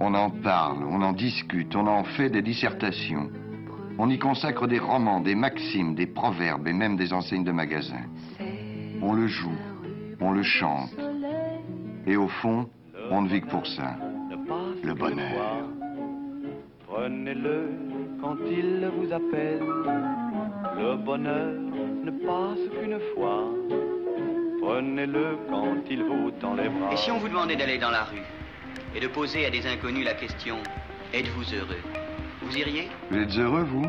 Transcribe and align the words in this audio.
On 0.00 0.14
en 0.14 0.30
parle, 0.30 0.84
on 0.84 1.02
en 1.02 1.12
discute, 1.12 1.74
on 1.74 1.86
en 1.86 2.04
fait 2.04 2.30
des 2.30 2.42
dissertations. 2.42 3.30
On 3.98 4.08
y 4.08 4.18
consacre 4.18 4.68
des 4.68 4.78
romans, 4.78 5.20
des 5.20 5.34
maximes, 5.34 5.94
des 5.96 6.06
proverbes 6.06 6.68
et 6.68 6.72
même 6.72 6.96
des 6.96 7.12
enseignes 7.12 7.42
de 7.42 7.50
magasins. 7.50 8.06
On 9.02 9.12
le 9.12 9.26
joue, 9.26 9.58
on 10.20 10.30
le 10.30 10.42
chante. 10.42 10.94
Et 12.06 12.16
au 12.16 12.28
fond, 12.28 12.68
on 13.10 13.22
ne 13.22 13.28
vit 13.28 13.40
que 13.40 13.48
pour 13.48 13.66
ça. 13.66 13.96
Le 14.84 14.94
bonheur. 14.94 15.64
Prenez-le 16.86 17.70
quand 18.20 18.36
il 18.50 18.88
vous 18.96 19.12
appelle. 19.12 19.60
Le 20.76 20.96
bonheur 20.96 21.54
ne 22.04 22.10
passe 22.10 22.80
qu'une 22.80 22.98
fois. 23.14 23.44
Prenez-le 24.62 25.38
quand 25.50 25.76
il 25.90 26.04
vous 26.04 26.30
tend 26.40 26.54
les 26.54 26.68
bras. 26.68 26.92
Et 26.92 26.96
si 26.96 27.10
on 27.10 27.18
vous 27.18 27.28
demandait 27.28 27.56
d'aller 27.56 27.78
dans 27.78 27.90
la 27.90 28.04
rue? 28.04 28.37
Et 28.94 29.00
de 29.00 29.08
poser 29.08 29.46
à 29.46 29.50
des 29.50 29.66
inconnus 29.66 30.04
la 30.04 30.14
question 30.14 30.58
Êtes-vous 31.12 31.54
heureux? 31.54 31.80
Vous 32.42 32.56
iriez? 32.56 32.88
Vous 33.10 33.18
êtes 33.18 33.36
heureux, 33.36 33.64
vous? 33.64 33.86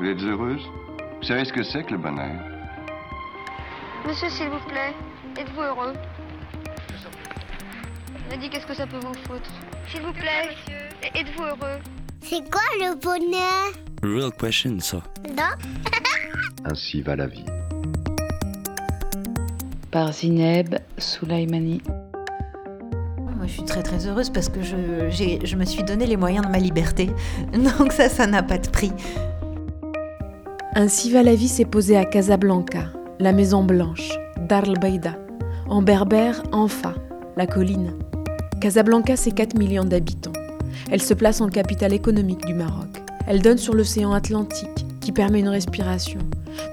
Vous 0.00 0.06
êtes 0.06 0.20
heureuse? 0.22 0.62
Vous 1.20 1.26
savez 1.26 1.44
ce 1.44 1.52
que 1.52 1.62
c'est 1.62 1.84
que 1.84 1.92
le 1.92 1.98
bonheur? 1.98 2.40
Monsieur, 4.06 4.28
s'il 4.28 4.48
vous 4.48 4.58
plaît, 4.68 4.92
êtes-vous 5.38 5.62
heureux? 5.62 5.92
M'a 8.30 8.36
dit 8.36 8.50
qu'est-ce 8.50 8.66
que 8.66 8.74
ça 8.74 8.86
peut 8.86 8.98
vous 8.98 9.14
foutre. 9.14 9.50
S'il 9.88 10.00
vous 10.02 10.12
plaît, 10.12 10.56
êtes-vous 11.14 11.44
heureux? 11.44 11.78
C'est 12.20 12.50
quoi 12.50 12.62
le 12.80 12.98
bonheur? 13.00 13.72
Real 14.02 14.32
question, 14.32 14.78
ça. 14.80 15.02
Non. 15.28 15.54
Ainsi 16.64 17.02
va 17.02 17.16
la 17.16 17.26
vie. 17.26 17.44
Par 19.90 20.12
Zineb 20.12 20.74
Soulaimani. 20.98 21.80
Très 23.66 23.82
très 23.82 24.06
heureuse 24.06 24.30
parce 24.30 24.48
que 24.48 24.62
je, 24.62 24.76
je 25.44 25.56
me 25.56 25.64
suis 25.64 25.82
donné 25.82 26.06
les 26.06 26.16
moyens 26.16 26.44
de 26.46 26.50
ma 26.50 26.58
liberté. 26.58 27.10
Donc 27.78 27.92
ça, 27.92 28.08
ça 28.08 28.26
n'a 28.26 28.42
pas 28.42 28.58
de 28.58 28.68
prix. 28.68 28.92
Ainsi 30.76 31.10
va 31.10 31.22
la 31.22 31.34
vie 31.34 31.48
s'est 31.48 31.64
posée 31.64 31.96
à 31.96 32.04
Casablanca, 32.04 32.86
la 33.20 33.32
Maison 33.32 33.62
Blanche, 33.62 34.10
Dar 34.48 34.64
el 34.64 35.00
en 35.68 35.82
berbère 35.82 36.42
Anfa, 36.52 36.94
la 37.36 37.46
colline. 37.46 37.94
Casablanca, 38.60 39.16
c'est 39.16 39.30
4 39.30 39.56
millions 39.56 39.84
d'habitants. 39.84 40.32
Elle 40.90 41.00
se 41.00 41.14
place 41.14 41.40
en 41.40 41.48
capitale 41.48 41.92
économique 41.92 42.44
du 42.44 42.54
Maroc. 42.54 42.88
Elle 43.26 43.40
donne 43.40 43.58
sur 43.58 43.74
l'océan 43.74 44.12
Atlantique, 44.12 44.86
qui 45.00 45.12
permet 45.12 45.40
une 45.40 45.48
respiration, 45.48 46.20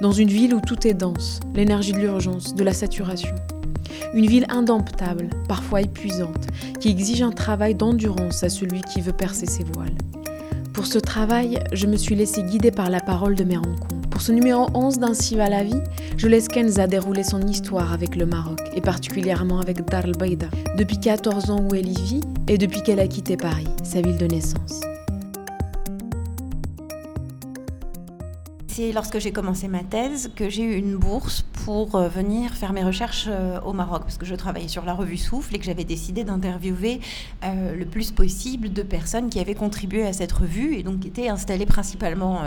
dans 0.02 0.12
une 0.12 0.30
ville 0.30 0.54
où 0.54 0.62
tout 0.62 0.88
est 0.88 0.94
dense, 0.94 1.40
l'énergie 1.54 1.94
de 1.94 2.00
l'urgence, 2.00 2.56
de 2.56 2.64
la 2.64 2.74
saturation. 2.74 3.36
Une 4.14 4.28
ville 4.28 4.46
indomptable, 4.50 5.30
parfois 5.48 5.82
épuisante, 5.82 6.48
qui 6.80 6.90
exige 6.90 7.22
un 7.22 7.32
travail 7.32 7.76
d'endurance 7.76 8.44
à 8.44 8.50
celui 8.50 8.82
qui 8.82 9.00
veut 9.00 9.14
percer 9.14 9.46
ses 9.46 9.64
voiles. 9.64 9.96
Pour 10.74 10.86
ce 10.86 11.00
travail, 11.00 11.60
je 11.74 11.88
me 11.88 11.96
suis 11.96 12.16
laissée 12.16 12.44
guider 12.44 12.72
par 12.72 12.90
la 12.90 13.00
parole 13.00 13.36
de 13.36 13.44
mes 13.44 13.58
rencontres. 13.58 13.88
Pour 14.10 14.22
ce 14.22 14.34
numéro 14.34 14.68
11 14.74 15.00
d'Ainsi 15.00 15.36
va 15.36 15.50
la 15.50 15.64
vie, 15.64 15.82
je 16.18 16.28
laisse 16.28 16.48
Kenza 16.48 16.88
dérouler 16.88 17.24
son 17.24 17.42
histoire 17.48 17.94
avec 17.94 18.16
le 18.16 18.26
Maroc, 18.26 18.60
et 18.74 18.82
particulièrement 18.82 19.60
avec 19.60 19.86
Dar 19.90 20.06
el 20.06 20.12
Baïda, 20.12 20.48
depuis 20.78 21.00
14 21.00 21.50
ans 21.50 21.66
où 21.70 21.74
elle 21.74 21.88
y 21.88 22.02
vit 22.02 22.22
et 22.48 22.58
depuis 22.58 22.84
qu'elle 22.84 23.00
a 23.00 23.08
quitté 23.08 23.38
Paris, 23.38 23.68
sa 23.84 24.02
ville 24.02 24.18
de 24.18 24.28
naissance. 24.28 24.82
C'est 28.82 28.94
lorsque 28.94 29.20
j'ai 29.20 29.32
commencé 29.32 29.68
ma 29.68 29.84
thèse 29.84 30.32
que 30.36 30.50
j'ai 30.50 30.64
eu 30.64 30.76
une 30.76 30.96
bourse 30.96 31.46
pour 31.66 31.94
euh, 31.94 32.08
venir 32.08 32.52
faire 32.56 32.74
mes 32.74 32.84
recherches 32.84 33.28
euh, 33.28 33.62
au 33.62 33.74
Maroc, 33.74 34.02
parce 34.02 34.18
que 34.18 34.26
je 34.26 34.34
travaillais 34.34 34.70
sur 34.70 34.86
la 34.86 34.96
revue 34.96 35.18
Souffle 35.18 35.56
et 35.56 35.60
que 35.60 35.66
j'avais 35.66 35.84
décidé 35.84 36.24
d'interviewer 36.24 37.00
euh, 37.44 37.76
le 37.76 37.86
plus 37.86 38.10
possible 38.10 38.74
de 38.74 38.82
personnes 38.82 39.30
qui 39.30 39.40
avaient 39.40 39.54
contribué 39.54 40.08
à 40.08 40.14
cette 40.14 40.32
revue 40.32 40.74
et 40.74 40.82
donc 40.82 41.06
étaient 41.06 41.30
installées 41.30 41.68
principalement 41.68 42.42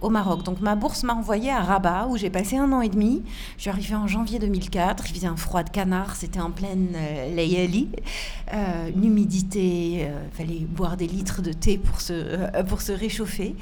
au 0.00 0.10
Maroc. 0.10 0.42
Donc 0.42 0.60
ma 0.60 0.74
bourse 0.74 1.04
m'a 1.04 1.14
envoyée 1.14 1.52
à 1.52 1.60
Rabat, 1.60 2.08
où 2.08 2.16
j'ai 2.16 2.30
passé 2.30 2.56
un 2.56 2.72
an 2.72 2.80
et 2.80 2.88
demi. 2.88 3.22
Je 3.56 3.62
suis 3.62 3.70
arrivée 3.70 3.94
en 3.94 4.08
janvier 4.08 4.40
2004, 4.40 5.04
il 5.08 5.14
faisait 5.14 5.28
un 5.28 5.36
froid 5.36 5.62
de 5.62 5.70
canard, 5.70 6.16
c'était 6.16 6.40
en 6.40 6.50
pleine 6.50 6.96
Layali, 7.32 7.90
une 8.52 9.04
humidité, 9.04 10.08
il 10.08 10.36
fallait 10.36 10.66
boire 10.68 10.96
des 10.96 11.06
litres 11.06 11.42
de 11.42 11.52
thé 11.52 11.78
pour 11.78 12.00
se 12.00 12.92
réchauffer. 12.92 13.54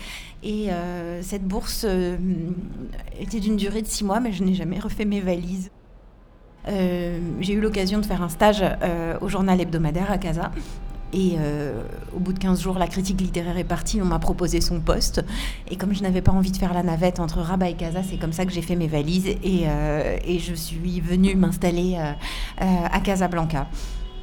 Et 0.45 0.71
euh, 0.71 1.23
cette 1.23 1.45
bourse 1.45 1.87
euh, 1.89 2.19
était 3.19 3.41
d'une 3.41 3.57
durée 3.57 3.81
de 3.81 3.87
six 3.87 4.05
mois, 4.05 4.21
mais 4.21 4.31
je 4.31 4.45
n'ai 4.45 4.55
jamais 4.55 4.79
refait 4.79 5.07
mes 5.07 5.21
valises. 5.21 5.71
Euh, 6.69 7.19
j'ai 7.41 7.55
eu 7.55 7.61
l'occasion 7.61 7.99
de 7.99 8.05
faire 8.07 8.23
un 8.23 8.29
stage 8.29 8.63
au 9.21 9.29
journal 9.29 9.61
hebdomadaire 9.61 10.11
à 10.11 10.19
Casa. 10.19 10.53
Et 11.17 11.37
au 12.17 12.19
bout 12.19 12.33
de 12.33 12.41
15 12.41 12.61
jours, 12.61 12.77
la 12.77 12.89
critique 12.89 13.21
littéraire 13.21 13.57
est 13.57 13.63
partie, 13.63 14.03
on 14.03 14.05
m'a 14.05 14.19
proposé 14.19 14.61
son 14.61 14.81
poste. 14.81 15.25
Et 15.71 15.77
comme 15.77 15.95
je 15.95 16.03
n'avais 16.03 16.23
pas 16.23 16.33
envie 16.33 16.51
de 16.51 16.57
faire 16.57 16.75
la 16.75 16.83
navette 16.83 17.21
entre 17.21 17.39
Rabat 17.39 17.71
et 17.71 17.75
Casa, 17.75 18.03
c'est 18.03 18.17
comme 18.17 18.33
ça 18.33 18.45
que 18.45 18.51
j'ai 18.51 18.63
fait 18.63 18.75
mes 18.75 18.89
valises 18.89 19.29
et, 19.29 19.67
et 20.25 20.39
je 20.41 20.55
suis 20.55 21.01
venue 21.01 21.37
m'installer 21.37 21.97
à 22.59 23.01
Casablanca. 23.01 23.69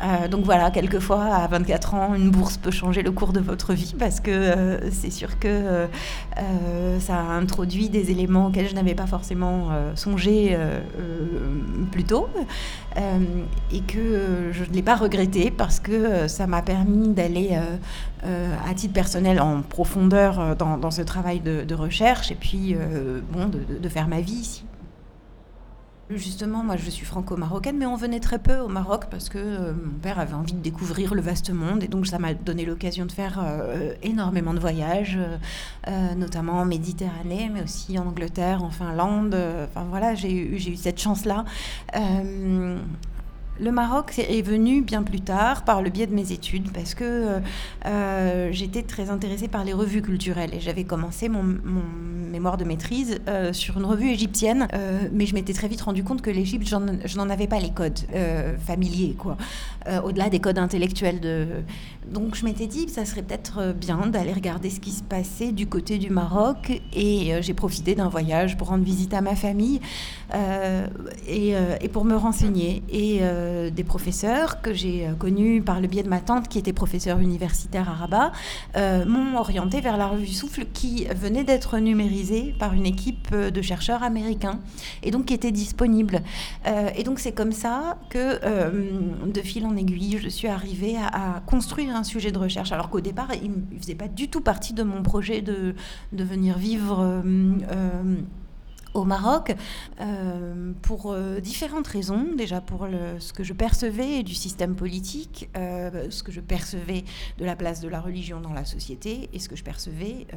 Euh, 0.04 0.28
donc 0.28 0.46
voilà, 0.46 0.72
quelquefois 0.72 1.24
à 1.24 1.48
24 1.48 1.94
ans, 1.94 2.16
une 2.16 2.32
bourse 2.32 2.58
peut 2.58 2.72
changer 2.72 3.04
le 3.04 3.12
cours 3.12 3.34
de 3.34 3.40
votre 3.40 3.74
vie 3.74 3.94
parce 3.98 4.20
que 4.20 4.32
euh, 4.32 4.92
c'est 4.92 5.12
sûr 5.12 5.38
que 5.40 5.88
euh, 6.38 7.00
ça 7.00 7.18
a 7.18 7.34
introduit 7.34 7.90
des 7.90 8.12
éléments 8.12 8.48
auxquels 8.48 8.68
je 8.68 8.76
n'avais 8.76 8.96
pas 8.96 9.08
forcément 9.08 9.70
songé 9.96 10.58
plus 11.92 12.04
tôt 12.04 12.28
et 12.96 13.82
que 13.82 14.50
je 14.52 14.64
ne 14.64 14.74
l'ai 14.74 14.82
pas 14.82 14.96
regretté 14.96 15.52
parce 15.52 15.80
que 15.80 16.28
ça 16.28 16.48
m'a 16.48 16.62
permis 16.62 17.10
d'aller 17.10 17.58
à 18.24 18.74
titre 18.74 18.94
personnel 18.94 19.40
en 19.42 19.62
profondeur 19.62 20.56
dans, 20.56 20.92
ce 20.92 21.02
travail 21.02 21.40
de, 21.40 21.74
recherche 21.74 22.32
et 22.32 22.36
puis 22.36 22.76
bon, 23.32 23.50
de 23.50 23.90
faire 23.90 24.08
ma 24.08 24.22
vie 24.22 24.34
ici. 24.34 24.64
Justement, 26.16 26.64
moi 26.64 26.76
je 26.76 26.90
suis 26.90 27.06
franco-marocaine, 27.06 27.78
mais 27.78 27.86
on 27.86 27.96
venait 27.96 28.20
très 28.20 28.40
peu 28.40 28.58
au 28.58 28.68
Maroc 28.68 29.06
parce 29.10 29.30
que 29.30 29.38
euh, 29.38 29.74
mon 29.74 29.98
père 30.00 30.20
avait 30.20 30.34
envie 30.34 30.54
de 30.54 30.60
découvrir 30.60 31.14
le 31.14 31.22
vaste 31.22 31.52
monde 31.52 31.84
et 31.84 31.88
donc 31.88 32.06
ça 32.08 32.20
m'a 32.20 32.34
donné 32.34 32.66
l'occasion 32.66 33.06
de 33.06 33.12
faire 33.12 33.40
euh, 33.42 33.94
énormément 34.04 34.54
de 34.54 34.60
voyages, 34.60 35.18
euh, 35.88 36.16
notamment 36.16 36.54
en 36.54 36.66
Méditerranée, 36.66 37.50
mais 37.54 37.64
aussi 37.64 37.98
en 37.98 38.08
Angleterre, 38.08 38.64
en 38.64 38.72
Finlande. 38.72 39.36
Enfin 39.70 39.86
voilà, 39.90 40.14
j'ai 40.16 40.34
eu, 40.34 40.58
j'ai 40.58 40.72
eu 40.72 40.76
cette 40.76 41.00
chance-là. 41.00 41.46
Le 43.62 43.72
Maroc 43.72 44.18
est 44.18 44.42
venu 44.42 44.82
bien 44.82 45.04
plus 45.04 45.22
tard 45.22 45.64
par 45.64 45.84
le 45.84 45.92
biais 45.92 46.08
de 46.08 46.16
mes 46.16 46.32
études 46.32 46.72
parce 46.72 46.96
que 46.96 47.04
euh, 47.04 47.40
euh, 47.86 48.50
j'étais 48.52 48.82
très 48.82 49.12
intéressée 49.12 49.48
par 49.48 49.64
les 49.64 49.74
revues 49.74 50.02
culturelles 50.02 50.56
et 50.56 50.60
j'avais 50.60 50.84
commencé 50.84 51.30
mon, 51.30 51.44
mémoire 51.44 52.58
de 52.58 52.64
maîtrise 52.64 53.20
euh, 53.28 53.54
sur 53.54 53.78
une 53.78 53.86
revue 53.86 54.10
égyptienne, 54.10 54.68
mais 55.12 55.26
je 55.26 55.36
m'étais 55.36 55.54
très 55.54 55.68
vite 55.68 55.82
rendu 55.82 56.04
compte 56.04 56.22
que 56.22 56.30
l'Égypte, 56.30 56.66
je 56.66 57.18
n'en 57.18 57.30
avais 57.30 57.46
pas 57.46 57.60
les 57.60 57.72
codes 57.72 58.00
familiers, 58.66 59.16
quoi, 59.18 59.36
au-delà 60.04 60.30
des 60.30 60.40
codes 60.40 60.58
intellectuels. 60.58 61.20
Donc 62.10 62.36
je 62.36 62.46
m'étais 62.46 62.68
dit, 62.68 62.88
ça 62.88 63.04
serait 63.04 63.22
peut-être 63.22 63.74
bien 63.74 64.08
d'aller 64.08 64.32
regarder 64.32 64.70
ce 64.70 64.80
qui 64.80 64.92
se 64.92 65.04
passait 65.04 65.52
du 65.52 65.68
côté 65.68 65.98
du 65.98 66.10
Maroc 66.10 66.82
et 66.94 67.34
j'ai 67.42 67.54
profité 67.54 67.96
d'un 67.96 68.08
voyage 68.08 68.58
pour 68.58 68.70
rendre 68.70 68.86
visite 68.86 69.14
à 69.14 69.20
ma 69.20 69.36
famille 69.36 69.82
et, 71.28 71.54
pour 71.92 72.06
me 72.06 72.16
renseigner. 72.16 72.82
Euh, 73.52 73.70
des 73.70 73.84
professeurs 73.84 74.62
que 74.62 74.74
j'ai 74.74 75.08
euh, 75.08 75.14
connus 75.14 75.62
par 75.62 75.82
le 75.82 75.88
biais 75.88 76.04
de 76.04 76.10
ma 76.10 76.20
tante 76.20 76.48
qui 76.48 76.58
était 76.58 76.74
professeure 76.74 77.20
universitaire 77.20 77.90
à 77.90 77.94
Rabat 77.94 78.32
euh, 78.76 79.06
m'ont 79.06 79.38
orienté 79.38 79.82
vers 79.82 79.98
la 79.98 80.08
revue 80.08 80.28
Souffle 80.28 80.66
qui 80.74 81.06
venait 81.06 81.44
d'être 81.44 81.78
numérisée 81.80 82.56
par 82.60 82.74
une 82.74 82.86
équipe 82.86 83.36
de 83.36 83.62
chercheurs 83.62 84.04
américains 84.04 84.60
et 85.04 85.12
donc 85.12 85.26
qui 85.26 85.34
était 85.34 85.52
disponible. 85.52 86.22
Et 86.96 87.04
donc 87.04 87.20
c'est 87.20 87.32
comme 87.32 87.52
ça 87.52 87.98
que 88.10 88.40
de 89.26 89.42
fil 89.42 89.66
en 89.66 89.76
aiguille, 89.76 90.20
je 90.22 90.30
suis 90.30 90.48
arrivée 90.48 90.96
à, 90.98 91.42
construire 91.46 91.96
un 91.96 92.04
sujet 92.04 92.32
de 92.32 92.38
recherche 92.38 92.72
alors 92.72 92.90
qu'au 92.90 93.02
départ, 93.02 93.30
il 93.42 93.52
ne 93.52 93.80
faisait 93.80 93.96
pas 93.96 94.08
du 94.08 94.30
tout 94.30 94.42
partie 94.42 94.74
de 94.74 94.84
mon 94.84 95.04
projet 95.04 95.42
de 95.42 95.76
venir 96.12 96.58
vivre. 96.58 97.22
Au 98.94 99.04
Maroc 99.04 99.56
euh, 100.00 100.74
pour 100.82 101.12
euh, 101.12 101.40
différentes 101.40 101.88
raisons. 101.88 102.28
Déjà 102.36 102.62
pour 102.62 102.88
ce 103.20 103.34
que 103.34 103.44
je 103.44 103.54
percevais 103.54 104.24
du 104.24 104.36
système 104.36 104.76
politique, 104.76 105.50
euh, 105.58 106.08
ce 106.10 106.24
que 106.24 106.32
je 106.32 106.42
percevais 106.42 107.04
de 107.38 107.46
la 107.46 107.56
place 107.56 107.82
de 107.82 107.88
la 107.88 108.00
religion 108.00 108.42
dans 108.42 108.54
la 108.54 108.66
société 108.66 109.30
et 109.34 109.40
ce 109.40 109.50
que 109.50 109.56
je 109.56 109.64
percevais 109.64 110.28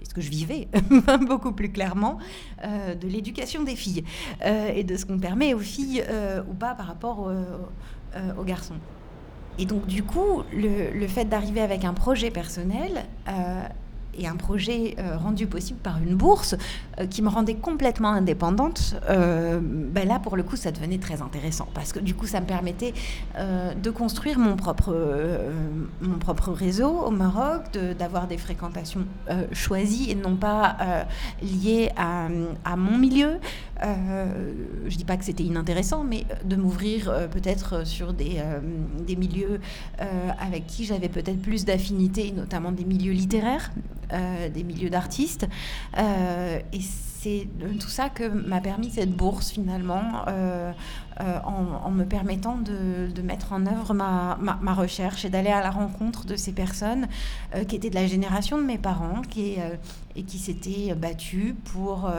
et 0.00 0.04
ce 0.04 0.14
que 0.14 0.20
je 0.20 0.30
vivais 0.30 0.68
beaucoup 1.26 1.52
plus 1.52 1.70
clairement 1.70 2.18
de 2.62 3.08
l'éducation 3.08 3.62
des 3.62 3.76
filles 3.76 4.04
et 4.44 4.84
de 4.84 4.96
ce 4.96 5.06
qu'on 5.06 5.18
permet 5.18 5.54
aux 5.54 5.60
filles 5.60 6.04
ou 6.48 6.54
pas 6.54 6.74
par 6.74 6.86
rapport 6.86 7.30
aux 8.38 8.44
garçons. 8.44 8.76
Et 9.58 9.64
donc 9.64 9.86
du 9.86 10.02
coup, 10.02 10.42
le, 10.52 10.90
le 10.92 11.06
fait 11.08 11.24
d'arriver 11.24 11.60
avec 11.60 11.84
un 11.84 11.94
projet 11.94 12.30
personnel 12.30 13.06
et 14.18 14.26
un 14.26 14.36
projet 14.36 14.96
rendu 15.16 15.46
possible 15.46 15.78
par 15.80 15.98
une 15.98 16.14
bourse 16.14 16.56
qui 17.10 17.22
me 17.22 17.28
rendait 17.28 17.54
complètement 17.54 18.10
indépendante, 18.10 18.94
ben 19.08 20.08
là, 20.08 20.18
pour 20.18 20.36
le 20.36 20.42
coup, 20.42 20.56
ça 20.56 20.70
devenait 20.70 20.98
très 20.98 21.22
intéressant 21.22 21.68
parce 21.74 21.92
que 21.92 21.98
du 21.98 22.14
coup, 22.14 22.26
ça 22.26 22.40
me 22.40 22.46
permettait 22.46 22.94
de 23.36 23.90
construire 23.90 24.38
mon 24.38 24.56
propre, 24.56 24.94
mon 26.00 26.18
propre 26.18 26.52
réseau 26.52 26.88
au 26.88 27.10
Maroc, 27.10 27.62
d'avoir 27.98 28.26
des 28.26 28.38
fréquentations 28.38 29.04
choisies 29.52 30.10
et 30.10 30.14
non 30.14 30.36
pas 30.36 31.06
liées 31.42 31.90
à, 31.96 32.28
mon 32.76 32.98
milieu. 32.98 33.38
je 33.82 34.96
dis 34.96 35.04
pas 35.04 35.16
que 35.16 35.24
c'était 35.24 35.44
inintéressant, 35.44 36.04
mais 36.04 36.24
de 36.44 36.56
m'ouvrir 36.56 37.28
peut-être 37.30 37.86
sur 37.86 38.12
des, 38.12 38.42
des 39.06 39.16
milieux 39.16 39.60
avec 40.38 40.66
qui 40.66 40.84
j'avais 40.84 41.08
peut-être 41.08 41.40
plus 41.40 41.64
d'affinité, 41.64 42.32
notamment 42.32 42.72
des 42.72 42.84
milieux 42.84 43.12
littéraires, 43.12 43.70
euh, 44.12 44.48
des 44.48 44.64
milieux 44.64 44.90
d'artistes. 44.90 45.46
Euh, 45.98 46.58
et 46.72 46.80
c'est 46.80 47.48
tout 47.80 47.88
ça 47.88 48.08
que 48.08 48.24
m'a 48.24 48.60
permis 48.60 48.90
cette 48.90 49.10
bourse 49.10 49.50
finalement, 49.50 50.24
euh, 51.20 51.38
en, 51.44 51.90
me 51.90 52.04
permettant 52.04 52.56
de, 52.56 53.22
mettre 53.22 53.52
en 53.52 53.66
œuvre 53.66 53.94
ma, 53.94 54.38
ma, 54.40 54.74
recherche 54.74 55.24
et 55.24 55.30
d'aller 55.30 55.50
à 55.50 55.62
la 55.62 55.70
rencontre 55.70 56.26
de 56.26 56.36
ces 56.36 56.52
personnes 56.52 57.08
qui 57.68 57.76
étaient 57.76 57.90
de 57.90 57.94
la 57.94 58.06
génération 58.06 58.58
de 58.58 58.62
mes 58.62 58.78
parents, 58.78 59.22
qui, 59.28 59.56
et 60.14 60.22
qui 60.22 60.38
s'étaient 60.38 60.94
battus 60.94 61.54
pour 61.72 62.10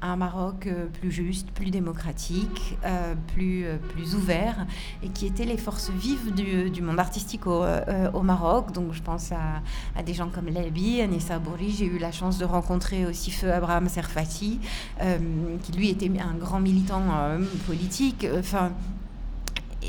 un 0.00 0.16
Maroc 0.16 0.68
plus 1.00 1.10
juste, 1.10 1.50
plus 1.50 1.70
démocratique, 1.70 2.76
plus, 3.34 3.66
plus 3.90 4.14
ouvert, 4.14 4.66
et 5.02 5.08
qui 5.08 5.26
étaient 5.26 5.44
les 5.44 5.58
forces 5.58 5.90
vives 5.90 6.32
du, 6.34 6.80
monde 6.82 7.00
artistique 7.00 7.46
au, 7.46 8.22
Maroc. 8.22 8.72
Donc 8.72 8.92
je 8.92 9.02
pense 9.02 9.32
à, 9.32 10.02
des 10.02 10.14
gens 10.14 10.28
comme 10.28 10.48
Labi, 10.48 11.00
Anissa 11.00 11.40
j'ai 11.68 11.86
eu 11.86 11.98
la 11.98 12.12
chance 12.12 12.38
de 12.38 12.44
rencontrer 12.44 13.06
aussi 13.06 13.30
Feu 13.30 13.52
Abraham 13.52 13.88
Serfati, 13.88 14.60
euh, 15.02 15.18
qui 15.62 15.72
lui 15.72 15.88
était 15.88 16.10
un 16.20 16.34
grand 16.34 16.60
militant 16.60 17.02
euh, 17.16 17.38
politique. 17.66 18.26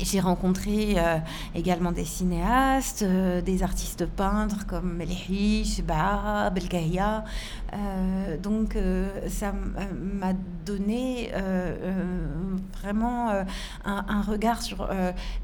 J'ai 0.02 0.20
rencontré 0.20 0.96
euh, 0.98 1.18
également 1.54 1.90
des 1.90 2.04
cinéastes, 2.04 3.02
des 3.02 3.62
artistes 3.62 4.04
peintres 4.04 4.66
comme 4.66 4.94
Melhi, 4.94 5.82
Bah, 5.86 6.50
Belgaïa. 6.50 7.24
Donc 8.42 8.76
ça 9.28 9.52
m'a 9.52 10.32
donné 10.64 11.30
vraiment 12.80 13.30
un, 13.84 14.22
regard 14.22 14.62
sur 14.62 14.88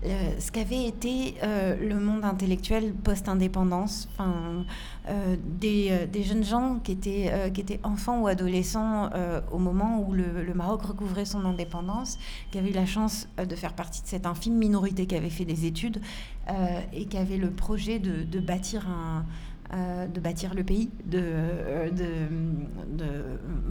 ce 0.05 0.51
qu'avait 0.51 0.87
été 0.87 1.35
le 1.43 1.99
monde 1.99 2.25
intellectuel 2.25 2.93
post-indépendance. 2.93 4.09
Enfin, 4.13 4.65
euh, 5.09 5.37
euh, 5.65 6.07
des, 6.07 6.23
jeunes 6.23 6.45
gens 6.45 6.79
qui 6.83 6.93
étaient, 6.93 7.31
euh, 7.33 7.51
qui 7.51 7.61
étaient 7.61 7.81
enfants 7.83 8.21
ou 8.21 8.27
adolescents 8.27 9.11
au 9.51 9.59
moment 9.59 10.05
où 10.07 10.13
le, 10.13 10.55
Maroc 10.55 10.83
recouvrait 10.83 11.25
son 11.25 11.45
indépendance, 11.45 12.19
qui 12.51 12.59
avaient 12.59 12.71
eu 12.71 12.75
la 12.75 12.87
chance 12.87 13.29
de 13.37 13.57
faire 13.57 13.73
partie 13.73 14.03
de 14.03 14.07
cette 14.07 14.27
infime 14.27 14.55
minorité 14.55 15.07
qui 15.07 15.17
avait 15.17 15.31
fait 15.31 15.45
des 15.45 15.67
études 15.67 16.01
et 16.93 17.07
qui 17.07 17.17
avait 17.17 17.37
le 17.37 17.51
projet 17.51 17.99
de 17.99 18.41
bâtir 18.41 18.89
un, 18.89 19.25
euh, 19.75 20.07
de 20.07 20.21
bâtir 20.21 20.53
le 20.53 20.65
pays, 20.65 20.91
de, 21.07 21.19
euh, 21.23 21.89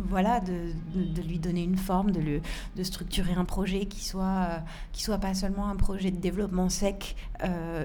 voilà, 0.10 0.40
de, 0.40 1.22
lui 1.22 1.38
donner 1.38 1.64
une 1.64 1.78
forme, 1.78 2.10
de 2.12 2.42
structurer 2.82 3.34
un 3.34 3.46
projet 3.46 3.86
qui 3.86 4.04
soit, 4.04 4.24
euh, 4.24 4.58
qui 4.94 5.04
soit 5.04 5.20
pas 5.20 5.36
seulement 5.36 5.68
un 5.68 5.76
projet 5.76 6.10
de 6.10 6.18
développement 6.18 6.70
sec, 6.70 7.16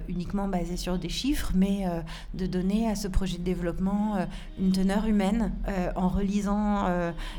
uniquement 0.08 0.48
basé 0.48 0.78
sur 0.78 0.98
des 0.98 1.10
chiffres, 1.10 1.52
mais 1.54 1.84
de 2.32 2.46
donner 2.46 2.88
à 2.88 2.94
ce 2.94 3.08
projet 3.08 3.36
de 3.36 3.42
développement 3.42 4.16
une 4.58 4.72
teneur 4.72 5.06
humaine 5.06 5.52
en 5.94 6.08
relisant 6.08 6.86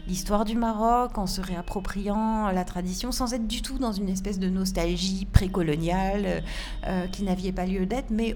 l'histoire 0.08 0.46
du 0.46 0.56
Maroc, 0.56 1.18
en 1.18 1.28
se 1.28 1.42
réappropriant 1.42 2.52
la 2.52 2.66
tradition, 2.66 3.12
sans 3.12 3.34
être 3.34 3.48
du 3.48 3.62
tout 3.62 3.78
dans 3.80 3.92
une 3.92 4.10
espèce 4.10 4.40
de 4.40 4.50
nostalgie 4.50 5.26
précoloniale 5.26 6.44
qui 7.12 7.24
n'avait 7.24 7.52
pas 7.52 7.66
lieu 7.66 7.86
d'être, 7.86 8.10
mais 8.10 8.36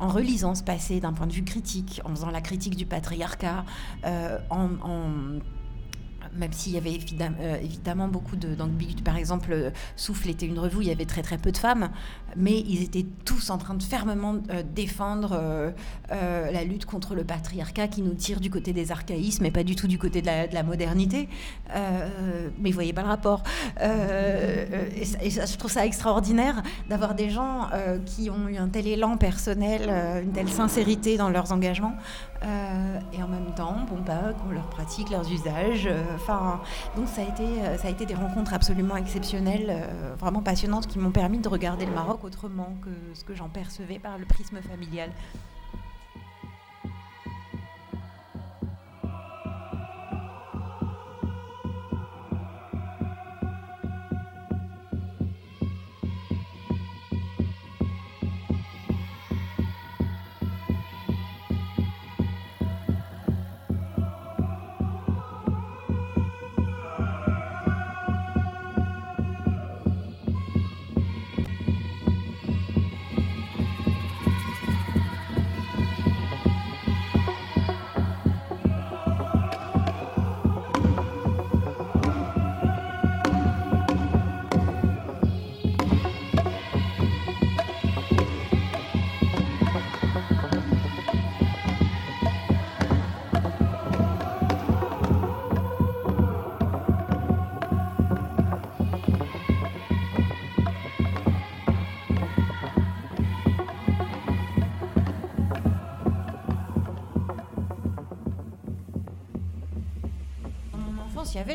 en 0.00 0.08
relisant 0.08 0.54
ce 0.54 0.62
passé 0.62 0.98
d'un 0.98 1.12
point 1.12 1.26
de 1.26 1.32
vue 1.32 1.44
critique, 1.44 2.00
en 2.04 2.10
faisant 2.10 2.30
la 2.30 2.40
critique 2.40 2.74
du 2.74 2.86
patriarcat, 2.86 3.64
euh, 4.04 4.38
en, 4.50 4.68
même 6.34 6.52
s'il 6.52 6.72
y 6.72 6.76
avait 6.76 6.98
euh, 7.40 7.56
évidemment 7.62 8.08
beaucoup 8.08 8.36
d'ambiguïté. 8.36 9.02
Par 9.02 9.16
exemple, 9.16 9.52
euh, 9.52 9.70
Souffle 9.96 10.28
était 10.30 10.46
une 10.46 10.58
revue 10.58 10.78
il 10.80 10.88
y 10.88 10.92
avait 10.92 11.04
très 11.04 11.22
très 11.22 11.38
peu 11.38 11.52
de 11.52 11.56
femmes, 11.56 11.90
mais 12.36 12.58
ils 12.60 12.82
étaient 12.82 13.06
tous 13.24 13.50
en 13.50 13.58
train 13.58 13.74
de 13.74 13.82
fermement 13.82 14.36
défendre 14.74 15.72
la 16.10 16.64
lutte 16.64 16.86
contre 16.86 17.14
le 17.14 17.24
patriarcat 17.24 17.88
qui 17.88 18.02
nous 18.02 18.14
tire 18.14 18.40
du 18.40 18.50
côté 18.50 18.72
des 18.72 18.92
archaïsmes 18.92 19.44
et 19.46 19.50
pas 19.50 19.64
du 19.64 19.74
tout 19.74 19.88
du 19.88 19.98
côté 19.98 20.22
de 20.22 20.26
la, 20.26 20.62
modernité. 20.62 21.28
mais 21.68 22.70
vous 22.70 22.74
voyez 22.74 22.92
pas 22.92 23.02
le 23.02 23.08
rapport. 23.08 23.42
et, 23.80 25.30
je 25.30 25.56
trouve 25.56 25.70
ça 25.70 25.84
extraordinaire 25.84 26.62
d'avoir 26.88 27.14
des 27.14 27.30
gens 27.30 27.68
qui 28.06 28.30
ont 28.30 28.48
eu 28.48 28.56
un 28.56 28.68
tel 28.68 28.86
élan 28.86 29.16
personnel, 29.16 29.90
une 30.22 30.32
telle 30.32 30.48
sincérité 30.48 31.16
dans 31.16 31.30
leurs 31.30 31.52
engagements, 31.52 31.94
et 32.42 33.22
en 33.22 33.28
même 33.28 33.54
temps, 33.54 33.76
bon, 33.88 33.98
bah, 34.06 34.32
qu'on 34.42 34.50
leur 34.50 34.68
pratique 34.70 35.10
leurs 35.10 35.30
usages 35.30 35.88
Enfin, 36.14 36.60
donc 36.96 37.08
ça 37.08 37.22
a 37.22 37.24
été, 37.24 37.42
euh, 37.62 37.78
ça 37.78 37.88
a 37.88 37.90
été 37.90 38.06
des 38.06 38.14
rencontres 38.14 38.54
absolument 38.54 38.96
exceptionnelles, 38.96 39.66
euh, 39.70 40.14
vraiment 40.18 40.42
passionnantes, 40.42 40.86
qui 40.86 40.98
m'ont 40.98 41.10
permis 41.10 41.38
de 41.38 41.48
regarder 41.48 41.86
le 41.86 41.92
Maroc 41.92 42.24
autrement 42.24 42.74
que 42.82 42.90
ce 43.14 43.24
que 43.24 43.34
j'en 43.34 43.48
percevais 43.48 43.98
par 43.98 44.18
le 44.18 44.24
prisme 44.24 44.58
familial. 44.60 45.10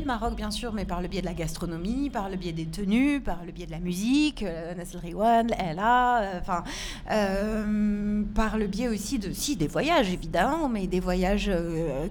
Maroc, 0.06 0.36
bien 0.36 0.52
sûr, 0.52 0.72
mais 0.72 0.86
par 0.86 1.02
le 1.02 1.08
biais 1.08 1.22
de 1.22 1.26
la 1.26 1.34
gastronomie, 1.34 2.10
par 2.10 2.30
le 2.30 2.36
biais 2.36 2.52
des 2.52 2.66
tenues, 2.66 3.20
par 3.20 3.44
le 3.44 3.52
biais 3.52 3.66
de 3.66 3.72
la 3.72 3.80
musique, 3.80 4.44
euh, 4.44 4.74
Riwan, 5.02 5.52
Ella, 5.58 6.22
euh, 6.22 6.40
enfin, 6.40 6.64
euh, 7.12 8.24
par 8.36 8.58
le 8.58 8.68
biais 8.68 8.88
aussi 8.88 9.20
de, 9.20 9.34
si, 9.34 9.56
des 9.56 9.68
voyages, 9.68 10.12
évidemment, 10.12 10.70
mais 10.70 10.88
des 10.88 11.00
voyages 11.00 11.52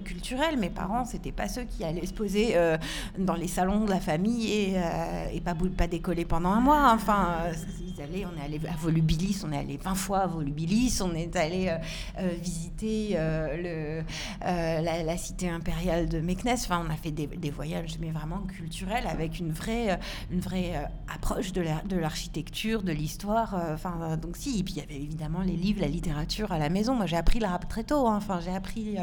culturels. 0.03 0.57
Mes 0.57 0.69
parents, 0.69 1.05
c'était 1.05 1.31
pas 1.31 1.47
ceux 1.47 1.63
qui 1.63 1.83
allaient 1.83 2.05
se 2.05 2.13
poser 2.13 2.55
dans 3.17 3.35
les 3.35 3.47
salons 3.47 3.85
de 3.85 3.89
la 3.89 3.99
famille 3.99 4.51
et, 4.51 4.75
et 5.33 5.41
pas, 5.41 5.55
pas 5.77 5.87
décoller 5.87 6.25
pendant 6.25 6.49
un 6.49 6.61
mois. 6.61 6.91
Enfin, 6.93 7.37
on 8.25 8.39
est 8.39 8.45
allé 8.45 8.61
à 8.67 8.75
Volubilis, 8.75 9.41
on 9.45 9.51
est 9.51 9.57
allé 9.57 9.77
20 9.77 9.95
fois 9.95 10.19
à 10.19 10.27
Volubilis, 10.27 10.99
on 11.01 11.13
est 11.15 11.35
allé 11.35 11.75
visiter 12.41 13.17
le, 13.17 14.03
la, 14.41 15.17
cité 15.17 15.49
impériale 15.49 16.07
de 16.07 16.19
Meknes. 16.19 16.53
Enfin, 16.53 16.83
on 16.85 16.91
a 16.91 16.95
fait 16.95 17.11
des, 17.11 17.27
des 17.27 17.49
voyage, 17.49 17.97
mais 17.99 18.11
vraiment 18.11 18.41
culturel, 18.41 19.07
avec 19.07 19.39
une 19.39 19.51
vraie, 19.51 19.91
euh, 19.91 19.97
une 20.31 20.39
vraie 20.39 20.73
euh, 20.75 21.13
approche 21.13 21.53
de 21.53 21.95
l'architecture, 21.95 22.83
de 22.83 22.91
l'histoire. 22.91 23.55
Euh, 23.55 23.73
enfin, 23.73 24.17
donc 24.17 24.37
si, 24.37 24.59
et 24.59 24.63
puis 24.63 24.75
il 24.75 24.79
y 24.79 24.83
avait 24.83 25.01
évidemment 25.01 25.41
les 25.41 25.55
livres, 25.55 25.81
la 25.81 25.87
littérature 25.87 26.51
à 26.51 26.59
la 26.59 26.69
maison. 26.69 26.95
Moi, 26.95 27.05
j'ai 27.05 27.17
appris 27.17 27.39
l'arabe 27.39 27.67
très 27.67 27.83
tôt. 27.83 28.07
Hein. 28.07 28.17
Enfin, 28.17 28.39
j'ai 28.43 28.55
appris 28.55 28.97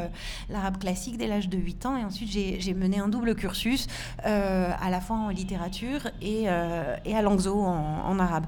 l'arabe 0.49 0.77
classique 0.77 1.17
dès 1.17 1.27
l'âge 1.27 1.49
de 1.49 1.57
8 1.57 1.85
ans, 1.85 1.97
et 1.97 2.03
ensuite 2.03 2.29
j'ai 2.29 2.73
mené 2.73 2.99
un 2.99 3.07
double 3.07 3.35
cursus, 3.35 3.87
à 4.23 4.89
la 4.89 5.01
fois 5.01 5.17
en 5.17 5.29
littérature 5.29 6.09
et, 6.21 6.47
à 6.47 7.21
Langzo 7.21 7.59
en 7.59 8.19
arabe. 8.19 8.45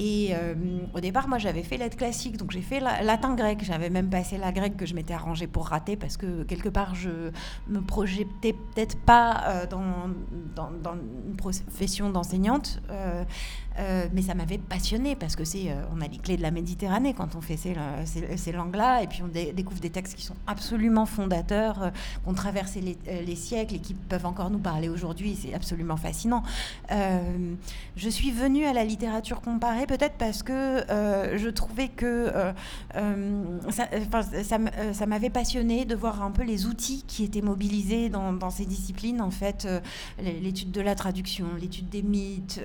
Et 0.00 0.32
au 0.94 1.00
départ, 1.00 1.26
moi, 1.26 1.38
j'avais 1.38 1.64
fait 1.64 1.76
lettres 1.76 1.96
classiques, 1.96 2.36
donc 2.36 2.52
j'ai 2.52 2.62
fait 2.62 2.78
latin-grec. 2.78 3.58
J'avais 3.62 3.90
même 3.90 4.08
passé 4.08 4.38
la 4.38 4.52
grecque 4.52 4.76
que 4.76 4.86
je 4.86 4.94
m'étais 4.94 5.12
arrangée 5.12 5.48
pour 5.48 5.66
rater 5.66 5.96
parce 5.96 6.16
que 6.16 6.44
quelque 6.44 6.68
part, 6.68 6.94
je 6.94 7.30
me 7.66 7.80
projetais 7.80 8.52
peut-être 8.52 8.96
pas 9.00 9.66
dans, 9.68 9.82
dans, 10.54 10.70
dans, 10.70 10.94
une 10.94 11.36
profession 11.36 12.10
d'enseignante. 12.10 12.80
Euh, 12.90 13.24
mais 14.12 14.22
ça 14.22 14.34
m'avait 14.34 14.58
passionné 14.58 15.16
parce 15.16 15.36
que 15.36 15.44
c'est, 15.44 15.70
euh, 15.70 15.82
on 15.94 16.00
a 16.00 16.08
les 16.08 16.18
clés 16.18 16.36
de 16.36 16.42
la 16.42 16.50
Méditerranée 16.50 17.14
quand 17.14 17.36
on 17.36 17.40
fait 17.40 17.56
ces, 17.56 17.74
ces, 18.04 18.36
ces 18.36 18.52
langues-là, 18.52 19.02
et 19.02 19.06
puis 19.06 19.22
on 19.22 19.28
découvre 19.28 19.80
des 19.80 19.90
textes 19.90 20.14
qui 20.14 20.24
sont 20.24 20.36
absolument 20.46 21.06
fondateurs, 21.06 21.82
euh, 21.82 21.90
qui 21.90 22.28
ont 22.28 22.34
traversé 22.34 22.80
les, 22.80 22.96
les, 23.24 23.36
siècles 23.36 23.76
et 23.76 23.78
qui 23.78 23.94
peuvent 23.94 24.26
encore 24.26 24.50
nous 24.50 24.58
parler 24.58 24.88
aujourd'hui. 24.88 25.38
C'est 25.40 25.54
absolument 25.54 25.96
fascinant. 25.96 26.42
je 26.90 28.08
suis 28.08 28.30
venue 28.30 28.64
à 28.64 28.72
la 28.72 28.84
littérature 28.84 29.40
comparée 29.40 29.86
peut-être 29.86 30.14
parce 30.18 30.42
que 30.42 30.84
je 31.36 31.48
trouvais 31.48 31.88
que 31.88 32.32
ça, 33.70 33.88
ça, 34.92 35.06
m'avait 35.06 35.30
passionné 35.30 35.84
de 35.84 35.94
voir 35.94 36.22
un 36.22 36.30
peu 36.30 36.42
les 36.42 36.66
outils 36.66 37.04
qui 37.06 37.24
étaient 37.24 37.42
mobilisés 37.42 38.08
dans, 38.08 38.50
ces 38.50 38.66
disciplines, 38.66 39.20
en 39.20 39.30
fait, 39.30 39.68
l'étude 40.18 40.72
de 40.72 40.80
la 40.80 40.94
traduction, 40.94 41.46
l'étude 41.60 41.88
des 41.88 42.02
mythes, 42.02 42.60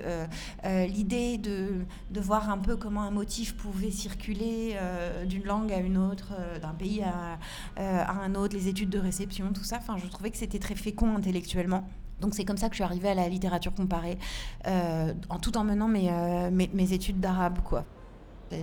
de, 1.04 1.86
de, 2.12 2.22
voir 2.22 2.50
un 2.50 2.58
peu 2.58 2.76
comment 2.76 3.02
un 3.04 3.12
motif 3.12 3.56
pouvait 3.56 3.92
circuler 3.92 4.72
euh, 4.76 5.26
d'une 5.26 5.44
langue 5.44 5.72
à 5.72 5.78
une 5.78 5.98
autre, 5.98 6.34
euh, 6.40 6.60
d'un 6.60 6.74
pays 6.74 7.02
à, 7.02 7.40
euh, 7.80 8.04
à, 8.06 8.24
un 8.24 8.36
autre, 8.36 8.56
les 8.56 8.68
études 8.68 8.90
de 8.90 9.00
réception, 9.00 9.52
tout 9.54 9.64
ça. 9.64 9.78
Enfin, 9.78 9.98
je 9.98 10.08
trouvais 10.08 10.32
que 10.32 10.38
c'était 10.38 10.60
très 10.60 10.76
fécond 10.76 11.16
intellectuellement. 11.16 11.88
Donc 12.22 12.36
c'est 12.36 12.46
comme 12.46 12.58
ça 12.58 12.70
que 12.70 12.74
je 12.74 12.78
suis 12.78 12.84
arrivée 12.84 13.10
à 13.10 13.16
la 13.16 13.28
littérature 13.28 13.74
comparée, 13.74 14.18
en 14.66 15.40
tout 15.42 15.58
en 15.58 15.66
menant 15.66 15.90
mes, 15.90 16.10
mes, 16.52 16.70
mes 16.74 16.94
études 16.94 17.20
d'arabe, 17.20 17.60
quoi 17.66 17.86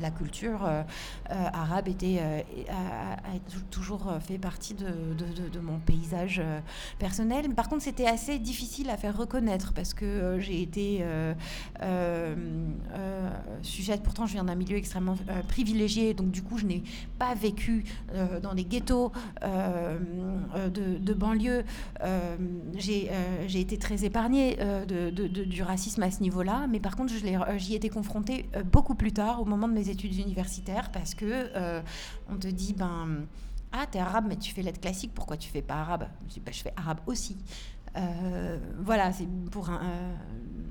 la 0.00 0.10
culture 0.10 0.64
euh, 0.64 0.82
euh, 1.30 1.46
arabe 1.52 1.88
était, 1.88 2.18
euh, 2.20 2.40
a, 2.70 3.38
toujours 3.70 4.12
fait 4.20 4.38
partie 4.38 4.74
de, 4.74 5.60
mon 5.60 5.78
paysage 5.78 6.42
personnel. 6.98 7.50
Par 7.54 7.68
contre, 7.68 7.82
c'était 7.82 8.06
assez 8.06 8.38
difficile 8.38 8.90
à 8.90 8.96
faire 8.96 9.16
reconnaître 9.16 9.72
parce 9.72 9.94
que 9.94 10.38
j'ai 10.38 10.62
été 10.62 11.04
sujette, 13.62 14.02
pourtant 14.02 14.26
je 14.26 14.32
viens 14.32 14.44
d'un 14.44 14.54
milieu 14.54 14.76
extrêmement 14.76 15.16
privilégié, 15.48 16.14
donc 16.14 16.30
du 16.30 16.42
coup 16.42 16.58
je 16.58 16.66
n'ai 16.66 16.82
pas 17.18 17.34
vécu 17.34 17.84
dans 18.42 18.54
des 18.54 18.64
ghettos 18.64 19.12
de, 19.42 21.14
banlieue. 21.14 21.64
j'ai 22.76 23.60
été 23.60 23.78
très 23.78 24.04
épargnée 24.04 24.58
du 24.86 25.62
racisme 25.62 26.02
à 26.02 26.10
ce 26.10 26.20
niveau-là, 26.22 26.66
mais 26.68 26.80
par 26.80 26.96
contre 26.96 27.12
j'y 27.56 27.74
étais 27.74 27.88
confrontée 27.88 28.46
beaucoup 28.72 28.94
plus 28.94 29.12
tard, 29.12 29.40
au 29.40 29.44
moment 29.44 29.68
de 29.68 29.74
mes 29.74 29.88
études 29.88 30.16
universitaires 30.16 30.90
parce 30.92 31.14
que 31.14 31.50
euh, 31.56 31.80
on 32.30 32.36
te 32.36 32.48
dit 32.48 32.74
ben 32.74 33.26
ah 33.72 33.86
t'es 33.90 33.98
arabe 33.98 34.26
mais 34.28 34.36
tu 34.36 34.52
fais 34.52 34.62
lettres 34.62 34.80
classiques 34.80 35.12
pourquoi 35.14 35.36
tu 35.36 35.48
fais 35.48 35.62
pas 35.62 35.74
arabe? 35.74 36.08
Je 36.28 36.34
dis 36.34 36.40
ben, 36.40 36.52
je 36.52 36.62
fais 36.62 36.72
arabe 36.76 37.00
aussi 37.06 37.36
euh, 37.36 37.79
voilà, 38.78 39.12
c'est 39.12 39.28
pour 39.50 39.70
euh, 39.70 40.14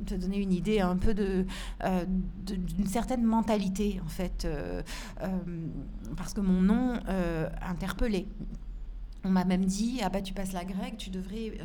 te 0.06 0.16
donner 0.16 0.38
une 0.38 0.54
idée 0.54 0.80
un 0.80 0.98
peu 0.98 1.14
de, 1.14 1.46
d'une 2.46 2.88
certaine 2.88 3.24
mentalité, 3.24 4.02
en 4.06 4.10
fait, 4.10 4.48
parce 6.18 6.34
que 6.34 6.42
mon 6.42 6.62
nom 6.62 7.00
interpellé. 7.62 8.28
On 9.26 9.30
m'a 9.30 9.44
même 9.44 9.66
dit, 9.66 10.00
ah 10.02 10.08
bah 10.08 10.22
tu 10.22 10.34
passes 10.34 10.54
la 10.54 10.64
grecque, 10.64 10.96
tu 10.98 11.10
devrais 11.10 11.58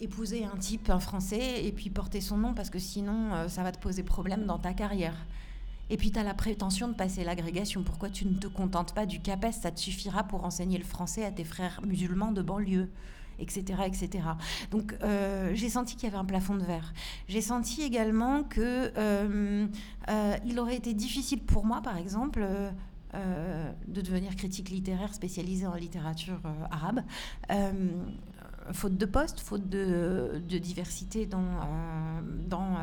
épouser 0.00 0.44
un 0.44 0.56
type, 0.56 0.88
un 0.88 1.00
français, 1.00 1.64
et 1.64 1.72
puis 1.72 1.90
porter 1.90 2.20
son 2.20 2.36
nom, 2.36 2.54
parce 2.54 2.70
que 2.70 2.78
sinon, 2.78 3.48
ça 3.48 3.64
va 3.64 3.72
te 3.72 3.78
poser 3.78 4.04
problème 4.04 4.46
dans 4.46 4.58
ta 4.58 4.72
carrière. 4.72 5.26
Et 5.90 5.96
puis 5.96 6.10
tu 6.10 6.18
as 6.18 6.22
la 6.22 6.32
prétention 6.32 6.88
de 6.88 6.94
passer 6.94 7.24
l'agrégation. 7.24 7.82
Pourquoi 7.82 8.08
tu 8.08 8.24
ne 8.24 8.34
te 8.34 8.46
contentes 8.46 8.94
pas 8.94 9.04
du 9.04 9.20
CAPES? 9.20 9.52
Ça 9.52 9.70
te 9.70 9.80
suffira 9.80 10.22
pour 10.22 10.44
enseigner 10.44 10.78
le 10.78 10.84
français 10.84 11.24
à 11.24 11.30
tes 11.30 11.44
frères 11.44 11.82
musulmans 11.84 12.32
de 12.32 12.40
banlieue 12.40 12.88
etc. 13.38 14.20
Donc 14.70 14.94
euh, 15.02 15.52
j'ai 15.54 15.68
senti 15.68 15.96
qu'il 15.96 16.04
y 16.04 16.12
avait 16.12 16.18
un 16.18 16.24
plafond 16.24 16.54
de 16.54 16.64
verre. 16.64 16.92
J'ai 17.28 17.40
senti 17.40 17.82
également 17.82 18.42
que 18.44 18.92
euh, 18.96 19.66
euh, 20.08 20.36
il 20.46 20.58
aurait 20.58 20.76
été 20.76 20.94
difficile 20.94 21.40
pour 21.40 21.64
moi, 21.64 21.80
par 21.82 21.96
exemple, 21.96 22.46
de 23.88 24.00
devenir 24.00 24.34
critique 24.36 24.70
littéraire 24.70 25.12
spécialisée 25.12 25.66
en 25.66 25.74
littérature 25.74 26.40
arabe 26.70 27.02
faute 28.72 28.96
de 28.96 29.04
poste, 29.04 29.40
faute 29.40 29.68
de, 29.68 30.40
diversité 30.48 31.26
dans, 31.26 31.58
dans 32.48 32.76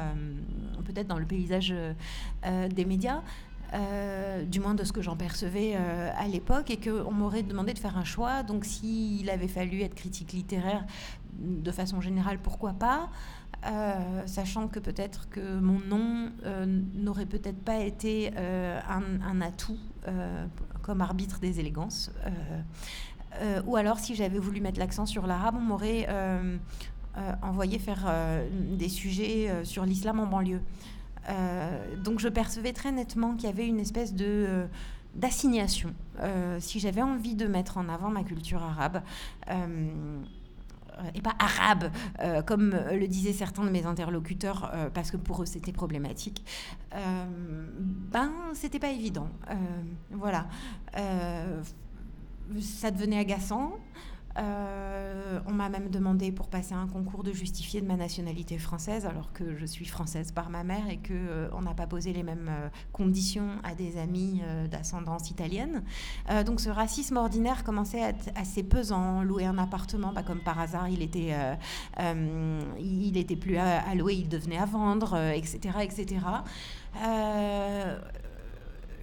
peut-être 0.85 1.07
dans 1.07 1.17
le 1.17 1.25
paysage 1.25 1.73
des 2.43 2.85
médias. 2.85 3.23
Du 4.47 4.59
moins 4.59 4.75
de 4.75 4.83
ce 4.83 4.91
que 4.91 5.01
j'en 5.01 5.15
percevais 5.15 5.75
à 5.75 6.27
l'époque, 6.27 6.69
et 6.69 6.77
qu'on 6.77 7.11
m'aurait 7.11 7.43
demandé 7.43 7.73
de 7.73 7.79
faire 7.79 7.97
un 7.97 8.03
choix. 8.03 8.43
Donc 8.43 8.65
s'il 8.65 9.29
avait 9.29 9.47
fallu 9.47 9.81
être 9.81 9.95
critique 9.95 10.33
littéraire 10.33 10.85
de 11.33 11.71
façon 11.71 12.01
générale, 12.01 12.39
pourquoi 12.41 12.73
pas? 12.73 13.09
Sachant 14.25 14.67
que 14.67 14.79
peut-être 14.79 15.29
que 15.29 15.59
mon 15.59 15.79
nom 15.79 16.31
n'aurait 16.95 17.25
peut-être 17.25 17.59
pas 17.59 17.79
été 17.79 18.31
un, 18.37 19.41
atout 19.41 19.79
comme 20.81 21.01
arbitre 21.01 21.39
des 21.39 21.59
élégances. 21.59 22.11
Euh, 23.35 23.61
ou 23.65 23.75
alors, 23.75 23.99
si 23.99 24.15
j'avais 24.15 24.39
voulu 24.39 24.61
mettre 24.61 24.79
l'accent 24.79 25.05
sur 25.05 25.27
l'arabe, 25.27 25.55
on 25.57 25.61
m'aurait 25.61 26.07
euh, 26.09 26.57
euh, 27.17 27.33
envoyé 27.41 27.79
faire 27.79 28.11
des 28.51 28.89
sujets 28.89 29.63
sur 29.63 29.85
l'islam 29.85 30.19
en 30.19 30.25
banlieue. 30.25 30.61
Donc, 32.03 32.19
je 32.19 32.27
percevais 32.27 32.73
très 32.73 32.91
nettement 32.91 33.35
qu'il 33.35 33.49
y 33.49 33.51
avait 33.51 33.67
une 33.67 33.79
espèce 33.79 34.13
de 34.13 34.65
d'assignation. 35.15 35.93
si 36.59 36.79
j'avais 36.79 37.01
envie 37.01 37.35
de 37.35 37.47
mettre 37.47 37.77
en 37.77 37.89
avant 37.89 38.09
ma 38.09 38.23
culture 38.23 38.61
arabe, 38.63 39.01
et 41.15 41.21
pas 41.21 41.33
arabe, 41.39 41.91
comme 42.45 42.71
le 42.91 43.07
disaient 43.07 43.33
certains 43.33 43.63
de 43.63 43.69
mes 43.69 43.85
interlocuteurs, 43.85 44.71
parce 44.93 45.09
que 45.11 45.17
pour 45.17 45.41
eux 45.41 45.45
c'était 45.45 45.71
problématique, 45.71 46.45
ben 46.91 48.31
c'était 48.53 48.79
pas 48.79 48.91
évident. 48.91 49.29
voilà 50.11 50.47
ça 52.61 52.91
devenait 52.91 53.19
agaçant. 53.19 53.77
Euh, 54.39 55.39
on 55.45 55.51
m'a 55.51 55.69
même 55.69 55.89
demandé 55.89 56.31
pour 56.31 56.47
passer 56.47 56.73
un 56.73 56.87
concours 56.87 57.23
de 57.23 57.31
justifier 57.31 57.81
de 57.81 57.87
ma 57.87 57.95
nationalité 57.95 58.57
française, 58.57 59.05
alors 59.05 59.33
que 59.33 59.55
je 59.55 59.65
suis 59.65 59.85
française 59.85 60.31
par 60.31 60.49
ma 60.49 60.63
mère 60.63 60.89
et 60.89 60.97
que 60.97 61.13
euh, 61.13 61.49
on 61.53 61.61
n'a 61.61 61.73
pas 61.73 61.87
posé 61.87 62.13
les 62.13 62.23
mêmes 62.23 62.49
euh, 62.49 62.69
conditions 62.93 63.49
à 63.63 63.75
des 63.75 63.97
amis 63.97 64.41
d'ascendance 64.71 65.29
italienne. 65.29 65.83
donc 66.45 66.59
ce 66.59 66.69
racisme 66.69 67.17
ordinaire 67.17 67.63
commençait 67.63 68.01
à 68.01 68.09
être 68.09 68.29
assez 68.35 68.63
pesant. 68.63 69.21
Louer 69.23 69.45
un 69.45 69.57
appartement, 69.57 70.13
bah, 70.13 70.23
comme 70.23 70.39
par 70.39 70.59
hasard, 70.59 70.89
il 70.89 71.01
était, 71.01 71.35
il 72.79 73.17
était 73.17 73.35
plus 73.35 73.57
à, 73.57 73.81
à, 73.81 73.95
louer, 73.95 74.15
il 74.15 74.29
devenait 74.29 74.57
à 74.57 74.65
vendre, 74.65 75.17
etc., 75.33 75.79
etc. 75.81 76.19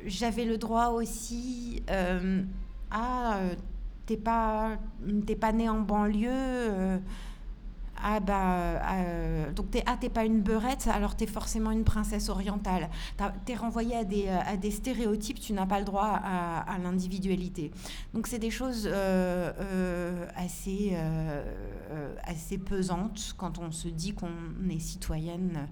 J'avais 0.07 0.45
le 0.45 0.57
droit 0.57 0.89
aussi 0.89 1.83
euh, 1.91 2.43
t'es 4.07 4.17
pas, 4.17 4.79
t'es 5.27 5.37
pas 5.37 5.53
né 5.53 5.69
en 5.69 5.81
banlieue. 5.81 6.31
Euh, 6.31 6.99
ah 7.99 8.21
bah 8.21 8.83
euh, 8.93 9.51
donc 9.53 9.71
t'es 9.71 9.83
ah 9.87 9.97
pas 10.13 10.27
une 10.27 10.43
beurette 10.43 10.87
alors 10.93 11.17
t'es 11.17 11.27
forcément 11.27 11.71
une 11.71 11.83
princesse 11.83 12.29
orientale 12.29 12.91
t'es 13.47 13.55
renvoyé 13.55 13.97
à 13.97 14.05
des, 14.05 14.29
à 14.29 14.59
des 14.59 14.71
stéréotypes 14.71 15.41
tu 15.41 15.55
n'as 15.55 15.65
pas 15.65 15.79
le 15.79 15.87
droit 15.87 16.05
à, 16.23 16.59
à 16.71 16.77
l'individualité 16.77 17.71
donc 18.13 18.27
c'est 18.27 18.39
des 18.39 18.51
choses 18.51 18.87
assez 20.37 20.95
assez 22.23 22.59
pesantes 22.59 23.35
quand 23.39 23.59
on 23.59 23.73
se 23.73 23.89
dit 23.89 24.13
qu'on 24.13 24.29
est 24.69 24.79
citoyenne 24.79 25.67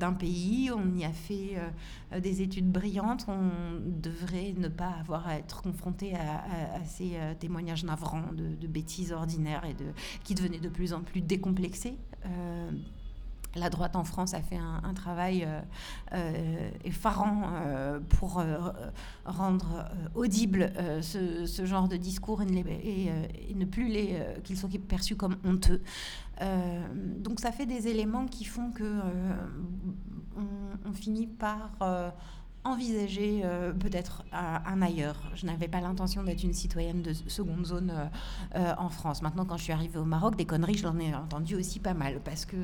d'un 0.00 0.14
pays 0.14 0.70
on 0.74 0.96
y 0.96 1.04
a 1.04 1.12
fait 1.12 1.58
euh, 1.58 2.07
des 2.16 2.42
études 2.42 2.70
brillantes, 2.70 3.26
on 3.28 3.50
devrait 3.84 4.54
ne 4.56 4.68
pas 4.68 4.90
avoir 5.00 5.28
à 5.28 5.36
être 5.36 5.62
confronté 5.62 6.14
à, 6.14 6.84
ces 6.86 7.12
euh, 7.14 7.34
témoignages 7.34 7.84
navrants 7.84 8.32
de, 8.32 8.66
bêtises 8.66 9.12
ordinaires 9.12 9.64
et 9.64 9.74
qui 10.24 10.34
devenaient 10.34 10.58
de 10.58 10.68
plus 10.68 10.92
en 10.92 11.02
plus 11.02 11.20
décomplexés. 11.20 11.96
Euh, 12.26 12.70
la 13.56 13.70
droite 13.70 13.96
en 13.96 14.04
France 14.04 14.34
a 14.34 14.42
fait 14.42 14.58
un, 14.58 14.94
travail 14.94 15.46
effarant 16.84 17.50
pour 18.10 18.42
rendre 19.24 19.84
audible 20.14 20.72
ce, 21.00 21.64
genre 21.64 21.88
de 21.88 21.96
discours 21.96 22.42
et 22.42 23.54
ne, 23.54 23.64
plus 23.64 23.88
les 23.88 24.16
qu'ils 24.44 24.56
soient 24.56 24.68
perçus 24.86 25.16
comme 25.16 25.36
honteux. 25.44 25.82
donc 27.18 27.40
ça 27.40 27.52
fait 27.52 27.66
des 27.66 27.88
éléments 27.88 28.26
qui 28.26 28.44
font 28.44 28.70
que 28.70 29.00
on, 30.86 30.92
finit 30.92 31.26
par 31.26 31.70
euh, 32.68 32.72
envisager 32.72 33.42
peut-être 33.80 34.24
un 34.32 34.82
ailleurs. 34.82 35.16
Je 35.34 35.46
n'avais 35.46 35.68
pas 35.68 35.80
l'intention 35.80 36.22
d'être 36.22 36.42
une 36.42 36.52
citoyenne 36.52 37.02
de 37.02 37.12
seconde 37.12 37.64
zone 37.66 37.92
en 38.54 38.88
France. 38.88 39.22
Maintenant, 39.22 39.44
quand 39.44 39.56
je 39.56 39.64
suis 39.64 39.72
arrivée 39.72 39.98
au 39.98 40.04
Maroc, 40.04 40.36
des 40.36 40.44
conneries, 40.44 40.78
j'en 40.78 40.98
ai 40.98 41.14
entendu 41.14 41.56
aussi 41.56 41.80
pas 41.80 41.94
mal 41.94 42.20
parce 42.24 42.44
que 42.44 42.56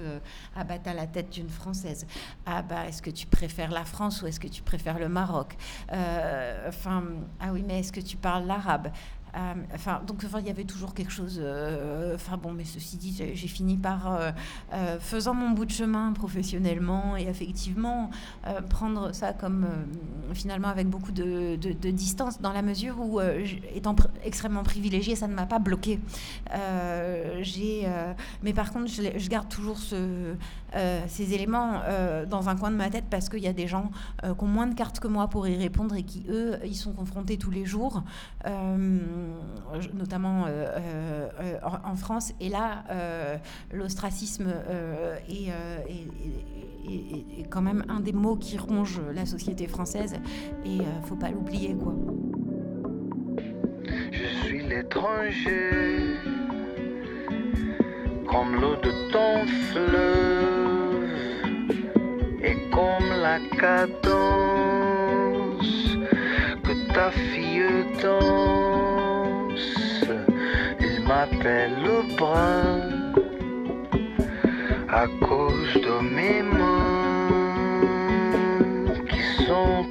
ah 0.57 0.65
bah 0.65 0.79
t'as 0.79 0.95
la 0.95 1.07
tête 1.07 1.31
d'une 1.31 1.49
française. 1.49 2.07
Ah 2.47 2.63
bah 2.63 2.87
est-ce 2.87 3.03
que 3.03 3.11
tu 3.11 3.27
préfères 3.27 3.71
la 3.71 3.85
France 3.85 4.23
ou 4.23 4.27
est-ce 4.27 4.41
que 4.41 4.49
tu 4.49 4.63
préfères 4.63 4.99
le 4.99 5.09
Maroc? 5.09 5.57
Enfin 5.91 7.05
ah 7.41 7.53
oui 7.53 7.65
mais 7.67 7.81
est-ce 7.81 7.93
que 7.93 8.01
tu 8.01 8.17
parles 8.17 8.47
l'arabe? 8.47 8.85
euh, 8.85 8.91
enfin, 9.75 10.01
donc, 10.07 10.23
enfin, 10.25 10.41
il 10.41 10.47
y 10.47 10.51
avait 10.51 10.65
toujours 10.65 10.95
quelque 10.95 11.13
chose. 11.13 11.41
Euh, 11.43 12.15
enfin, 12.15 12.37
bon, 12.37 12.53
mais 12.53 12.65
ceci 12.65 12.97
dit, 12.97 13.15
j'ai 13.35 13.49
fini 13.49 13.77
par, 13.77 14.13
euh, 14.73 14.99
faisant 15.01 15.35
mon 15.35 15.51
bout 15.51 15.65
de 15.65 15.71
chemin 15.71 16.13
professionnellement 16.13 17.17
et 17.17 17.25
effectivement, 17.25 18.11
prendre 18.69 19.13
ça 19.15 19.33
comme 19.33 19.67
finalement 20.33 20.69
avec 20.69 20.89
beaucoup 20.89 21.13
de, 21.13 21.57
distance, 21.91 22.41
dans 22.41 22.53
la 22.53 22.63
mesure 22.63 23.01
où, 23.01 23.21
étant 23.75 23.97
extrêmement 24.25 24.63
privilégiée, 24.63 25.17
ça 25.17 25.27
ne 25.27 25.35
m'a 25.35 25.47
pas 25.47 25.59
bloqué. 25.59 26.01
j'ai, 27.41 27.89
mais 28.43 28.53
par 28.53 28.73
contre, 28.73 28.91
je 28.91 29.29
garde 29.29 29.49
toujours 29.49 29.79
ce, 29.79 30.35
ces 31.07 31.35
éléments 31.35 31.81
dans 32.29 32.49
un 32.49 32.57
coin 32.57 32.71
de 32.71 32.77
ma 32.77 32.91
tête 32.91 33.05
parce 33.11 33.29
qu'il 33.29 33.41
y 33.41 33.49
a 33.49 33.53
des 33.53 33.67
gens 33.67 33.91
qui 34.23 34.45
ont 34.45 34.49
moins 34.49 34.67
de 34.67 34.75
cartes 34.75 35.01
que 35.01 35.09
moi 35.09 35.29
pour 35.29 35.47
y 35.47 35.57
répondre 35.57 35.95
et 35.95 36.03
qui, 36.03 36.25
eux, 36.29 36.59
ils 36.65 36.77
sont 36.77 36.93
confrontés 36.93 37.37
tous 37.37 37.51
les 37.51 37.65
jours. 37.65 38.03
Euh, 39.75 39.81
notamment 39.95 40.45
euh, 40.47 40.67
euh, 41.41 41.59
en, 41.63 41.97
France. 41.97 42.33
Et 42.41 42.49
là, 42.49 42.85
l'ostracisme 43.73 44.53
est, 45.29 45.51
quand 47.51 47.63
même 47.63 47.85
un 47.89 48.01
des 48.01 48.13
mots 48.13 48.37
qui 48.37 48.59
ronge 48.59 49.01
la 49.15 49.27
société 49.27 49.67
française. 49.67 50.15
Et 50.65 50.77
il 50.77 50.79
ne 50.79 51.07
faut 51.07 51.17
pas 51.17 51.31
l'oublier, 51.31 51.75
quoi. 51.75 51.95
Je 54.13 54.47
suis 54.47 54.63
l'étranger, 54.63 56.17
comme 58.31 58.61
l'eau 58.61 58.77
de 58.77 59.13
ton 59.13 59.47
fleuve, 59.73 60.64
cadence 63.61 64.05
que 66.65 66.73
ta 66.93 67.11
fille 67.11 67.85
danse. 68.03 68.55
M'appelle 71.07 71.77
le 71.83 71.97
brun 72.17 72.81
à 74.89 75.07
cause 75.21 75.75
de 75.75 75.97
mes 76.17 76.43
mains 76.43 76.95
qui 79.11 79.23
sont 79.45 79.85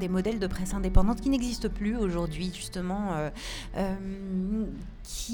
des 0.00 0.08
modèles 0.08 0.40
de 0.40 0.46
presse 0.48 0.74
indépendante 0.74 1.20
qui 1.20 1.30
n'existe 1.30 1.68
plus 1.68 1.96
aujourd'hui, 1.96 2.50
justement, 2.52 3.12
euh, 3.76 3.89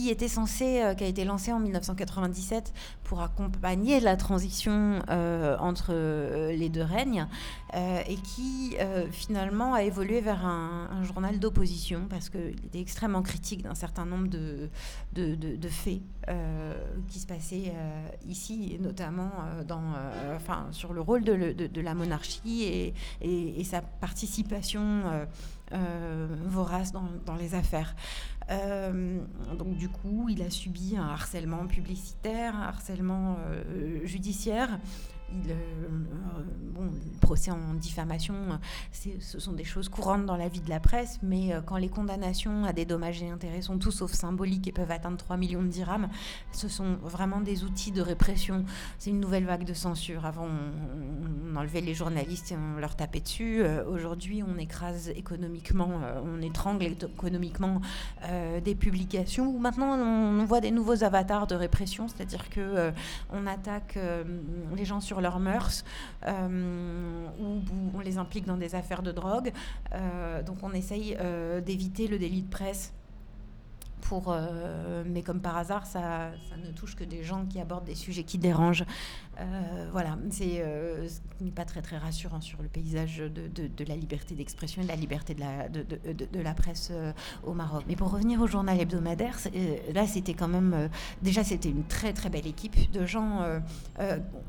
qui 0.06 0.12
était 0.12 0.28
censé, 0.28 0.94
qui 0.96 1.02
a 1.02 1.08
été 1.08 1.24
lancé 1.24 1.52
en 1.52 1.58
1997 1.58 2.72
pour 3.02 3.22
accompagner 3.22 3.98
la 3.98 4.16
transition 4.16 5.02
entre 5.58 5.92
les 6.52 6.68
deux 6.68 6.82
règnes 6.82 7.26
et 7.74 8.14
qui 8.16 8.76
finalement 9.10 9.74
a 9.74 9.82
évolué 9.82 10.20
vers 10.20 10.46
un, 10.46 11.02
journal 11.02 11.40
d'opposition 11.40 12.06
parce 12.08 12.30
qu'il 12.30 12.56
était 12.66 12.80
extrêmement 12.80 13.22
critique 13.22 13.62
d'un 13.62 13.74
certain 13.74 14.06
nombre 14.06 14.28
de, 14.28 14.68
de, 15.14 15.34
de, 15.34 15.68
faits 15.68 16.00
qui 17.08 17.18
se 17.18 17.26
passaient 17.26 17.72
ici, 18.28 18.74
et 18.74 18.78
notamment 18.78 19.32
dans, 19.66 19.82
enfin, 20.36 20.68
sur 20.70 20.92
le 20.92 21.00
rôle 21.00 21.24
de, 21.24 21.52
de 21.52 21.80
la 21.80 21.94
monarchie 21.94 22.62
et, 22.62 22.94
et, 23.20 23.64
sa 23.64 23.82
participation 23.82 24.80
euh, 24.82 25.16
euh, 25.16 25.24
vorace 25.72 26.92
dans, 26.92 27.36
les 27.36 27.54
affaires. 27.54 27.94
Euh, 28.50 29.20
donc 29.58 29.76
du 29.76 29.88
coup, 29.88 30.28
il 30.28 30.42
a 30.42 30.50
subi 30.50 30.96
un 30.96 31.08
harcèlement 31.08 31.66
publicitaire, 31.66 32.56
un 32.56 32.62
harcèlement 32.62 33.36
judiciaire. 34.04 34.78
Il, 35.32 35.54
bon, 36.72 36.84
le 36.84 37.20
procès 37.20 37.50
en 37.50 37.74
diffamation, 37.74 38.34
ce 38.92 39.40
sont 39.40 39.52
des 39.52 39.64
choses 39.64 39.88
courantes 39.88 40.26
dans 40.26 40.36
la 40.36 40.48
vie 40.48 40.60
de 40.60 40.68
la 40.68 40.80
presse, 40.80 41.18
mais 41.22 41.52
quand 41.66 41.76
les 41.76 41.88
condamnations 41.88 42.64
à 42.64 42.72
des 42.72 42.84
dommages 42.84 43.22
et 43.22 43.28
intérêts 43.28 43.62
sont 43.62 43.78
tout 43.78 43.90
sauf 43.90 44.12
symboliques 44.12 44.68
et 44.68 44.72
peuvent 44.72 44.90
atteindre 44.90 45.16
3 45.16 45.36
millions 45.36 45.62
de 45.62 45.68
dirhams, 45.68 46.08
ce 46.52 46.68
sont 46.68 46.96
vraiment 47.02 47.40
des 47.40 47.64
outils 47.64 47.92
de 47.92 48.00
répression. 48.00 48.64
C'est 48.98 49.10
une 49.10 49.20
nouvelle 49.20 49.44
vague 49.44 49.64
de 49.64 49.74
censure. 49.74 50.26
Avant, 50.26 50.46
on, 50.46 51.56
enlevait 51.56 51.80
les 51.80 51.94
journalistes 51.94 52.52
et 52.52 52.56
on 52.56 52.78
leur 52.78 52.96
tapait 52.96 53.20
dessus. 53.20 53.62
Aujourd'hui, 53.88 54.42
on 54.42 54.58
écrase 54.58 55.08
économiquement, 55.08 55.90
on 56.24 56.42
étrangle 56.42 56.84
économiquement 56.84 57.80
des 58.62 58.74
publications. 58.74 59.58
Maintenant, 59.58 59.96
on, 59.96 60.44
voit 60.44 60.60
des 60.60 60.70
nouveaux 60.70 61.02
avatars 61.02 61.46
de 61.46 61.54
répression, 61.54 62.08
c'est-à-dire 62.08 62.50
que 62.50 62.92
on 63.32 63.46
attaque 63.46 63.98
les 64.76 64.84
gens 64.84 65.00
sur 65.00 65.15
leurs 65.20 65.40
mœurs, 65.40 65.84
euh, 66.26 67.26
ou, 67.40 67.62
on 67.94 68.00
les 68.00 68.18
implique 68.18 68.46
dans 68.46 68.56
des 68.56 68.74
affaires 68.74 69.02
de 69.02 69.12
drogue. 69.12 69.52
Euh, 69.92 70.42
donc 70.42 70.58
on 70.62 70.72
essaye 70.72 71.16
euh, 71.20 71.60
d'éviter 71.60 72.08
le 72.08 72.18
délit 72.18 72.42
de 72.42 72.50
presse 72.50 72.92
pour, 74.02 74.36
mais 75.04 75.22
comme 75.22 75.40
par 75.40 75.56
hasard, 75.56 75.84
ça, 75.84 76.30
ça, 76.48 76.56
ne 76.56 76.70
touche 76.70 76.94
que 76.94 77.02
des 77.02 77.24
gens 77.24 77.44
qui 77.44 77.60
abordent 77.60 77.86
des 77.86 77.96
sujets 77.96 78.22
qui 78.22 78.38
dérangent. 78.38 78.84
Euh, 79.38 79.88
voilà, 79.92 80.16
c'est 80.30 80.60
euh, 80.60 81.08
ce 81.08 81.44
n'est 81.44 81.50
pas 81.50 81.64
très 81.64 81.82
très 81.82 81.98
rassurant 81.98 82.40
sur 82.40 82.62
le 82.62 82.68
paysage 82.68 83.18
de, 83.18 83.48
de, 83.48 83.84
la 83.84 83.96
liberté 83.96 84.34
d'expression 84.34 84.82
et 84.82 84.84
de 84.84 84.90
la 84.90 84.96
liberté 84.96 85.34
de 85.34 85.40
la, 85.40 85.68
de, 85.68 85.84
de 85.84 86.40
la 86.40 86.54
presse 86.54 86.92
au 87.44 87.52
Maroc. 87.52 87.84
Mais 87.88 87.96
pour 87.96 88.10
revenir 88.10 88.40
au 88.40 88.46
journal 88.46 88.80
hebdomadaire, 88.80 89.38
là 89.94 90.06
c'était 90.06 90.34
quand 90.34 90.48
même 90.48 90.88
déjà 91.22 91.44
c'était 91.44 91.68
une 91.68 91.84
très 91.84 92.12
très 92.12 92.30
belle 92.30 92.46
équipe 92.46 92.90
de 92.90 93.04
gens 93.04 93.42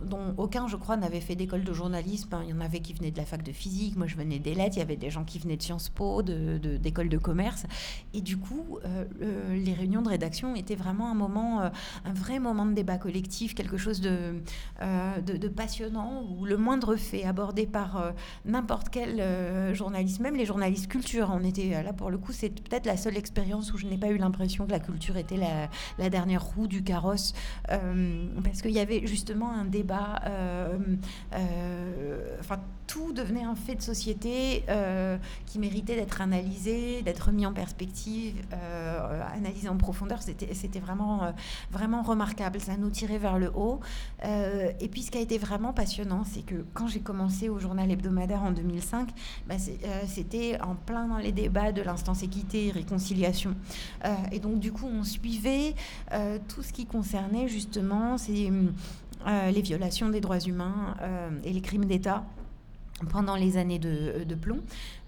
dont 0.04 0.34
aucun, 0.38 0.68
je 0.68 0.78
crois, 0.78 0.98
n'avait 0.98 1.20
fait 1.20 1.36
d'école 1.36 1.64
de 1.64 1.74
journalisme. 1.74 2.30
Il 2.44 2.50
y 2.50 2.54
en 2.54 2.62
avait 2.62 2.80
qui 2.80 2.94
venaient 2.94 3.12
de 3.12 3.18
la 3.18 3.26
fac 3.26 3.44
de 3.44 3.52
physique, 3.52 3.98
moi 3.98 4.08
je 4.08 4.16
venais 4.16 4.40
des 4.40 4.56
lettres. 4.56 4.78
Il 4.78 4.80
y 4.80 4.84
avait 4.84 4.96
des 4.96 5.10
gens 5.10 5.26
qui 5.26 5.40
venaient 5.40 5.58
de 5.58 5.64
Sciences 5.64 5.90
Po, 5.90 6.22
d'école 6.22 7.10
de, 7.10 7.18
commerce, 7.18 7.66
et 8.14 8.22
du 8.22 8.38
coup 8.38 8.80
les 9.50 9.74
réunions 9.74 10.02
de 10.02 10.10
rédaction 10.10 10.56
étaient 10.56 10.76
vraiment 10.76 11.12
un 11.12 11.14
moment, 11.14 11.62
euh, 11.62 11.70
un 12.06 12.14
vrai 12.14 12.40
moment 12.40 12.66
de 12.66 12.74
débat 12.74 12.98
collectif, 12.98 13.54
quelque 13.54 13.78
chose 13.78 14.02
de, 14.02 14.42
euh, 14.82 15.22
de, 15.22 15.48
passionnant, 15.48 16.24
où 16.38 16.46
le 16.46 16.56
moindre 16.56 16.96
fait 16.98 17.24
abordé 17.24 17.66
par 17.66 17.98
euh, 17.98 18.12
n'importe 18.46 18.90
quel 18.90 19.74
journaliste, 19.74 20.20
même 20.20 20.36
les 20.36 20.46
journalistes 20.46 20.88
culture, 20.88 21.32
on 21.34 21.44
était 21.44 21.82
là 21.82 21.94
pour 21.94 22.12
le 22.12 22.18
coup, 22.18 22.32
c'est 22.32 22.50
peut-être 22.50 22.86
la 22.86 22.98
seule 22.98 23.18
expérience 23.18 23.74
où 23.74 23.78
je 23.78 23.88
n'ai 23.88 23.98
pas 23.98 24.10
eu 24.10 24.18
l'impression 24.18 24.68
que 24.68 24.72
la 24.72 24.80
culture 24.80 25.18
était 25.18 25.38
la, 25.38 25.70
la 25.98 26.10
dernière 26.10 26.44
roue 26.44 26.68
du 26.68 26.84
carrosse, 26.84 27.34
parce 27.68 28.62
qu'il 28.62 28.72
y 28.72 28.80
avait 28.80 29.08
justement 29.08 29.52
un 29.52 29.66
débat, 29.66 30.22
enfin 32.40 32.60
tout 32.86 33.12
devenait 33.12 33.44
un 33.44 33.56
fait 33.56 33.76
de 33.76 33.82
société 33.82 34.64
qui 35.46 35.60
méritait 35.60 35.96
d'être 35.96 36.22
analysé, 36.22 37.02
d'être 37.02 37.32
mis 37.32 37.46
en 37.46 37.54
perspective, 37.54 38.36
analysé 39.36 39.70
en 39.70 39.78
profondeur. 39.78 40.22
C'était 40.22 40.80
vraiment, 40.80 41.34
vraiment 41.72 42.04
remarquable. 42.04 42.60
Ça 42.60 42.78
nous 42.78 42.90
tirait 42.90 43.18
vers 43.18 43.40
le 43.40 43.52
haut. 43.56 43.80
Et 44.80 44.88
puis, 44.88 45.02
ce 45.02 45.12
qui 45.12 45.18
a 45.18 45.22
été 45.22 45.38
vraiment 45.38 45.74
passionnant, 45.74 46.24
c'est 46.24 46.42
que 46.42 46.66
quand 46.74 46.88
j'ai 46.88 47.00
commencé 47.00 47.50
au 47.50 47.60
journal 47.60 47.90
hebdomadaire 47.92 48.44
en 48.44 48.52
2005, 48.52 49.10
bah, 49.48 49.56
c'était 50.08 50.60
en 50.62 50.76
plein 50.76 51.08
dans 51.08 51.18
les 51.18 51.32
débats 51.32 51.72
de 51.72 51.82
l'instance 51.82 52.24
équité 52.24 52.68
et 52.68 52.72
réconciliation. 52.72 53.56
et 54.32 54.40
donc, 54.40 54.60
du 54.60 54.72
coup, 54.72 54.88
on 54.88 55.04
suivait 55.04 55.76
tout 56.48 56.64
ce 56.64 56.74
qui 56.74 56.86
concernait 56.86 57.48
justement 57.48 58.18
ces 58.18 58.52
euh, 59.26 59.52
les 59.52 59.62
violations 59.62 60.10
des 60.10 60.22
droits 60.22 60.40
humains 60.40 60.96
euh, 61.02 61.30
et 61.44 61.52
les 61.52 61.62
crimes 61.62 61.86
d'État 61.86 62.24
pendant 63.12 63.36
les 63.36 63.58
années 63.58 63.80
de, 63.80 64.36
plomb, 64.36 64.60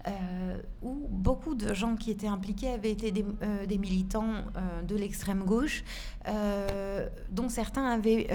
euh, 0.06 0.56
où 0.82 1.06
beaucoup 1.10 1.54
de 1.54 1.74
gens 1.74 1.96
qui 1.96 2.10
étaient 2.10 2.26
impliqués 2.26 2.70
avaient 2.70 2.90
été 2.90 3.12
des, 3.12 3.78
militants 3.78 4.44
de 4.86 4.96
l'extrême 4.96 5.44
gauche, 5.44 5.84
dont 7.30 7.48
certains 7.48 7.84
avaient 7.84 8.26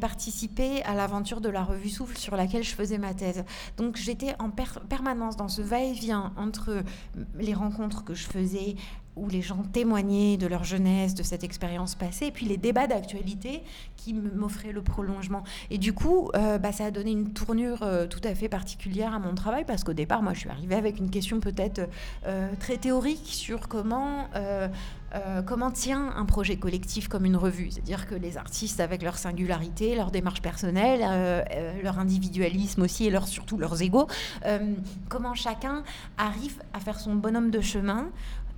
participé 0.00 0.82
à 0.82 0.94
l'aventure 0.94 1.40
de 1.40 1.48
la 1.48 1.62
revue 1.62 1.90
Souffle 1.90 2.16
sur 2.16 2.36
laquelle 2.36 2.64
je 2.64 2.74
faisais 2.74 2.98
ma 2.98 3.14
thèse. 3.14 3.44
Donc 3.76 3.96
j'étais 3.96 4.34
en 4.38 4.50
permanence 4.50 5.36
dans 5.36 5.48
ce 5.48 5.62
va-et-vient 5.62 6.32
entre 6.36 6.82
les 7.38 7.54
rencontres 7.54 8.04
que 8.04 8.14
je 8.14 8.26
faisais 8.26 8.76
où 9.16 9.28
les 9.28 9.42
gens 9.42 9.62
témoignaient 9.72 10.36
de 10.36 10.46
leur 10.46 10.64
jeunesse, 10.64 11.14
de 11.14 11.22
cette 11.22 11.44
expérience 11.44 11.94
passée, 11.94 12.26
et 12.26 12.30
puis 12.30 12.46
les 12.46 12.56
débats 12.56 12.86
d'actualité 12.86 13.62
qui 13.96 14.14
m'offraient 14.14 14.72
le 14.72 14.82
prolongement. 14.82 15.44
Et 15.70 15.78
du 15.78 15.92
coup, 15.92 16.30
euh, 16.34 16.58
bah, 16.58 16.72
ça 16.72 16.86
a 16.86 16.90
donné 16.90 17.12
une 17.12 17.32
tournure 17.32 17.82
euh, 17.82 18.06
tout 18.06 18.20
à 18.24 18.34
fait 18.34 18.48
particulière 18.48 19.14
à 19.14 19.18
mon 19.18 19.34
travail, 19.34 19.64
parce 19.66 19.84
qu'au 19.84 19.92
départ, 19.92 20.22
moi, 20.22 20.32
je 20.32 20.40
suis 20.40 20.48
arrivée 20.48 20.76
avec 20.76 20.98
une 20.98 21.10
question 21.10 21.40
peut-être 21.40 21.88
euh, 22.26 22.48
très 22.58 22.78
théorique 22.78 23.26
sur 23.26 23.68
comment... 23.68 24.28
comment 25.44 25.70
tient 25.70 26.10
un 26.16 26.24
projet 26.24 26.56
collectif 26.56 27.06
comme 27.06 27.26
une 27.26 27.36
revue 27.36 27.70
C'est-à-dire 27.70 28.08
que 28.08 28.14
les 28.14 28.38
artistes, 28.38 28.80
avec 28.80 29.02
leur 29.02 29.18
singularité, 29.18 29.94
leur 29.94 30.10
démarche 30.10 30.40
personnelle, 30.40 31.00
leur 31.82 31.98
individualisme 31.98 32.80
aussi 32.80 33.06
et 33.06 33.10
leur, 33.10 33.28
surtout 33.28 33.58
leurs 33.58 33.82
égaux, 33.82 34.06
comment 35.10 35.34
chacun 35.34 35.82
arrive 36.16 36.62
à 36.72 36.80
faire 36.80 36.98
son 36.98 37.14
bonhomme 37.14 37.50
de 37.50 37.60
chemin 37.60 38.08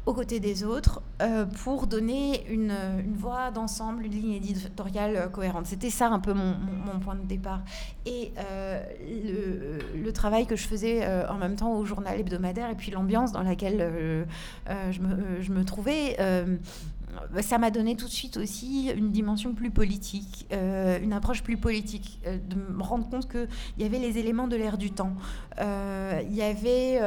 aux 0.07 0.12
côtés 0.12 0.40
des 0.40 0.64
autres 0.64 1.03
euh, 1.23 1.47
pour 1.47 1.87
donner 1.87 2.47
une, 2.51 2.75
une 3.05 3.17
voix 3.17 3.51
d'ensemble, 3.51 4.05
une 4.05 4.12
ligne 4.12 4.33
éditoriale 4.33 5.17
euh, 5.17 5.29
cohérente. 5.29 5.67
C'était 5.67 5.90
ça 5.90 6.09
un 6.09 6.21
peu 6.21 6.35
mon, 6.35 6.55
mon, 6.55 7.01
point 7.01 7.14
de 7.14 7.27
départ. 7.27 7.62
Et 8.05 8.33
euh, 8.38 8.83
le, 9.01 10.03
le, 10.03 10.12
travail 10.12 10.47
que 10.47 10.57
je 10.57 10.67
faisais 10.67 11.07
en 11.29 11.35
même 11.35 11.57
temps 11.57 11.75
au 11.75 11.85
journal 11.85 12.21
hebdomadaire 12.21 12.71
et 12.71 12.75
puis 12.75 12.90
l'ambiance 12.90 13.33
dans 13.33 13.43
laquelle 13.43 14.27
je 14.69 15.01
me, 15.01 15.40
je, 15.40 15.53
me, 15.53 15.64
trouvais 15.64 16.17
ça 17.40 17.59
m'a 17.59 17.71
donné 17.71 17.97
tout 17.97 18.07
de 18.07 18.12
suite 18.12 18.37
aussi 18.37 18.90
une 18.90 19.11
dimension 19.11 19.55
plus 19.55 19.71
politique, 19.71 20.47
une 20.53 21.12
approche 21.12 21.43
plus 21.43 21.57
politique, 21.57 22.21
de 22.25 22.57
me 22.57 22.83
rendre 22.83 23.09
compte 23.09 23.29
qu'il 23.29 23.49
y 23.79 23.85
avait 23.85 23.99
les 23.99 24.19
éléments 24.19 24.49
de 24.49 24.57
l'ère 24.57 24.79
du 24.79 24.93
temps. 24.93 25.14
Il 25.59 26.35
y 26.35 26.43
avait 26.43 27.01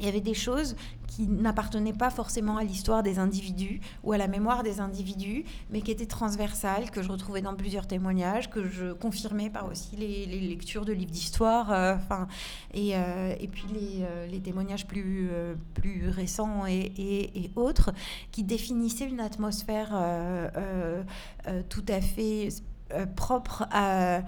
il 0.00 0.06
y 0.06 0.08
avait 0.08 0.20
des 0.20 0.34
choses 0.34 0.76
qui 1.06 1.28
n'appartenaient 1.28 1.92
pas 1.92 2.10
forcément 2.10 2.56
à 2.56 2.64
l'histoire 2.64 3.02
des 3.02 3.18
individus 3.18 3.80
ou 4.02 4.12
à 4.12 4.18
la 4.18 4.26
mémoire 4.26 4.64
des 4.64 4.80
individus, 4.80 5.44
mais 5.70 5.80
qui 5.80 5.92
étaient 5.92 6.06
transversales, 6.06 6.90
que 6.90 7.02
je 7.02 7.08
retrouvais 7.08 7.40
dans 7.40 7.54
plusieurs 7.54 7.86
témoignages, 7.86 8.50
que 8.50 8.68
je 8.68 8.92
confirmais 8.92 9.50
par 9.50 9.70
aussi 9.70 9.96
les, 9.96 10.26
lectures 10.26 10.84
de 10.84 10.92
livres 10.92 11.12
d'histoire, 11.12 11.72
euh, 11.72 11.96
et, 12.72 12.96
euh, 12.96 13.34
et, 13.38 13.46
puis 13.46 13.66
les, 13.72 14.02
euh, 14.02 14.26
les, 14.26 14.40
témoignages 14.40 14.86
plus, 14.86 15.30
plus 15.74 16.08
récents 16.08 16.66
et, 16.66 16.92
et, 16.98 17.50
autres, 17.54 17.92
qui 18.32 18.42
définissaient 18.42 19.08
une 19.08 19.20
atmosphère 19.20 19.90
tout 21.68 21.84
à 21.88 22.00
fait 22.00 22.48
propre 23.16 23.66
à 23.70 24.22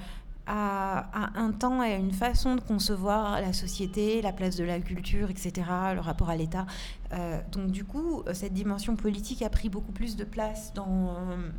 à, 0.47 1.31
un 1.35 1.51
temps 1.51 1.83
et 1.83 1.93
à 1.93 1.97
une 1.97 2.13
façon 2.13 2.55
de 2.55 2.61
concevoir 2.61 3.41
la 3.41 3.53
société, 3.53 4.23
la 4.23 4.33
place 4.33 4.57
de 4.57 4.65
la 4.65 4.79
culture, 4.79 5.31
etc., 5.31 5.53
le 5.95 6.01
rapport 6.01 6.31
à 6.31 6.37
l'État. 6.37 6.67
Euh, 7.13 7.41
donc 7.53 7.71
du 7.71 7.85
coup, 7.85 8.23
cette 8.33 8.53
dimension 8.53 8.97
politique 8.97 9.43
a 9.43 9.49
pris 9.49 9.69
beaucoup 9.69 9.93
plus 9.93 10.17
de 10.17 10.25
place 10.25 10.73
dans, 10.75 11.17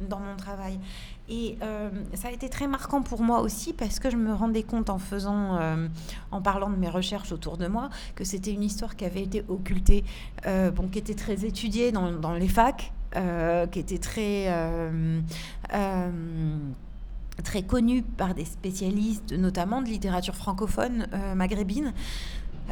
dans 0.09 0.19
mon 0.19 0.35
travail. 0.35 0.79
Et 1.29 1.57
euh, 1.61 1.89
ça 2.13 2.29
a 2.29 2.31
été 2.31 2.49
très 2.49 2.67
marquant 2.67 3.01
pour 3.01 3.21
moi 3.21 3.41
aussi 3.41 3.73
parce 3.73 3.99
que 3.99 4.09
je 4.09 4.17
me 4.17 4.33
rendais 4.33 4.63
compte 4.63 4.89
en 4.89 4.99
faisant, 4.99 5.57
euh, 5.57 5.87
en 6.31 6.41
parlant 6.41 6.69
de 6.69 6.77
mes 6.77 6.89
recherches 6.89 7.31
autour 7.31 7.57
de 7.57 7.67
moi, 7.67 7.89
que 8.15 8.23
c'était 8.23 8.51
une 8.51 8.63
histoire 8.63 8.95
qui 8.95 9.05
avait 9.05 9.23
été 9.23 9.43
occultée, 9.49 10.03
bon, 10.45 10.87
qui 10.87 10.99
était 10.99 11.15
très 11.15 11.45
étudiée 11.45 11.91
dans, 11.91 12.11
dans 12.11 12.33
les 12.33 12.47
facs, 12.47 12.93
qui 13.71 13.79
était 13.79 13.97
très 13.97 14.47
très 17.43 17.63
connu 17.63 18.03
par 18.03 18.33
des 18.33 18.45
spécialistes, 18.45 19.33
notamment 19.33 19.81
de 19.81 19.87
littérature 19.87 20.35
francophone 20.35 21.07
euh, 21.13 21.35
maghrébine. 21.35 21.93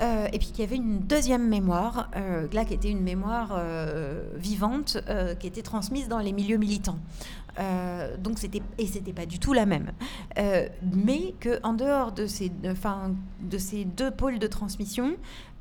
Euh, 0.02 0.28
et 0.34 0.40
puis 0.40 0.48
qu'il 0.48 0.60
y 0.60 0.64
avait 0.64 0.76
une 0.76 1.00
deuxième 1.00 1.48
mémoire, 1.48 2.12
euh, 2.18 2.48
là 2.52 2.66
qui 2.66 2.74
était 2.74 2.90
une 2.90 3.02
mémoire 3.02 3.58
vivante, 4.36 4.98
qui 5.40 5.48
était 5.48 5.62
transmise 5.62 6.10
dans 6.10 6.20
les 6.20 6.34
milieux 6.34 6.58
militants. 6.58 7.00
donc 8.20 8.38
c'était 8.38 8.62
et 8.78 8.88
c'était 8.88 9.14
pas 9.14 9.26
du 9.26 9.40
tout 9.40 9.54
la 9.54 9.66
même, 9.66 9.94
mais 10.36 11.34
que 11.40 11.62
en 11.64 11.72
dehors 11.72 12.12
de 12.12 12.28
ces, 12.28 12.52
enfin, 12.68 13.16
de 13.40 13.58
ces 13.58 13.86
deux 13.86 14.12
pôles 14.12 14.38
de 14.38 14.48
transmission, 14.48 15.16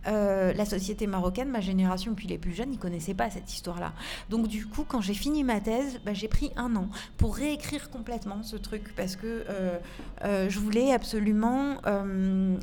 euh, 0.07 0.53
la 0.53 0.65
société 0.65 1.07
marocaine, 1.07 1.49
ma 1.49 1.61
génération, 1.61 2.15
puis 2.15 2.29
les 2.29 2.39
plus 2.39 2.53
jeunes, 2.53 2.73
ils 2.73 2.79
connaissaient 2.79 3.15
pas 3.15 3.31
cette 3.31 3.53
histoire-là. 3.53 3.93
Donc 4.29 4.49
du 4.49 4.67
coup, 4.67 4.85
quand 4.87 5.01
j'ai 5.01 5.15
fini 5.15 5.45
ma 5.45 5.61
thèse, 5.61 6.01
bah, 6.05 6.13
j'ai 6.13 6.29
pris 6.29 6.51
un 6.57 6.77
an 6.77 6.89
pour 7.17 7.37
réécrire 7.37 7.91
complètement 7.91 8.43
ce 8.43 8.57
truc 8.57 8.95
parce 8.97 9.17
que 9.17 9.45
euh, 9.49 9.79
euh, 10.25 10.49
je 10.51 10.59
voulais 10.59 10.93
absolument 10.93 11.77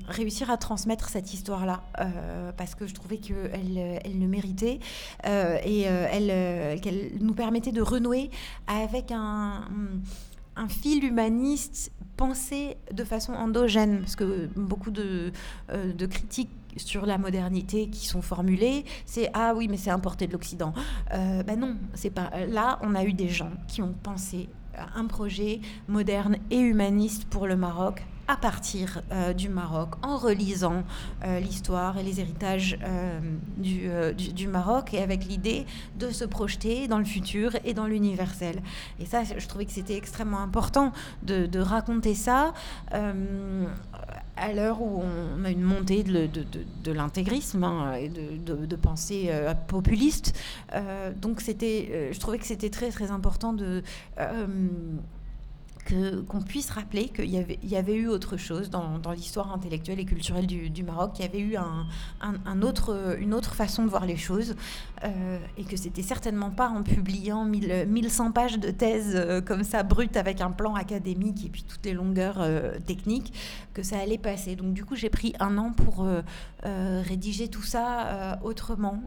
réussir 0.08 0.50
à 0.50 0.58
transmettre 0.58 1.10
cette 1.10 1.34
histoire-là 1.34 1.84
parce 2.58 2.76
que 2.76 2.88
je 2.88 2.94
trouvais 2.94 3.18
qu'elle 3.18 4.00
elle 4.04 4.20
le 4.20 4.28
méritait 4.28 4.80
et 5.26 5.82
elle, 5.82 6.80
qu'elle 6.82 7.12
nous 7.20 7.34
permettait 7.34 7.72
de 7.72 7.82
renouer 7.82 8.30
avec 8.68 9.12
un 9.12 9.68
fil 10.70 11.04
humaniste 11.04 11.92
pensé 12.18 12.78
de 12.92 13.04
façon 13.04 13.34
endogène, 13.34 14.00
parce 14.00 14.16
que 14.16 14.48
beaucoup 14.56 14.92
de 14.92 15.32
critiques 16.06 16.50
sur 16.78 17.06
la 17.06 17.18
modernité 17.18 17.90
qui 17.90 18.08
sont 18.08 18.22
formulées, 18.22 18.86
c'est 19.06 19.30
ah 19.34 19.54
oui 19.56 19.68
mais 19.68 19.78
c'est 19.78 19.90
importé 19.90 20.28
de 20.28 20.34
l'Occident. 20.34 20.74
Euh, 21.14 21.44
ben 21.44 21.60
non, 21.60 21.78
c'est 21.94 22.10
pas. 22.10 22.32
Là, 22.48 22.80
on 22.82 22.96
a 22.96 23.04
eu 23.04 23.14
des 23.14 23.30
gens 23.30 23.52
qui 23.68 23.82
ont 23.82 23.94
pensé 24.04 24.50
un 24.96 25.06
projet 25.06 25.60
moderne 25.88 26.38
et 26.50 26.60
humaniste 26.60 27.26
pour 27.26 27.46
le 27.46 27.58
Maroc 27.58 28.04
à 28.28 28.38
partir 28.38 29.02
euh, 29.12 29.34
du 29.34 29.50
Maroc, 29.50 29.96
en 30.04 30.16
relisant 30.16 30.84
euh, 31.26 31.42
l'histoire 31.42 31.98
et 31.98 32.04
les 32.04 32.22
héritages 32.22 32.80
du, 33.58 33.90
du, 34.16 34.48
Maroc, 34.48 34.94
et 34.94 35.02
avec 35.02 35.26
l'idée 35.26 35.66
de 36.00 36.12
se 36.12 36.24
projeter 36.24 36.88
dans 36.88 36.98
le 36.98 37.04
futur 37.04 37.52
et 37.66 37.74
dans 37.74 37.88
l'universel. 37.88 38.62
Et 39.02 39.06
ça, 39.06 39.24
je 39.24 39.46
trouvais 39.48 39.66
que 39.66 39.74
c'était 39.74 39.98
extrêmement 39.98 40.40
important 40.40 40.94
de 41.24 41.60
raconter 41.60 42.16
ça 42.16 42.54
à 44.38 44.54
l'heure 44.54 44.82
où 44.82 45.04
on 45.04 45.46
a 45.46 45.50
une 45.50 45.62
montée 45.62 46.04
de, 46.04 46.92
l'intégrisme 46.92 47.64
hein, 47.64 47.94
et 47.94 48.10
de, 48.10 48.76
pensée 48.76 49.28
euh, 49.30 49.54
populiste. 49.54 50.38
Euh, 50.74 51.12
donc 51.14 51.42
c'était, 51.42 51.90
euh, 51.92 52.14
je 52.14 52.20
trouvais 52.20 52.40
que 52.40 52.46
c'était 52.46 52.70
très 52.70 52.90
très 52.90 53.12
important 53.12 53.54
de 53.54 53.84
qu'on 55.84 56.42
puisse 56.42 56.70
rappeler 56.70 57.10
qu'il 57.10 57.30
y 57.30 57.76
avait, 57.76 57.96
eu 57.96 58.08
autre 58.08 58.38
chose 58.38 58.70
dans, 58.70 59.00
l'histoire 59.12 59.52
intellectuelle 59.54 60.00
et 60.00 60.06
culturelle 60.06 60.48
du, 60.48 60.84
Maroc, 60.84 61.14
qu'il 61.14 61.26
y 61.26 61.28
avait 61.28 61.40
eu 61.40 61.58
une 63.20 63.34
autre 63.34 63.56
façon 63.56 63.84
de 63.84 63.90
voir 63.90 64.06
les 64.06 64.18
choses, 64.18 64.56
euh, 65.04 65.40
et 65.58 65.64
que 65.64 65.78
c'était 65.78 66.04
certainement 66.04 66.52
pas 66.52 66.70
en 66.70 66.84
publiant 66.84 67.46
1100 67.46 68.32
pages 68.32 68.60
de 68.60 68.70
thèse 68.70 69.14
euh, 69.16 69.42
comme 69.42 69.64
ça, 69.64 69.84
brute, 69.84 70.16
avec 70.18 70.42
un 70.42 70.52
plan 70.52 70.76
académique 70.76 71.46
et 71.46 71.50
puis 71.50 71.64
toutes 71.64 71.86
les 71.86 71.94
longueurs 71.94 72.38
euh, 72.40 72.78
techniques, 72.86 73.34
que 73.74 73.84
ça 73.84 73.98
allait 74.00 74.18
passer. 74.18 74.56
Donc 74.56 74.74
du 74.74 74.86
coup, 74.86 74.96
j'ai 74.96 75.10
pris 75.10 75.34
un 75.40 75.58
an 75.58 75.72
pour 75.72 76.08
rédiger 76.64 77.48
tout 77.48 77.64
ça 77.64 78.40
autrement, 78.44 79.02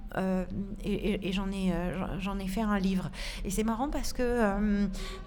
et, 0.85 1.33
j'en 1.33 1.51
ai 1.51 2.49
fait 2.49 2.63
un 2.63 2.79
livre. 2.79 3.11
Et 3.45 3.51
c'est 3.51 3.65
marrant 3.65 3.89
parce 3.89 4.13
que 4.13 4.41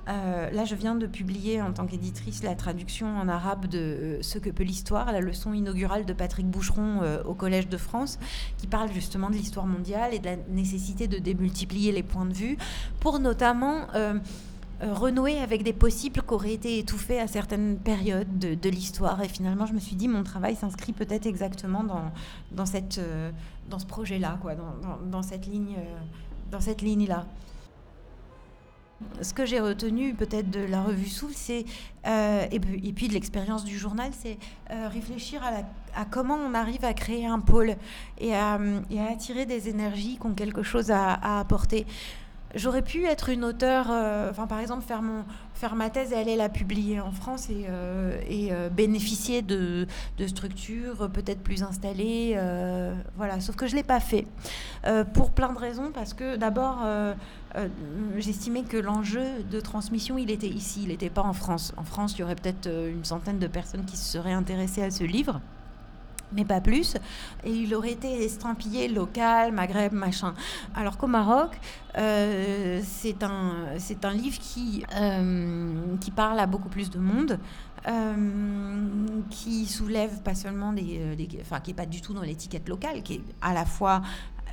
là, 0.05 0.65
je 0.65 0.75
viens 0.75 0.95
de 0.95 1.07
publier 1.07 1.36
en 1.61 1.71
tant 1.71 1.85
qu'éditrice 1.85 2.43
la 2.43 2.55
traduction 2.55 3.07
en 3.17 3.27
arabe 3.27 3.67
de 3.67 3.77
euh, 3.77 4.21
Ce 4.21 4.39
que 4.39 4.49
peut 4.49 4.63
l'histoire, 4.63 5.11
la 5.11 5.21
leçon 5.21 5.53
inaugurale 5.53 6.05
de 6.05 6.13
Patrick 6.13 6.47
Boucheron 6.47 7.01
euh, 7.01 7.23
au 7.23 7.33
Collège 7.33 7.67
de 7.67 7.77
France, 7.77 8.19
qui 8.57 8.67
parle 8.67 8.91
justement 8.91 9.29
de 9.29 9.35
l'histoire 9.35 9.65
mondiale 9.67 10.13
et 10.13 10.19
de 10.19 10.25
la 10.25 10.35
nécessité 10.49 11.07
de 11.07 11.19
démultiplier 11.19 11.91
les 11.91 12.03
points 12.03 12.25
de 12.25 12.33
vue 12.33 12.57
pour 12.99 13.19
notamment... 13.19 13.87
Euh, 13.95 14.15
renouer 14.79 15.39
avec 15.39 15.63
des 15.63 15.73
possibles 15.73 16.21
qui 16.21 16.33
auraient 16.35 16.53
été 16.53 16.77
étouffés 16.77 17.19
à 17.19 17.25
certaines 17.25 17.79
périodes 17.79 18.37
de, 18.37 18.69
l'histoire. 18.69 19.19
Et 19.23 19.27
finalement, 19.27 19.65
je 19.65 19.73
me 19.73 19.79
suis 19.79 19.95
dit, 19.95 20.07
mon 20.07 20.21
travail 20.21 20.55
s'inscrit 20.55 20.93
peut-être 20.93 21.25
exactement 21.25 21.83
dans, 21.83 22.11
dans, 22.51 22.67
cette, 22.67 23.01
dans 23.71 23.79
ce 23.79 23.87
projet-là, 23.87 24.37
quoi, 24.39 24.53
dans, 24.53 24.77
dans, 24.83 24.97
dans 25.09 25.23
cette 25.23 25.47
ligne-là. 25.47 27.25
Ce 29.21 29.33
que 29.33 29.45
j'ai 29.45 29.59
retenu 29.59 30.13
peut-être 30.13 30.49
de 30.49 30.59
la 30.59 30.81
revue 30.81 31.07
Souffle, 31.07 31.35
c'est 31.35 31.65
euh, 32.07 32.45
et, 32.51 32.59
puis 32.59 33.07
de 33.07 33.13
l'expérience 33.13 33.63
du 33.63 33.77
journal, 33.77 34.11
c'est 34.11 34.37
euh, 34.71 34.87
réfléchir 34.87 35.41
à, 35.95 36.05
comment 36.05 36.35
on 36.35 36.53
arrive 36.53 36.83
à 36.83 36.93
créer 36.93 37.25
un 37.25 37.39
pôle 37.39 37.75
et 38.17 38.33
à, 38.33 38.59
attirer 39.11 39.45
des 39.45 39.69
énergies 39.69 40.17
qui 40.19 40.25
ont 40.25 40.33
quelque 40.33 40.63
chose 40.63 40.89
à 40.89 41.39
apporter. 41.39 41.85
J'aurais 42.55 42.81
pu 42.81 43.05
être 43.05 43.29
une 43.29 43.43
auteure, 43.43 43.87
euh, 43.91 44.31
par 44.31 44.59
exemple 44.59 44.83
faire, 44.83 45.01
mon, 45.01 45.25
faire 45.53 45.75
ma 45.75 45.89
thèse 45.89 46.13
et 46.13 46.15
aller 46.15 46.37
la 46.37 46.49
publier 46.49 47.01
en 47.01 47.11
France 47.11 47.49
et, 47.49 47.65
et 48.29 48.51
bénéficier 48.71 49.41
de, 49.41 49.85
de 50.17 50.27
structures 50.27 51.09
peut-être 51.11 51.41
plus 51.41 51.61
installées. 51.61 52.39
voilà, 53.17 53.41
sauf 53.41 53.57
que 53.57 53.67
je 53.67 53.73
ne 53.73 53.77
l'ai 53.77 53.83
pas 53.83 53.99
fait. 53.99 54.25
pour 55.13 55.31
plein 55.31 55.51
de 55.51 55.59
raisons, 55.59 55.91
parce 55.93 56.13
que 56.13 56.37
d'abord, 56.37 56.87
j'estimais 58.17 58.63
que 58.63 58.77
l'enjeu 58.77 59.43
de 59.49 59.59
transmission, 59.59 60.17
il 60.17 60.31
était 60.31 60.47
ici, 60.47 60.81
il 60.83 60.89
n'était 60.89 61.09
pas 61.09 61.23
en 61.23 61.33
France. 61.33 61.73
En 61.77 61.83
France, 61.83 62.13
il 62.15 62.21
y 62.21 62.23
aurait 62.23 62.35
peut-être 62.35 62.67
une 62.67 63.05
centaine 63.05 63.39
de 63.39 63.47
personnes 63.47 63.85
qui 63.85 63.97
se 63.97 64.05
seraient 64.05 64.33
intéressées 64.33 64.83
à 64.83 64.91
ce 64.91 65.03
livre 65.03 65.41
mais 66.31 66.45
pas 66.45 66.61
plus. 66.61 66.95
Et 67.43 67.51
il 67.51 67.73
aurait 67.75 67.91
été 67.91 68.23
estampillé 68.23 68.87
local, 68.87 69.51
Maghreb, 69.51 69.93
machin. 69.93 70.33
Alors 70.75 70.97
qu'au 70.97 71.07
Maroc, 71.07 71.51
euh, 71.97 72.81
c'est 72.83 73.23
un, 73.23 73.67
un 74.03 74.13
livre 74.13 74.39
qui, 74.39 74.83
euh, 74.95 75.95
qui 76.01 76.11
parle 76.11 76.39
à 76.39 76.45
beaucoup 76.45 76.69
plus 76.69 76.89
de 76.89 76.99
monde. 76.99 77.39
Euh, 77.87 78.75
qui 79.29 79.65
soulève 79.65 80.21
pas 80.21 80.35
seulement 80.35 80.73
des, 80.73 81.15
des 81.15 81.29
enfin 81.39 81.61
qui 81.61 81.71
est 81.71 81.75
pas 81.75 81.85
du 81.85 82.01
tout 82.01 82.13
dans 82.13 82.23
l'étiquette 82.23 82.67
locale, 82.67 83.01
qui 83.01 83.13
est 83.13 83.21
à 83.41 83.53
la 83.53 83.65
fois 83.65 84.01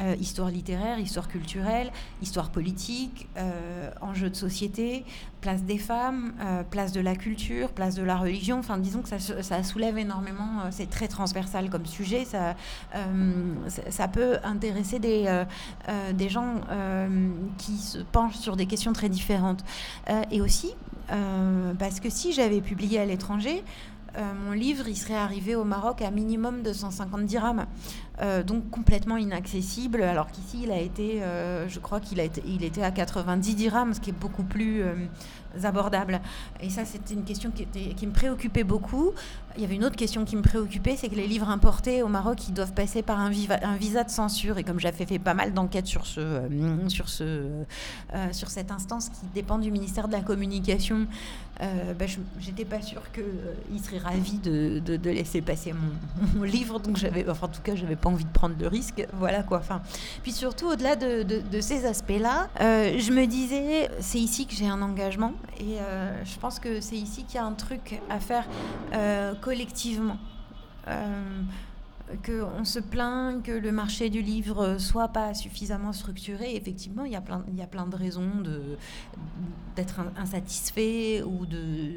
euh, 0.00 0.16
histoire 0.20 0.50
littéraire, 0.50 0.98
histoire 0.98 1.28
culturelle, 1.28 1.92
histoire 2.20 2.50
politique, 2.50 3.28
euh, 3.36 3.90
enjeux 4.00 4.28
de 4.28 4.34
société, 4.34 5.04
place 5.40 5.62
des 5.62 5.78
femmes, 5.78 6.32
euh, 6.40 6.64
place 6.64 6.90
de 6.90 7.00
la 7.00 7.14
culture, 7.14 7.70
place 7.70 7.94
de 7.94 8.02
la 8.02 8.16
religion. 8.16 8.58
Enfin, 8.58 8.78
disons 8.78 9.02
que 9.02 9.08
ça, 9.08 9.62
soulève 9.62 9.96
énormément, 9.96 10.62
c'est 10.70 10.90
très 10.90 11.06
transversal 11.06 11.70
comme 11.70 11.86
sujet. 11.86 12.24
Ça, 12.24 14.08
peut 14.08 14.38
intéresser 14.42 14.98
des, 14.98 16.28
gens 16.28 16.60
qui 17.58 17.76
se 17.76 17.98
penchent 17.98 18.38
sur 18.38 18.56
des 18.56 18.66
questions 18.66 18.92
très 18.92 19.08
différentes. 19.08 19.64
et 20.30 20.40
aussi, 20.40 20.74
parce 21.78 22.00
que 22.00 22.10
si 22.10 22.32
j'avais 22.32 22.60
publié 22.60 22.98
à 22.98 23.04
l'étranger, 23.04 23.62
mon 24.46 24.52
livre, 24.52 24.88
il 24.88 24.96
serait 24.96 25.14
arrivé 25.14 25.54
au 25.56 25.64
Maroc 25.64 26.02
à 26.02 26.10
minimum 26.10 26.62
de 26.62 26.72
150 26.72 27.26
dirhams. 27.26 27.66
Euh, 28.22 28.44
donc 28.44 28.70
complètement 28.70 29.16
inaccessible, 29.16 30.02
alors 30.02 30.28
qu'ici 30.30 30.60
il 30.62 30.70
a 30.70 30.78
été, 30.78 31.20
euh, 31.22 31.68
je 31.68 31.80
crois 31.80 31.98
qu'il 31.98 32.20
a 32.20 32.22
été, 32.22 32.44
il 32.46 32.62
était 32.62 32.82
à 32.82 32.92
90 32.92 33.56
dirhams, 33.56 33.92
ce 33.92 34.00
qui 34.00 34.10
est 34.10 34.18
beaucoup 34.18 34.44
plus 34.44 34.82
euh, 34.82 34.94
abordable. 35.64 36.20
Et 36.60 36.70
ça, 36.70 36.84
c'était 36.84 37.14
une 37.14 37.24
question 37.24 37.50
qui, 37.50 38.06
me 38.06 38.12
préoccupait 38.12 38.62
beaucoup. 38.62 39.10
Il 39.56 39.62
y 39.62 39.64
avait 39.64 39.74
une 39.74 39.84
autre 39.84 39.96
question 39.96 40.24
qui 40.24 40.36
me 40.36 40.42
préoccupait, 40.42 40.94
c'est 40.96 41.08
que 41.08 41.16
les 41.16 41.26
livres 41.26 41.48
importés 41.48 42.04
au 42.04 42.08
Maroc, 42.08 42.48
ils 42.48 42.54
doivent 42.54 42.72
passer 42.72 43.02
par 43.02 43.18
un, 43.18 43.32
un 43.62 43.76
visa 43.76 44.04
de 44.04 44.10
censure. 44.10 44.58
Et 44.58 44.64
comme 44.64 44.78
j'avais 44.78 45.06
fait 45.06 45.18
pas 45.18 45.34
mal 45.34 45.52
d'enquêtes 45.52 45.86
sur 45.86 46.06
ce, 46.06 46.40
sur 46.88 47.08
ce, 47.08 47.46
sur 48.32 48.50
cette 48.50 48.72
instance 48.72 49.10
qui 49.10 49.26
dépend 49.32 49.58
du 49.58 49.70
ministère 49.70 50.08
de 50.08 50.12
la 50.12 50.22
Communication, 50.22 51.06
ben, 51.60 52.08
j'étais 52.40 52.64
pas 52.64 52.82
sûre 52.82 53.02
qu'il 53.12 53.80
serait 53.80 53.98
ravi 53.98 54.38
de, 54.38 54.80
de, 54.80 55.10
laisser 55.10 55.40
passer 55.40 55.72
mon, 55.72 56.28
mon 56.38 56.42
livre. 56.42 56.80
Donc 56.80 56.96
j'avais, 56.96 57.28
enfin 57.28 57.46
en 57.46 57.50
tout 57.50 57.62
cas, 57.62 57.76
j'avais 57.76 57.96
envie 58.06 58.24
de 58.24 58.30
prendre 58.30 58.56
de 58.56 58.66
risques. 58.66 59.06
Voilà 59.14 59.42
quoi. 59.42 59.58
Enfin, 59.58 59.82
puis 60.22 60.32
surtout, 60.32 60.66
au-delà 60.66 60.96
de, 60.96 61.60
ces 61.60 61.86
aspects-là, 61.86 62.48
euh, 62.60 62.98
je 62.98 63.12
me 63.12 63.26
disais, 63.26 63.90
c'est 64.00 64.18
ici 64.18 64.46
que 64.46 64.54
j'ai 64.54 64.68
un 64.68 64.82
engagement 64.82 65.32
et 65.58 65.80
euh, 65.80 66.24
je 66.24 66.38
pense 66.38 66.58
que 66.58 66.80
c'est 66.80 66.96
ici 66.96 67.24
qu'il 67.24 67.36
y 67.36 67.38
a 67.38 67.44
un 67.44 67.52
truc 67.52 68.00
à 68.10 68.20
faire 68.20 68.46
euh, 68.92 69.34
collectivement 69.40 70.18
qu'on 72.26 72.64
se 72.64 72.78
plaint 72.78 73.42
que 73.42 73.52
le 73.52 73.72
marché 73.72 74.10
du 74.10 74.20
livre 74.20 74.76
soit 74.78 75.08
pas 75.08 75.32
suffisamment 75.32 75.94
structuré. 75.94 76.54
Effectivement, 76.54 77.04
il 77.04 77.12
y 77.12 77.16
a 77.16 77.22
plein, 77.22 77.42
il 77.48 77.56
y 77.56 77.62
a 77.62 77.66
plein 77.66 77.86
de 77.86 77.96
raisons 77.96 78.42
d'être 79.74 80.00
insatisfait 80.18 81.22
ou 81.22 81.46
de, 81.46 81.94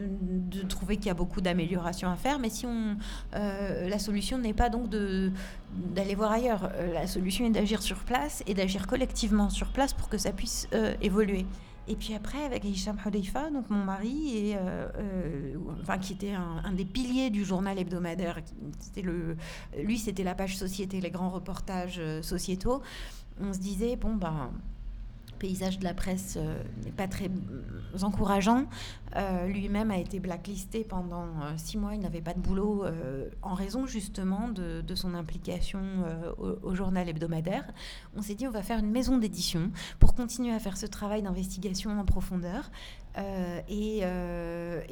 de 0.00 0.62
trouver 0.62 0.96
qu'il 0.96 1.06
y 1.06 1.10
a 1.10 1.14
beaucoup 1.14 1.40
d'améliorations 1.40 2.10
à 2.10 2.16
faire. 2.16 2.38
Mais 2.38 2.50
si 2.50 2.66
on, 2.66 2.96
euh, 3.34 3.69
la 3.90 3.98
solution 3.98 4.38
n'est 4.38 4.54
pas 4.54 4.70
donc 4.70 4.88
d'aller 4.88 6.14
voir 6.14 6.32
ailleurs. 6.32 6.70
Euh, 6.74 6.92
la 6.94 7.06
solution 7.06 7.44
est 7.44 7.50
d'agir 7.50 7.82
sur 7.82 7.98
place 7.98 8.42
et 8.46 8.54
d'agir 8.54 8.86
collectivement 8.86 9.50
sur 9.50 9.68
place 9.68 9.92
pour 9.92 10.08
que 10.08 10.18
ça 10.18 10.32
puisse 10.32 10.68
euh, 10.72 10.94
évoluer. 11.02 11.46
Et 11.88 11.96
puis 11.96 12.14
après, 12.14 12.44
avec 12.44 12.64
Hicham 12.64 12.96
Hodeifa, 13.04 13.50
donc 13.50 13.68
mon 13.68 13.84
mari, 13.84 14.36
et, 14.36 14.56
euh, 14.56 15.56
enfin, 15.82 15.98
qui 15.98 16.12
était 16.12 16.32
un, 16.32 16.72
des 16.72 16.84
piliers 16.84 17.30
du 17.30 17.44
journal 17.44 17.78
hebdomadaire, 17.78 18.40
c'était 18.78 19.02
le, 19.02 19.36
lui, 19.76 19.98
c'était 19.98 20.22
la 20.22 20.36
page 20.36 20.56
société, 20.56 21.00
les 21.00 21.10
grands 21.10 21.30
reportages 21.30 22.00
sociétaux. 22.22 22.80
On 23.40 23.52
se 23.52 23.58
disait, 23.58 23.96
bon, 23.96 24.14
ben 24.14 24.50
paysage 25.40 25.78
de 25.78 25.84
la 25.84 25.94
presse 25.94 26.38
n'est 26.84 26.92
pas 26.92 27.08
très 27.08 27.30
encourageant. 28.02 28.66
Euh, 29.16 29.46
lui-même 29.46 29.90
a 29.90 29.98
été 29.98 30.20
blacklisté 30.20 30.84
pendant 30.84 31.26
six 31.56 31.78
mois. 31.78 31.94
Il 31.94 32.00
n'avait 32.00 32.20
pas 32.20 32.34
de 32.34 32.40
boulot 32.40 32.84
en 33.42 33.54
raison 33.54 33.86
justement 33.86 34.48
de, 34.48 34.94
son 34.94 35.14
implication 35.14 35.80
au, 36.38 36.74
journal 36.74 37.08
hebdomadaire. 37.08 37.64
On 38.16 38.22
s'est 38.22 38.34
dit 38.34 38.46
on 38.46 38.50
va 38.50 38.62
faire 38.62 38.78
une 38.78 38.90
maison 38.90 39.18
d'édition 39.18 39.70
pour 39.98 40.14
continuer 40.14 40.52
à 40.52 40.58
faire 40.58 40.76
ce 40.76 40.86
travail 40.86 41.22
d'investigation 41.22 41.98
en 41.98 42.04
profondeur. 42.04 42.70
et, 43.68 44.04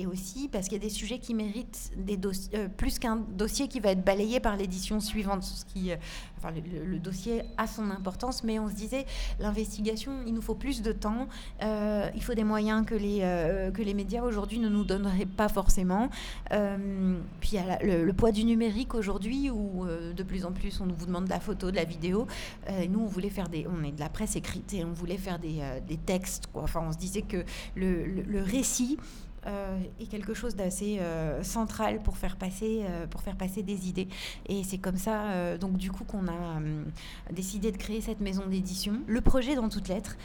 aussi 0.06 0.48
parce 0.48 0.68
qu'il 0.68 0.78
y 0.78 0.80
a 0.80 0.84
des 0.84 0.94
sujets 0.94 1.18
qui 1.18 1.34
méritent 1.34 1.92
plus 2.76 2.98
qu'un 2.98 3.16
dossier 3.16 3.68
qui 3.68 3.80
va 3.80 3.90
être 3.90 4.04
balayé 4.04 4.40
par 4.40 4.56
l'édition 4.56 5.00
suivante. 5.00 5.42
Ce 5.42 5.64
qui, 5.64 5.92
le, 6.84 6.98
dossier 6.98 7.42
a 7.56 7.66
son 7.66 7.90
importance, 7.90 8.44
mais 8.44 8.58
on 8.58 8.68
se 8.68 8.74
disait 8.74 9.06
l'investigation, 9.38 10.12
il 10.26 10.34
nous 10.34 10.42
faut 10.42 10.54
plus 10.54 10.82
de 10.82 10.92
temps, 10.92 11.28
euh, 11.62 12.08
il 12.14 12.22
faut 12.22 12.34
des 12.34 12.44
moyens 12.44 12.84
que 12.86 12.94
les, 12.94 13.20
euh, 13.22 13.70
que 13.70 13.82
les 13.82 13.94
médias 13.94 14.07
aujourd'hui 14.22 14.58
ne 14.58 14.68
nous 14.68 14.84
donneraient 14.84 15.26
pas 15.26 15.48
forcément. 15.48 16.08
Euh, 16.52 17.18
puis 17.40 17.50
il 17.52 17.54
y 17.56 17.58
a 17.58 17.78
le, 17.82 18.12
poids 18.12 18.32
du 18.32 18.44
numérique 18.44 18.94
aujourd'hui 18.94 19.50
où 19.50 19.86
de 19.86 20.22
plus 20.22 20.44
en 20.44 20.52
plus 20.52 20.80
on 20.80 20.86
vous 20.86 21.06
demande 21.06 21.26
de 21.26 21.30
la 21.30 21.40
photo, 21.40 21.70
de 21.70 21.76
la 21.76 21.84
vidéo. 21.84 22.26
nous, 22.88 23.00
on 23.00 23.06
voulait 23.06 23.30
faire 23.30 23.48
des, 23.48 23.66
on 23.66 23.84
est 23.84 23.92
de 23.92 24.00
la 24.00 24.08
presse 24.08 24.34
écrite 24.36 24.74
et 24.74 24.84
on 24.84 24.92
voulait 24.92 25.18
faire 25.18 25.38
des, 25.38 25.62
des 25.86 25.96
textes. 25.96 26.48
Quoi. 26.52 26.62
Enfin, 26.62 26.82
on 26.86 26.92
se 26.92 26.98
disait 26.98 27.22
que 27.22 27.44
le, 27.76 28.04
le 28.04 28.42
récit 28.42 28.98
euh, 29.46 29.78
est 30.00 30.06
quelque 30.06 30.34
chose 30.34 30.56
d'assez 30.56 30.98
euh, 30.98 31.44
central 31.44 32.02
pour 32.02 32.18
faire 32.18 32.36
passer 32.36 32.82
euh, 32.82 33.06
pour 33.06 33.22
faire 33.22 33.36
passer 33.36 33.62
des 33.62 33.88
idées 33.88 34.08
et 34.46 34.64
c'est 34.64 34.78
comme 34.78 34.96
ça 34.96 35.56
donc 35.58 35.76
du 35.76 35.92
coup 35.92 36.04
qu'on 36.04 36.26
a 36.26 36.60
décidé 37.32 37.70
de 37.70 37.76
créer 37.76 38.00
cette 38.00 38.20
maison 38.20 38.46
d'édition 38.46 39.00
le 39.06 39.20
projet 39.20 39.54
dans 39.54 39.68
toutes 39.68 39.88
lettres 39.88 40.16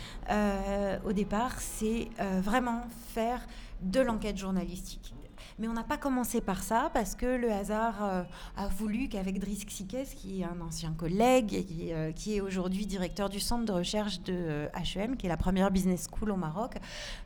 au 1.06 1.14
départ 1.14 1.60
c'est 1.60 2.10
vraiment 2.42 2.82
faire 3.14 3.46
de 3.84 4.00
l'enquête 4.02 4.38
journalistique 4.38 5.14
mais 5.60 5.68
on 5.68 5.74
n'a 5.74 5.84
pas 5.84 5.98
commencé 5.98 6.42
par 6.42 6.64
ça 6.64 6.90
parce 6.94 7.16
que 7.16 7.26
le 7.26 7.52
hasard 7.52 8.04
euh, 8.04 8.24
a 8.58 8.68
voulu 8.68 9.08
qu'avec 9.08 9.40
Driss 9.40 9.66
Xikes, 9.66 10.16
qui 10.16 10.42
est 10.42 10.46
un 10.46 10.60
ancien 10.62 10.94
collègue 10.94 11.54
et 11.54 11.64
qui, 11.64 11.94
euh, 11.94 12.12
est 12.28 12.42
aujourd'hui 12.42 12.86
directeur 12.86 13.30
du 13.30 13.40
centre 13.40 13.66
de 13.66 13.72
recherche 13.72 14.22
de 14.22 14.68
HEM, 14.74 15.12
euh, 15.12 15.16
qui 15.16 15.26
est 15.26 15.30
la 15.30 15.38
première 15.38 15.72
business 15.72 16.08
school 16.10 16.32
au 16.32 16.38
Maroc, 16.38 16.78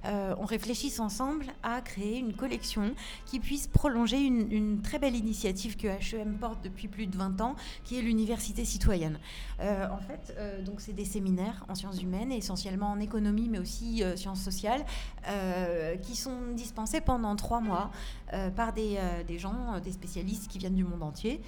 on 0.04 0.46
réfléchisse 0.46 1.00
ensemble 1.00 1.46
à 1.64 1.82
créer 1.82 2.18
une 2.18 2.34
collection 2.34 2.94
qui 3.26 3.40
puisse 3.40 3.68
prolonger 3.68 4.18
une, 4.18 4.82
très 4.82 5.00
belle 5.00 5.16
initiative 5.16 5.76
que 5.76 5.88
HEM 5.88 6.38
porte 6.38 6.64
depuis 6.64 6.88
plus 6.88 7.08
de 7.08 7.18
20 7.18 7.42
ans, 7.42 7.56
qui 7.84 7.98
est 7.98 8.02
l'université 8.02 8.66
citoyenne. 8.66 9.20
en 9.60 10.00
fait, 10.00 10.36
donc 10.64 10.82
c'est 10.82 10.94
des 10.94 11.06
séminaires 11.06 11.66
en 11.68 11.76
sciences 11.76 12.02
humaines, 12.02 12.32
essentiellement 12.32 12.92
en 12.92 13.00
économie, 13.00 13.50
mais 13.50 13.60
aussi 13.60 14.04
sciences 14.16 14.42
sociales, 14.42 14.86
qui 16.02 16.16
sont 16.16 16.52
dispensés 16.54 17.02
pendant 17.02 17.36
trois 17.36 17.60
mois 17.60 17.92
par 18.56 18.74
des, 18.74 18.98
euh, 18.98 19.38
gens, 19.38 19.76
euh, 19.76 19.80
des 19.80 19.92
spécialistes 19.92 20.50
qui 20.50 20.58
viennent 20.58 20.76
du 20.76 20.84
monde 20.84 21.04
entier, 21.04 21.42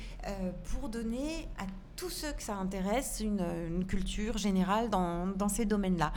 pour 0.65 0.89
donner 0.89 1.47
à 1.57 1.65
tous 1.99 2.09
ceux 2.09 2.31
que 2.31 2.41
ça 2.41 2.55
intéresse 2.55 3.19
une, 3.19 3.85
culture 3.85 4.37
générale 4.37 4.89
dans, 4.89 5.49
ces 5.49 5.65
domaines-là. 5.65 6.13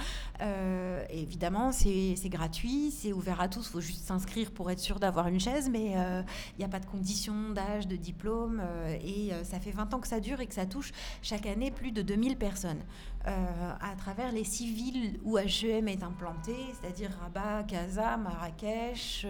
évidemment, 1.10 1.72
c'est 1.72 2.28
gratuit, 2.28 2.92
c'est 2.92 3.12
ouvert 3.12 3.40
à 3.40 3.48
tous, 3.48 3.66
il 3.66 3.72
faut 3.72 3.80
juste 3.80 4.04
s'inscrire 4.04 4.52
pour 4.52 4.70
être 4.70 4.78
sûr 4.78 5.00
d'avoir 5.00 5.26
une 5.26 5.40
chaise, 5.40 5.68
mais 5.68 5.94
il 5.94 6.58
n'y 6.58 6.64
a 6.64 6.68
pas 6.68 6.78
de 6.78 6.86
condition 6.86 7.50
d'âge, 7.50 7.88
de 7.88 7.96
diplôme, 7.96 8.62
et 9.04 9.32
ça 9.42 9.58
fait 9.58 9.72
20 9.72 9.92
ans 9.94 9.98
que 9.98 10.06
ça 10.06 10.20
dure 10.20 10.40
et 10.40 10.46
que 10.46 10.54
ça 10.54 10.66
touche 10.66 10.92
chaque 11.20 11.46
année 11.46 11.72
plus 11.72 11.90
de 11.90 12.02
2000 12.02 12.36
personnes. 12.36 12.82
à 13.24 13.96
travers 13.96 14.30
les 14.30 14.44
six 14.44 14.72
villes 14.72 15.18
où 15.24 15.36
HEM 15.36 15.88
est 15.88 16.04
implanté, 16.04 16.54
c'est-à-dire 16.80 17.10
Rabat, 17.20 17.64
Casa, 17.64 18.16
Marrakech, 18.18 19.26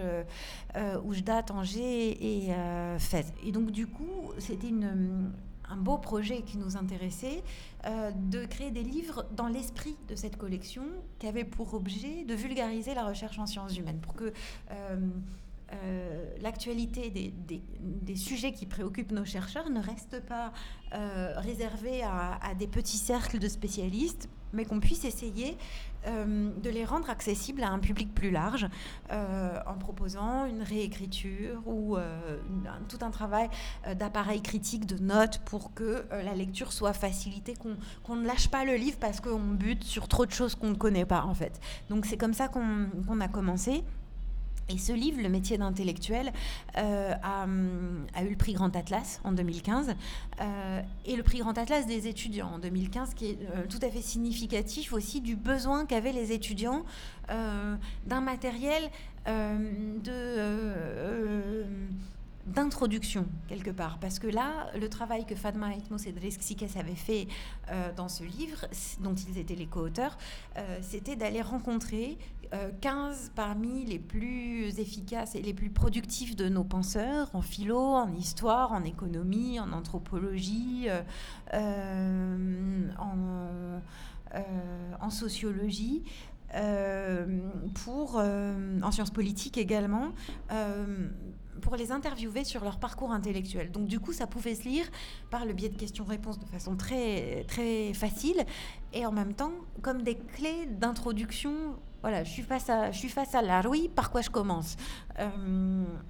Oujda, 1.03 1.41
Tanger 1.41 2.17
et 2.21 2.53
Fès. 2.99 3.33
Et 3.43 3.51
donc 3.51 3.71
du 3.71 3.87
coup, 3.87 4.33
c'était 4.37 4.69
une 4.69 5.31
un 5.73 5.77
beau 5.77 5.97
projet 5.97 6.41
qui 6.43 6.57
nous 6.57 6.77
intéressait, 6.77 7.43
euh, 7.85 8.11
de 8.11 8.45
créer 8.45 8.71
des 8.71 8.83
livres 8.83 9.25
dans 9.35 9.47
l'esprit 9.47 9.95
de 10.07 10.15
cette 10.15 10.37
collection 10.37 10.83
qui 11.19 11.27
avait 11.27 11.43
pour 11.43 11.73
objet 11.73 12.23
de 12.25 12.33
vulgariser 12.35 12.93
la 12.93 13.05
recherche 13.05 13.39
en 13.39 13.45
sciences 13.47 13.75
humaines, 13.77 13.99
pour 13.99 14.13
que 14.13 14.25
euh, 14.71 14.97
euh, 15.73 16.35
l'actualité 16.41 17.09
des, 17.09 18.15
sujets 18.15 18.51
qui 18.51 18.67
préoccupent 18.67 19.11
nos 19.11 19.25
chercheurs 19.25 19.69
ne 19.71 19.81
reste 19.81 20.21
pas 20.21 20.53
réservée 21.37 22.03
à, 22.03 22.35
à, 22.35 22.53
des 22.53 22.67
petits 22.67 22.97
cercles 22.97 23.39
de 23.39 23.47
spécialistes, 23.47 24.29
mais 24.53 24.65
qu'on 24.65 24.79
puisse 24.79 25.03
essayer 25.03 25.57
euh, 26.07 26.49
de 26.61 26.69
les 26.69 26.85
rendre 26.85 27.09
accessibles 27.09 27.63
à 27.63 27.69
un 27.69 27.79
public 27.79 28.13
plus 28.13 28.31
large 28.31 28.67
euh, 29.11 29.57
en 29.65 29.75
proposant 29.75 30.45
une 30.45 30.61
réécriture 30.61 31.61
ou 31.65 31.97
euh, 31.97 32.37
tout 32.89 32.99
un 33.01 33.11
travail 33.11 33.49
d'appareil 33.97 34.41
critique, 34.41 34.85
de 34.85 34.97
notes 34.97 35.39
pour 35.45 35.73
que 35.73 36.05
la 36.11 36.33
lecture 36.35 36.73
soit 36.73 36.93
facilitée, 36.93 37.53
qu'on 38.03 38.15
ne 38.15 38.25
lâche 38.25 38.49
pas 38.49 38.65
le 38.65 38.75
livre 38.75 38.97
parce 38.99 39.21
qu'on 39.21 39.39
bute 39.39 39.83
sur 39.83 40.07
trop 40.07 40.25
de 40.25 40.31
choses 40.31 40.55
qu'on 40.55 40.69
ne 40.69 40.75
connaît 40.75 41.05
pas 41.05 41.23
en 41.23 41.33
fait. 41.33 41.59
Donc 41.89 42.05
c'est 42.05 42.17
comme 42.17 42.33
ça 42.33 42.47
qu'on 42.47 43.21
a 43.21 43.27
commencé. 43.27 43.83
Et 44.69 44.77
ce 44.77 44.93
livre, 44.93 45.21
Le 45.21 45.29
métier 45.29 45.57
d'intellectuel, 45.57 46.31
euh, 46.77 47.13
a, 47.21 47.45
eu 47.45 48.29
le 48.29 48.35
prix 48.35 48.53
Grand 48.53 48.73
Atlas 48.75 49.19
en 49.23 49.33
2015 49.33 49.93
euh, 50.41 50.81
et 51.05 51.15
le 51.15 51.23
prix 51.23 51.39
Grand 51.39 51.57
Atlas 51.57 51.85
des 51.85 52.07
étudiants 52.07 52.53
en 52.53 52.59
2015, 52.59 53.13
qui 53.13 53.31
est 53.31 53.37
euh, 53.55 53.65
tout 53.69 53.79
à 53.81 53.89
fait 53.89 54.01
significatif 54.01 54.93
aussi 54.93 55.19
du 55.21 55.35
besoin 55.35 55.85
qu'avaient 55.85 56.13
les 56.13 56.31
étudiants 56.31 56.85
d'un 57.27 58.21
matériel 58.21 58.89
de 59.25 60.11
d'introduction 62.45 63.25
quelque 63.47 63.71
part. 63.71 63.97
Parce 63.99 64.19
que 64.19 64.27
là 64.27 64.67
le 64.77 64.89
travail 64.89 65.25
que 65.25 65.35
Fadma 65.35 65.75
Etmos 65.75 66.05
et 66.05 66.11
Drisk 66.11 66.41
Sikes 66.41 66.75
avaient 66.77 66.95
fait 66.95 67.27
euh, 67.71 67.91
dans 67.95 68.09
ce 68.09 68.23
livre 68.23 68.65
dont 68.99 69.15
ils 69.15 69.37
étaient 69.37 69.55
les 69.55 69.65
co-auteurs 69.65 70.17
euh, 70.57 70.79
c'était 70.81 71.15
d'aller 71.15 71.41
rencontrer 71.41 72.17
15 72.81 73.25
euh, 73.25 73.29
parmi 73.35 73.85
les 73.85 73.99
plus 73.99 74.79
efficaces 74.79 75.35
et 75.35 75.41
les 75.41 75.53
plus 75.53 75.69
productifs 75.69 76.35
de 76.35 76.49
nos 76.49 76.63
penseurs 76.63 77.29
en 77.33 77.41
philo, 77.41 77.79
en 77.79 78.13
histoire, 78.13 78.73
en 78.73 78.83
économie, 78.83 79.59
en 79.59 79.71
anthropologie, 79.71 80.87
en, 81.51 83.17
en 85.01 85.09
sociologie 85.09 86.03
pour, 87.83 88.17
en 88.17 88.91
sciences 88.91 89.11
politiques 89.11 89.57
également, 89.57 90.11
pour 91.63 91.77
les 91.77 91.91
interviewer 91.91 92.43
sur 92.43 92.63
leur 92.63 92.77
parcours 92.77 93.11
intellectuel. 93.11 93.71
Donc 93.71 93.85
du 93.85 93.99
coup, 93.99 94.11
ça 94.11 94.27
pouvait 94.27 94.53
se 94.53 94.63
lire 94.63 94.85
par 95.31 95.45
le 95.45 95.53
biais 95.53 95.69
de 95.69 95.77
questions-réponses 95.77 96.37
de 96.37 96.45
façon 96.45 96.75
très, 96.75 97.45
très 97.47 97.93
facile 97.93 98.45
et 98.91 99.05
en 99.05 99.11
même 99.11 99.33
temps 99.33 99.53
comme 99.81 100.03
des 100.03 100.15
clés 100.15 100.67
d'introduction. 100.67 101.53
Voilà, 102.01 102.25
je 102.25 102.31
suis 102.31 102.43
face 102.43 102.69
à, 102.69 102.91
je 102.91 102.97
suis 102.97 103.07
face 103.07 103.33
à 103.33 103.41
l'art. 103.41 103.65
Oui, 103.69 103.89
par 103.95 104.11
quoi 104.11 104.19
je 104.19 104.29
commence 104.29 104.75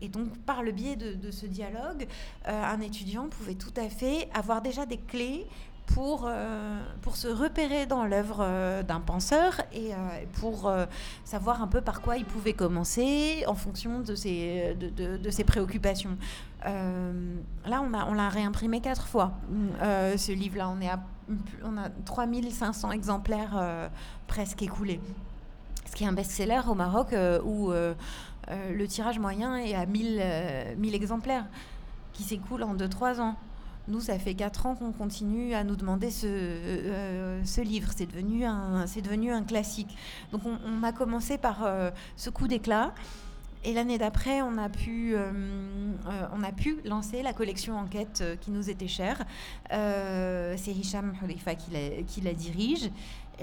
Et 0.02 0.10
donc, 0.10 0.36
par 0.40 0.64
le 0.64 0.72
biais 0.72 0.96
de, 0.96 1.14
de 1.14 1.30
ce 1.30 1.46
dialogue, 1.46 2.08
un 2.46 2.82
étudiant 2.82 3.30
pouvait 3.30 3.54
tout 3.54 3.74
à 3.78 3.88
fait 3.90 4.28
avoir 4.34 4.64
déjà 4.64 4.88
des 4.88 4.98
clés 4.98 5.46
pour, 5.88 6.26
euh, 6.28 6.80
pour 7.02 7.16
se 7.16 7.28
repérer 7.28 7.86
dans 7.86 8.06
l'œuvre 8.06 8.38
euh, 8.42 8.84
d'un 8.84 9.00
penseur 9.00 9.62
et 9.74 9.94
euh, 9.94 9.98
pour 10.34 10.72
savoir 11.24 11.62
un 11.62 11.68
peu 11.68 11.82
par 11.82 12.02
quoi 12.02 12.18
il 12.18 12.26
pouvait 12.26 12.54
commencer 12.54 13.44
en 13.48 13.56
fonction 13.56 14.00
de 14.00 14.16
ses, 14.16 14.76
de, 14.76 15.18
de, 15.18 15.30
ses 15.30 15.44
préoccupations. 15.44 16.18
là, 16.66 17.82
on 17.82 17.90
l'a 17.90 18.08
on 18.08 18.30
réimprimé 18.30 18.82
quatre 18.82 19.08
fois, 19.08 19.34
ce 19.82 20.32
livre-là. 20.32 20.70
On, 20.70 20.82
est 20.82 20.90
on 21.64 21.78
a 21.78 21.90
3500 22.06 22.92
exemplaires 22.92 23.90
presque 24.28 24.62
écoulés. 24.62 25.00
Ce 25.86 25.96
qui 25.96 26.04
est 26.04 26.08
un 26.08 26.14
best-seller 26.14 26.62
au 26.68 26.76
Maroc 26.76 27.16
où 27.46 27.72
le 27.72 28.88
tirage 28.88 29.20
moyen 29.20 29.58
est 29.58 29.76
à 29.76 29.86
1000, 29.86 30.76
1000 30.78 30.96
exemplaires 30.96 31.46
qui 32.14 32.24
s'écoulent 32.24 32.64
en 32.64 32.76
2-3 32.76 33.20
ans. 33.20 33.36
Nous, 33.88 34.00
ça 34.00 34.18
fait 34.18 34.34
quatre 34.34 34.66
ans 34.66 34.76
qu'on 34.76 34.94
continue 34.94 35.54
à 35.54 35.64
nous 35.64 35.76
demander 35.76 36.10
ce, 36.10 36.26
euh, 36.28 37.42
livre. 37.64 37.92
C'est 37.96 38.06
devenu, 38.06 38.46
un, 38.46 38.86
devenu 38.86 39.32
un 39.32 39.44
classique. 39.44 39.96
Donc 40.32 40.42
on, 40.46 40.84
a 40.84 40.92
commencé 40.94 41.38
par 41.38 41.66
euh, 41.66 41.92
ce 42.16 42.30
coup 42.30 42.48
d'éclat. 42.48 42.94
Et 43.66 43.74
l'année 43.74 43.98
d'après, 43.98 44.42
on, 44.42 44.58
a 44.58 44.68
pu, 44.68 45.14
euh, 45.16 45.32
on 46.34 46.44
a 46.44 46.52
pu 46.52 46.80
lancer 46.84 47.24
la 47.24 47.32
collection 47.32 47.78
Enquête 47.78 48.22
qui 48.42 48.52
nous 48.52 48.70
était 48.70 48.90
chère. 48.90 49.24
C'est 49.70 50.72
Hicham 50.72 51.14
Khalifa 51.20 51.56
qui 51.56 51.72
qui 52.08 52.22
la 52.22 52.34
dirige. 52.34 52.90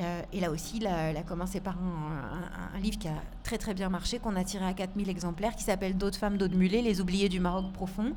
Euh, 0.00 0.22
et 0.32 0.40
là 0.40 0.50
aussi, 0.50 0.78
il 0.78 0.86
a, 0.86 1.22
commencé 1.22 1.60
par 1.60 1.76
un, 1.76 2.78
livre 2.78 2.98
qui 2.98 3.08
a 3.08 3.14
très 3.42 3.58
très 3.58 3.74
bien 3.74 3.88
marché, 3.88 4.18
qu'on 4.18 4.36
a 4.36 4.44
tiré 4.44 4.64
à 4.64 4.72
4000 4.72 5.08
exemplaires, 5.08 5.54
qui 5.54 5.64
s'appelle 5.64 5.96
D'autres 5.96 6.18
femmes, 6.18 6.38
d'autres 6.38 6.56
mulets, 6.56 6.82
les 6.82 7.00
oubliés 7.00 7.28
du 7.28 7.40
Maroc 7.40 7.72
profond, 7.72 8.14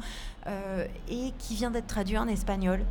euh, 0.47 0.85
et 1.09 1.33
qui 1.37 1.55
vient 1.55 1.71
d'être 1.71 1.87
traduit 1.87 2.17
en 2.17 2.27
espagnol. 2.27 2.81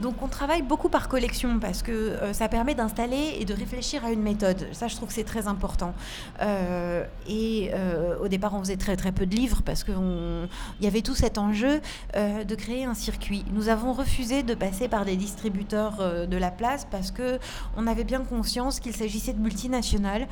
Donc 0.00 0.22
on 0.22 0.28
travaille 0.28 0.62
beaucoup 0.62 0.88
par 0.88 1.08
collection 1.08 1.58
parce 1.60 1.82
que 1.82 1.92
euh, 1.92 2.32
ça 2.32 2.48
permet 2.48 2.74
d'installer 2.74 3.36
et 3.38 3.44
de 3.44 3.52
réfléchir 3.52 4.04
à 4.04 4.10
une 4.10 4.22
méthode. 4.22 4.66
Ça, 4.72 4.88
je 4.88 4.96
trouve 4.96 5.08
que 5.08 5.14
c'est 5.14 5.24
très 5.24 5.46
important. 5.46 5.92
Euh, 6.40 7.04
et 7.28 7.70
euh, 7.74 8.16
au 8.18 8.28
départ, 8.28 8.54
on 8.54 8.60
faisait 8.60 8.78
très 8.78 8.96
très 8.96 9.12
peu 9.12 9.26
de 9.26 9.36
livres 9.36 9.60
parce 9.62 9.84
qu'il 9.84 10.48
y 10.80 10.86
avait 10.86 11.02
tout 11.02 11.14
cet 11.14 11.36
enjeu 11.38 11.80
de 12.14 12.54
créer 12.54 12.84
un 12.84 12.94
circuit. 12.94 13.44
Nous 13.52 13.68
avons 13.68 13.92
refusé 13.92 14.42
de 14.42 14.54
passer 14.54 14.88
par 14.88 15.04
des 15.04 15.16
distributeurs 15.16 16.26
de 16.26 16.36
la 16.36 16.50
place 16.50 16.86
parce 16.90 17.10
que 17.10 17.38
on 17.76 17.86
avait 17.86 18.04
bien 18.04 18.20
conscience 18.20 18.80
qu'il 18.80 18.94
s'agissait 18.94 19.32
de 19.32 19.40
multinationales 19.40 20.26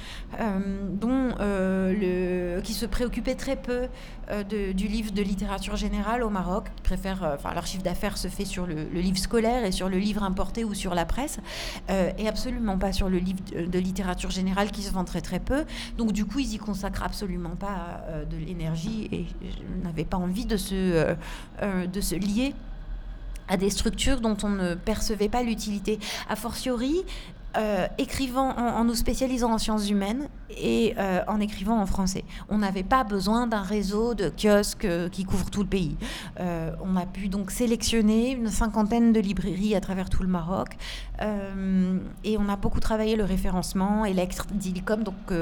qui 2.62 2.74
se 2.74 2.86
préoccupaient 2.86 3.34
très 3.34 3.56
peu 3.56 3.88
du 4.48 4.86
livre 4.86 5.12
de 5.12 5.22
littérature 5.22 5.76
générale 5.76 6.22
au 6.22 6.30
Maroc. 6.30 6.68
préfèrent, 6.82 7.34
enfin, 7.34 7.52
leur 7.54 7.64
d'affaires 7.82 8.16
se 8.16 8.28
fait 8.28 8.44
sur 8.44 8.66
le 8.66 9.00
livre 9.00 9.18
scolaire 9.18 9.57
et 9.64 9.72
sur 9.72 9.88
le 9.88 9.98
livre 9.98 10.22
importé 10.22 10.64
ou 10.64 10.74
sur 10.74 10.94
la 10.94 11.04
presse, 11.04 11.38
euh, 11.90 12.10
et 12.18 12.28
absolument 12.28 12.78
pas 12.78 12.92
sur 12.92 13.08
le 13.08 13.18
livre 13.18 13.40
de 13.54 13.78
littérature 13.78 14.30
générale 14.30 14.70
qui 14.70 14.82
se 14.82 14.92
vend 14.92 15.04
très 15.04 15.20
très 15.20 15.40
peu. 15.40 15.64
Donc 15.96 16.12
du 16.12 16.24
coup, 16.24 16.38
ils 16.38 16.54
y 16.54 16.58
consacrent 16.58 17.04
absolument 17.04 17.56
pas 17.56 18.02
euh, 18.08 18.24
de 18.24 18.36
l'énergie 18.36 19.08
et 19.12 19.26
je 19.42 20.02
pas 20.04 20.16
envie 20.16 20.46
de 20.46 20.56
se, 20.56 21.16
euh, 21.62 21.86
de 21.86 22.00
se 22.00 22.14
lier 22.14 22.54
à 23.48 23.56
des 23.56 23.70
structures 23.70 24.20
dont 24.20 24.36
on 24.42 24.50
ne 24.50 24.74
percevait 24.74 25.28
pas 25.28 25.42
l'utilité. 25.42 25.98
A 26.28 26.36
fortiori, 26.36 27.04
euh, 27.56 27.86
écrivant 27.96 28.50
en, 28.56 28.84
nous 28.84 28.94
spécialisant 28.94 29.52
en 29.52 29.58
sciences 29.58 29.88
humaines 29.88 30.28
et 30.50 30.94
euh, 30.98 31.22
en 31.28 31.40
écrivant 31.40 31.80
en 31.80 31.86
français. 31.86 32.24
On 32.50 32.58
n'avait 32.58 32.82
pas 32.82 33.04
besoin 33.04 33.46
d'un 33.46 33.62
réseau 33.62 34.12
de 34.12 34.28
kiosques 34.28 34.84
euh, 34.84 35.08
qui 35.08 35.24
couvre 35.24 35.48
tout 35.48 35.62
le 35.62 35.68
pays. 35.68 35.96
on 36.38 36.94
a 36.96 37.06
pu 37.06 37.28
donc 37.28 37.50
sélectionner 37.50 38.32
une 38.32 38.48
cinquantaine 38.48 39.14
de 39.14 39.20
librairies 39.20 39.74
à 39.74 39.80
travers 39.80 40.10
tout 40.10 40.22
le 40.22 40.28
Maroc 40.28 40.76
et 42.22 42.38
on 42.38 42.48
a 42.48 42.56
beaucoup 42.56 42.78
travaillé 42.78 43.16
le 43.16 43.24
référencement 43.24 44.04
et 44.04 44.12
l'ex-dilicom. 44.12 45.02
Donc 45.02 45.32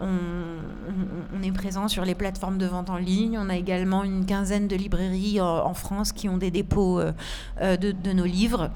on, 0.00 1.42
est 1.42 1.52
présent 1.52 1.88
sur 1.88 2.04
les 2.04 2.14
plateformes 2.14 2.58
de 2.58 2.66
vente 2.66 2.90
en 2.90 2.96
ligne. 2.96 3.38
On 3.38 3.48
a 3.48 3.56
également 3.56 4.04
une 4.04 4.24
quinzaine 4.24 4.68
de 4.68 4.76
librairies 4.76 5.40
en, 5.40 5.74
France 5.74 6.12
qui 6.12 6.28
ont 6.28 6.36
des 6.36 6.52
dépôts 6.52 7.00
de 7.60 8.12
nos 8.12 8.24
livres. 8.24 8.70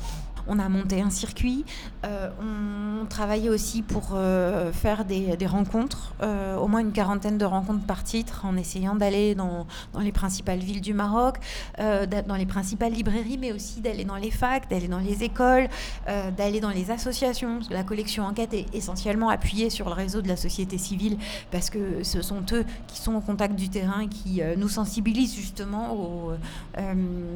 On 0.46 0.58
a 0.58 0.68
monté 0.68 1.00
un 1.00 1.10
circuit. 1.10 1.64
Euh, 2.06 2.30
on 2.40 3.06
travaillait 3.06 3.48
aussi 3.48 3.82
pour 3.82 4.10
euh, 4.14 4.72
faire 4.72 5.04
des, 5.04 5.36
rencontres, 5.46 6.14
euh, 6.22 6.56
au 6.56 6.66
moins 6.66 6.80
une 6.80 6.92
quarantaine 6.92 7.38
de 7.38 7.44
rencontres 7.44 7.84
par 7.84 8.04
titre, 8.04 8.44
en 8.44 8.56
essayant 8.56 8.94
d'aller 8.94 9.34
dans, 9.34 9.66
les 10.00 10.12
principales 10.12 10.60
villes 10.60 10.80
du 10.80 10.94
Maroc, 10.94 11.36
dans 11.78 12.36
les 12.36 12.46
principales 12.46 12.92
librairies, 12.92 13.38
mais 13.38 13.52
aussi 13.52 13.80
d'aller 13.80 14.04
dans 14.04 14.16
les 14.16 14.30
facs, 14.30 14.68
d'aller 14.70 14.88
dans 14.88 14.98
les 14.98 15.22
écoles, 15.24 15.68
d'aller 16.06 16.60
dans 16.60 16.70
les 16.70 16.90
associations. 16.90 17.60
La 17.70 17.82
collection 17.82 18.24
Enquête 18.24 18.54
est 18.54 18.74
essentiellement 18.74 19.28
appuyée 19.28 19.70
sur 19.70 19.88
le 19.88 19.94
réseau 19.94 20.22
de 20.22 20.28
la 20.28 20.36
société 20.36 20.78
civile, 20.78 21.18
parce 21.50 21.70
que 21.70 22.02
ce 22.02 22.22
sont 22.22 22.42
eux 22.52 22.64
qui 22.86 22.98
sont 22.98 23.14
au 23.14 23.20
contact 23.20 23.54
du 23.54 23.68
terrain, 23.68 24.06
qui 24.08 24.40
nous 24.56 24.68
sensibilisent 24.68 25.34
justement, 25.34 26.30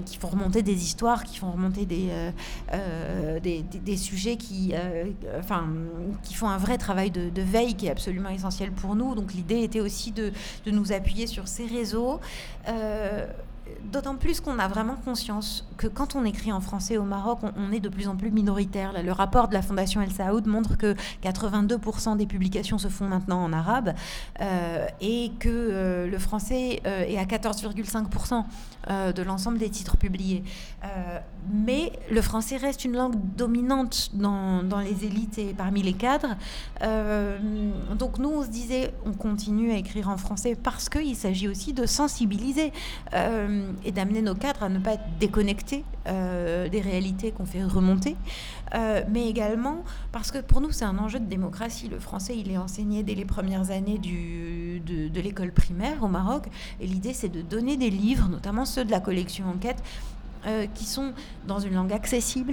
qui 0.07 0.17
font 0.17 0.29
remonter 0.29 0.63
des 0.63 0.85
histoires, 0.85 1.25
qui 1.25 1.39
font 1.39 1.51
remonter 1.51 1.87
des 1.87 2.11
des, 3.41 3.97
sujets 3.97 4.37
qui, 4.37 4.73
euh, 4.75 5.11
enfin, 5.39 5.67
qui 6.23 6.35
font 6.35 6.49
un 6.49 6.59
vrai 6.59 6.79
travail 6.79 7.11
de, 7.11 7.43
veille 7.43 7.75
qui 7.75 7.87
est 7.87 7.91
absolument 7.91 8.31
essentiel 8.31 8.73
pour 8.73 8.95
nous. 8.95 9.15
Donc 9.15 9.35
l'idée 9.35 9.63
était 9.63 9.81
aussi 9.81 10.13
de, 10.13 10.33
nous 10.67 10.93
appuyer 10.93 11.27
sur 11.27 11.49
ces 11.49 11.67
réseaux. 11.67 12.21
Euh, 12.69 13.27
D'autant 13.83 14.17
plus 14.17 14.41
qu'on 14.41 14.59
a 14.59 14.69
vraiment 14.69 14.97
conscience 14.97 15.67
que 15.79 15.87
quand 15.87 16.17
on 16.17 16.25
écrit 16.25 16.53
en 16.53 16.61
français 16.61 16.99
au 16.99 17.05
Maroc, 17.05 17.39
on, 17.57 17.73
est 17.73 17.81
de 17.81 17.89
plus 17.89 18.09
en 18.09 18.17
plus 18.17 18.31
minoritaire. 18.31 18.93
le 19.03 19.13
rapport 19.13 19.49
de 19.49 19.55
la 19.55 19.63
Fondation 19.63 20.03
El 20.03 20.11
Saoud 20.11 20.47
montre 20.47 20.77
que 20.77 20.95
82% 21.23 22.17
des 22.17 22.27
publications 22.27 22.77
se 22.77 22.89
font 22.89 23.09
maintenant 23.09 23.43
en 23.43 23.53
arabe 23.55 23.95
euh, 24.41 24.87
et 25.01 25.33
que 25.39 25.49
euh, 25.49 26.07
le 26.07 26.19
français 26.19 26.83
euh, 26.87 27.05
est 27.05 27.17
à 27.17 27.25
14,5% 27.25 28.45
de 29.15 29.23
l'ensemble 29.23 29.57
des 29.57 29.71
titres 29.71 29.97
publiés. 29.97 30.45
Mais 31.53 31.93
le 32.11 32.23
français 32.23 32.57
reste 32.57 32.85
une 32.85 32.95
langue 32.95 33.17
dominante 33.37 34.11
dans, 34.15 34.63
dans, 34.63 34.81
les 34.81 35.05
élites 35.05 35.39
et 35.39 35.55
parmi 35.55 35.83
les 35.83 35.93
cadres. 35.93 36.37
donc 37.99 38.19
nous, 38.19 38.31
on 38.31 38.43
se 38.43 38.49
disait, 38.49 38.93
on 39.07 39.13
continue 39.13 39.73
à 39.73 39.77
écrire 39.77 40.09
en 40.09 40.17
français 40.17 40.57
parce 40.61 40.89
qu'il 40.89 41.17
s'agit 41.17 41.49
aussi 41.49 41.73
de 41.73 41.87
sensibiliser 41.87 42.73
et 43.15 43.93
d'amener 43.93 44.23
nos 44.23 44.35
cadres 44.35 44.65
à 44.65 44.69
ne 44.69 44.79
pas 44.79 44.95
être 44.95 45.05
déconnectés 45.19 45.85
euh, 46.07 46.69
des 46.69 46.83
réalités 46.83 47.33
qu'on 47.33 47.47
fait 47.47 47.65
remonter, 47.65 48.15
euh, 48.75 49.03
mais 49.09 49.27
également 49.27 49.85
parce 50.13 50.31
que 50.31 50.39
pour 50.39 50.61
nous 50.61 50.71
c'est 50.71 50.85
un 50.85 50.99
enjeu 50.99 51.19
de 51.19 51.25
démocratie. 51.25 51.89
Le 51.89 51.99
français 51.99 52.37
il 52.37 52.51
est 52.51 52.59
enseigné 52.59 53.03
dès 53.03 53.15
les 53.15 53.25
premières 53.25 53.71
années 53.71 53.97
du, 53.97 54.83
de, 54.85 55.21
l'école 55.23 55.51
primaire 55.51 56.03
au 56.03 56.09
Maroc, 56.09 56.45
et 56.79 56.87
l'idée 56.87 57.15
c'est 57.15 57.31
de 57.31 57.41
donner 57.41 57.79
des 57.79 57.89
livres, 57.89 58.29
notamment 58.29 58.67
ceux 58.67 58.85
de 58.85 58.91
la 58.91 59.01
collection 59.01 59.47
Enquête, 59.49 59.83
euh, 60.47 60.67
qui 60.75 60.85
sont 60.85 61.13
dans 61.47 61.59
une 61.59 61.75
langue 61.75 61.93
accessible, 61.93 62.53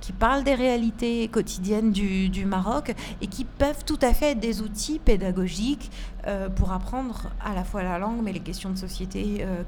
qui 0.00 0.12
parlent 0.12 0.44
des 0.44 0.54
réalités 0.54 1.26
quotidiennes 1.28 1.90
du, 1.90 2.44
Maroc 2.46 2.94
et 3.20 3.26
qui 3.26 3.44
peuvent 3.44 3.84
tout 3.84 3.98
à 4.00 4.14
fait 4.14 4.32
être 4.32 4.40
des 4.40 4.62
outils 4.62 4.98
pédagogiques 4.98 5.90
euh, 6.26 6.48
pour 6.48 6.72
apprendre 6.72 7.30
à 7.44 7.54
la 7.54 7.64
fois 7.64 7.82
la 7.82 7.98
langue, 7.98 8.20
mais 8.22 8.32
les 8.32 8.40
questions 8.40 8.70
de 8.70 8.76
société 8.76 9.38
euh, 9.40 9.64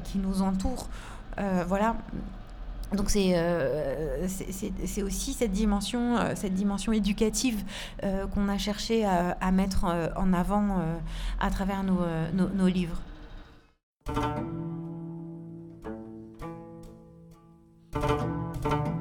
qui, 0.00 0.18
nous 0.18 0.42
entourent. 0.42 0.88
voilà. 1.66 1.96
Donc 2.94 3.10
c'est 3.10 3.34
c'est 4.86 5.02
aussi 5.02 5.34
cette 5.34 5.52
dimension, 5.52 6.16
cette 6.34 6.54
dimension 6.54 6.92
éducative 6.92 7.62
qu'on 8.32 8.48
a 8.48 8.56
cherché 8.56 9.04
à, 9.04 9.50
mettre 9.52 9.84
en 10.16 10.32
avant 10.32 10.80
à 11.38 11.50
travers 11.50 11.82
nos, 11.84 12.00
nos 12.32 12.66
livres. 12.66 13.02
Thank 17.90 18.64
you. 18.66 18.97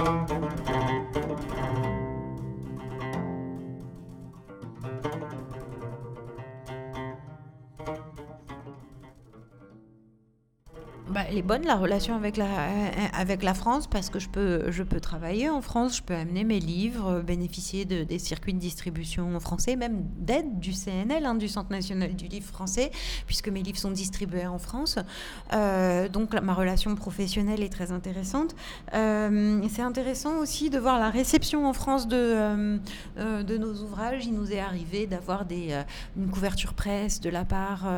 Bah, 0.00 0.49
elle 11.30 11.38
est 11.38 11.42
bonne 11.42 11.64
la 11.64 11.76
relation 11.76 12.16
avec 12.16 12.36
la, 12.36 12.48
avec 13.16 13.44
la 13.44 13.54
France 13.54 13.86
parce 13.86 14.10
que 14.10 14.18
je 14.18 14.28
peux, 14.28 14.70
je 14.70 14.82
peux 14.82 14.98
travailler 14.98 15.48
en 15.48 15.60
France, 15.60 15.98
je 15.98 16.02
peux 16.02 16.14
amener 16.14 16.42
mes 16.42 16.58
livres, 16.58 17.20
bénéficier 17.20 17.84
de, 17.84 18.02
des 18.02 18.18
circuits 18.18 18.52
de 18.52 18.58
distribution 18.58 19.38
français, 19.38 19.76
même 19.76 20.02
d'aide 20.18 20.58
du 20.58 20.72
CNL, 20.72 21.24
hein, 21.24 21.36
du 21.36 21.46
Centre 21.46 21.70
national 21.70 22.16
du 22.16 22.26
livre 22.26 22.46
français, 22.46 22.90
puisque 23.26 23.48
mes 23.48 23.62
livres 23.62 23.78
sont 23.78 23.92
distribués 23.92 24.46
en 24.46 24.58
France. 24.58 24.98
Euh, 25.52 26.08
donc 26.08 26.34
ma 26.34 26.52
relation 26.52 26.96
professionnelle 26.96 27.62
est 27.62 27.72
très 27.72 27.92
intéressante. 27.92 28.56
Euh, 28.94 29.60
c'est 29.70 29.82
intéressant 29.82 30.38
aussi 30.38 30.68
de 30.68 30.80
voir 30.80 30.98
la 30.98 31.10
réception 31.10 31.68
en 31.68 31.72
France 31.72 32.08
de, 32.08 32.16
euh, 32.18 33.42
de 33.44 33.56
nos 33.56 33.74
ouvrages. 33.82 34.26
Il 34.26 34.34
nous 34.34 34.52
est 34.52 34.58
arrivé 34.60 35.06
d'avoir 35.06 35.44
une 35.50 36.30
couverture 36.30 36.74
presse 36.74 37.20
de 37.20 37.30
la 37.30 37.44
part 37.44 37.88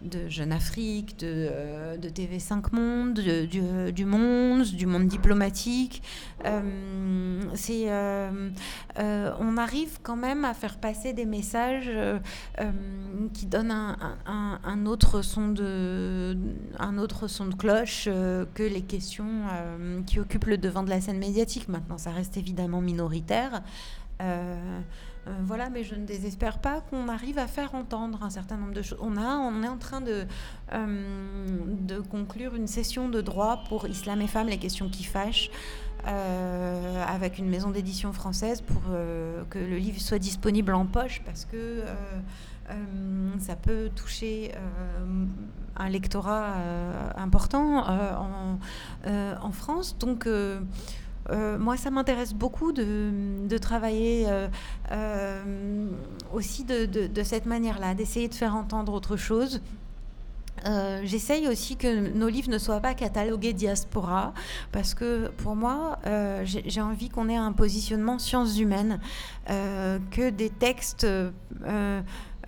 de 0.00 0.28
Jeune 0.28 0.52
Afrique, 0.52 1.18
de, 1.18 1.98
de 1.98 2.08
TV5 2.08 2.77
Du, 2.78 4.04
Monde, 4.04 4.64
du 4.64 4.86
monde 4.86 5.06
diplomatique. 5.06 6.02
Euh, 6.44 7.40
euh, 7.70 8.50
euh, 8.98 9.32
on 9.40 9.56
arrive 9.56 9.98
quand 10.02 10.16
même 10.16 10.44
à 10.44 10.54
faire 10.54 10.78
passer 10.78 11.12
des 11.12 11.24
messages 11.24 11.90
qui 13.34 13.46
donnent 13.46 13.96
un 14.26 14.86
autre 14.86 15.22
son 15.22 15.48
de 15.48 16.36
cloche 17.56 18.04
que 18.54 18.62
les 18.62 18.82
questions 18.82 19.42
qui 20.06 20.20
occupent 20.20 20.46
le 20.46 20.58
devant 20.58 20.82
de 20.82 20.90
la 20.90 21.00
scène 21.00 21.18
médiatique. 21.18 21.68
Maintenant, 21.68 21.98
ça 21.98 22.10
reste 22.10 22.36
évidemment 22.36 22.80
minoritaire. 22.80 23.62
Euh, 25.28 25.32
voilà, 25.44 25.68
mais 25.68 25.84
je 25.84 25.94
ne 25.94 26.04
désespère 26.04 26.58
pas 26.58 26.80
qu'on 26.80 27.08
arrive 27.08 27.38
à 27.38 27.46
faire 27.46 27.74
entendre 27.74 28.22
un 28.22 28.30
certain 28.30 28.56
nombre 28.56 28.72
de 28.72 28.82
choses. 28.82 28.98
On, 29.00 29.16
a, 29.16 29.36
on 29.36 29.62
est 29.62 29.68
en 29.68 29.76
train 29.76 30.00
de, 30.00 30.26
euh, 30.72 31.56
de 31.80 32.00
conclure 32.00 32.54
une 32.54 32.66
session 32.66 33.08
de 33.08 33.20
droit 33.20 33.62
pour 33.68 33.86
Islam 33.86 34.20
et 34.22 34.26
femmes, 34.26 34.48
les 34.48 34.58
questions 34.58 34.88
qui 34.88 35.04
fâchent. 35.04 35.50
Euh, 36.06 37.04
avec 37.06 37.38
une 37.38 37.48
maison 37.48 37.70
d'édition 37.70 38.12
française 38.12 38.60
pour 38.60 38.80
que 39.50 39.58
le 39.58 39.78
livre 39.78 40.00
soit 40.00 40.20
disponible 40.20 40.72
en 40.72 40.86
poche 40.86 41.22
parce 41.24 41.44
que 41.44 41.82
ça 43.40 43.56
peut 43.56 43.90
toucher 43.96 44.52
un 45.76 45.88
lectorat 45.88 46.54
important 47.16 47.84
en, 47.84 48.58
en, 49.04 49.52
France. 49.52 49.98
Donc 49.98 50.28
euh, 51.30 51.58
moi, 51.58 51.76
ça 51.76 51.90
m'intéresse 51.90 52.32
beaucoup 52.32 52.72
de, 52.72 53.58
travailler 53.58 54.26
euh, 54.28 54.48
euh, 54.92 55.88
aussi 56.32 56.64
de, 56.64 57.22
cette 57.22 57.46
manière-là, 57.46 57.94
d'essayer 57.94 58.28
de 58.28 58.34
faire 58.34 58.54
entendre 58.54 58.92
autre 58.92 59.16
chose. 59.16 59.60
J'essaye 61.04 61.46
aussi 61.46 61.76
que 61.76 62.10
nos 62.10 62.28
livres 62.28 62.50
ne 62.50 62.58
soient 62.58 62.80
pas 62.80 62.92
catalogués 62.92 63.52
diaspora, 63.52 64.34
parce 64.72 64.92
que 64.92 65.28
pour 65.28 65.54
moi, 65.54 65.98
j'ai 66.44 66.80
envie 66.80 67.08
qu'on 67.08 67.28
ait 67.28 67.36
un 67.36 67.52
positionnement 67.52 68.18
sciences 68.18 68.58
humaines, 68.58 68.98
que 69.46 70.30
des 70.30 70.50
textes 70.50 71.06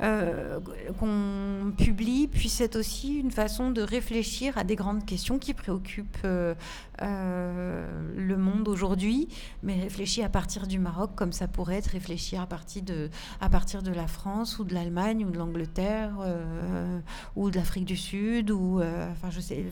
euh, 0.03 0.61
qu'on 0.99 1.73
publie 1.77 2.27
puisse 2.27 2.61
être 2.61 2.77
aussi 2.77 3.19
une 3.19 3.31
façon 3.31 3.71
de 3.71 3.83
réfléchir 3.83 4.57
à 4.57 4.65
des 4.65 4.75
grandes 4.75 5.05
questions 5.05 5.39
qui 5.39 5.53
préoccupent 5.53 6.17
euh, 6.25 6.55
euh, 7.03 7.87
le 8.17 8.37
monde 8.37 8.67
aujourd'hui, 8.69 9.29
mais 9.63 9.75
réfléchir 9.75 10.25
à 10.25 10.29
partir 10.31 10.67
du 10.67 10.79
Maroc 10.79 11.11
comme 11.15 11.33
ça 11.33 11.49
pourrait 11.49 11.77
être 11.77 11.89
réfléchi 11.89 12.37
à 12.37 12.47
partir 12.47 12.83
de, 12.83 13.11
à 13.41 13.51
partir 13.51 13.83
de 13.83 13.93
la 13.93 14.07
France 14.07 14.59
ou 14.59 14.65
de 14.65 14.73
l'Allemagne 14.73 15.27
ou 15.27 15.31
de 15.31 15.39
l'Angleterre 15.39 16.13
ou 17.37 17.51
de 17.51 17.57
l'Afrique 17.57 17.85
du 17.85 17.97
Sud 17.97 18.51
ou 18.51 18.81
enfin 18.81 19.31
je 19.31 19.41
sais, 19.41 19.65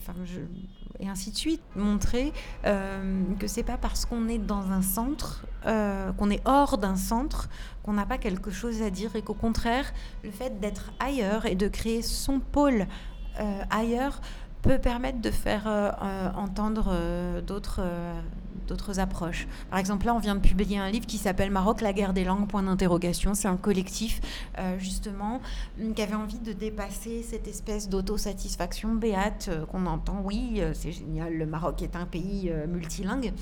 et 0.99 1.07
ainsi 1.07 1.31
de 1.31 1.37
suite. 1.37 1.61
Montrer 1.75 2.33
que 2.63 3.47
c'est 3.47 3.63
pas 3.63 3.77
parce 3.77 4.05
qu'on 4.05 4.27
est 4.27 4.37
dans 4.37 4.71
un 4.71 4.81
centre, 4.81 5.45
qu'on 5.63 6.29
est 6.29 6.41
hors 6.45 6.77
d'un 6.77 6.95
centre, 6.95 7.49
qu'on 7.83 7.93
n'a 7.93 8.05
pas 8.05 8.17
quelque 8.17 8.51
chose 8.51 8.81
à 8.81 8.89
dire 8.89 9.15
et 9.15 9.21
qu'au 9.21 9.33
contraire, 9.33 9.93
le 10.23 10.31
fait 10.31 10.59
d'être 10.59 10.91
ailleurs 10.99 11.45
et 11.45 11.55
de 11.55 11.67
créer 11.67 12.01
son 12.01 12.39
pôle 12.39 12.87
euh, 13.39 13.61
ailleurs 13.69 14.19
peut 14.61 14.79
permettre 14.79 15.21
de 15.21 15.31
faire 15.31 15.67
euh, 15.67 15.91
euh, 16.01 16.29
entendre 16.35 16.93
d'autres 17.45 17.81
d'autres 18.67 18.99
approches. 18.99 19.47
Par 19.71 19.79
exemple, 19.79 20.05
là, 20.05 20.13
on 20.13 20.19
vient 20.19 20.35
de 20.35 20.41
publier 20.41 20.77
un 20.77 20.91
livre 20.91 21.07
qui 21.07 21.17
s'appelle 21.17 21.49
Maroc, 21.49 21.81
la 21.81 21.91
guerre 21.91 22.13
des 22.13 22.23
langues, 22.23 22.47
point 22.47 22.61
d'interrogation. 22.61 23.33
C'est 23.33 23.47
un 23.47 23.57
collectif, 23.57 24.21
justement, 24.77 25.41
qui 25.95 26.01
avait 26.03 26.13
envie 26.13 26.37
de 26.37 26.53
dépasser 26.53 27.23
cette 27.23 27.47
espèce 27.47 27.89
d'autosatisfaction 27.89 28.93
béate 28.93 29.49
qu'on 29.71 29.87
entend. 29.87 30.21
Oui, 30.23 30.61
c'est 30.73 30.91
génial, 30.91 31.33
le 31.33 31.47
Maroc 31.47 31.81
est 31.81 31.95
un 31.95 32.05
pays 32.05 32.53
multilingue. 32.67 33.33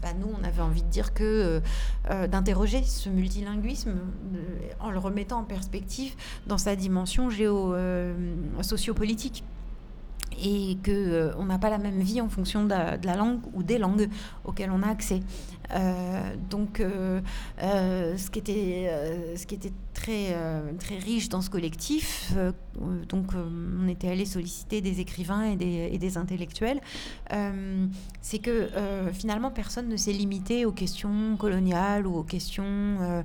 Bah, 0.00 0.14
nous, 0.18 0.28
on 0.40 0.42
avait 0.42 0.62
envie 0.62 0.82
de 0.82 0.88
dire 0.88 1.12
que 1.12 1.60
d'interroger 2.08 2.82
ce 2.84 3.10
multilinguisme 3.10 3.96
en 4.80 4.90
le 4.90 4.98
remettant 4.98 5.40
en 5.40 5.44
perspective 5.44 6.14
dans 6.46 6.56
sa 6.56 6.74
dimension 6.74 7.28
géo-sociopolitique 7.28 9.44
et 10.42 10.76
qu'on 10.84 10.90
euh, 10.92 11.44
n'a 11.44 11.58
pas 11.58 11.70
la 11.70 11.78
même 11.78 12.00
vie 12.00 12.20
en 12.20 12.28
fonction 12.28 12.64
de 12.64 12.70
la, 12.70 13.16
langue 13.16 13.40
ou 13.54 13.62
des 13.62 13.78
langues 13.78 14.08
auxquelles 14.44 14.70
on 14.70 14.82
a 14.82 14.88
accès. 14.88 15.20
Euh, 15.74 16.34
donc, 16.48 16.80
euh, 16.80 17.20
ce, 17.58 18.30
qui 18.30 18.38
était, 18.38 18.90
ce 19.36 19.46
qui 19.46 19.56
était 19.56 19.72
très, 20.00 20.34
très 20.78 20.98
riche 20.98 21.28
dans 21.28 21.40
ce 21.40 21.50
collectif, 21.50 22.32
donc 23.08 23.32
on 23.34 23.88
était 23.88 24.08
allé 24.08 24.24
solliciter 24.24 24.80
des 24.80 25.00
écrivains 25.00 25.44
et 25.44 25.56
des, 25.56 26.18
intellectuels, 26.18 26.80
c'est 28.20 28.38
que 28.38 28.68
finalement 29.12 29.50
personne 29.50 29.88
ne 29.88 29.96
s'est 29.96 30.12
limité 30.12 30.64
aux 30.64 30.72
questions 30.72 31.36
coloniales 31.36 32.06
ou 32.06 32.16
aux 32.16 32.22
questions 32.22 33.24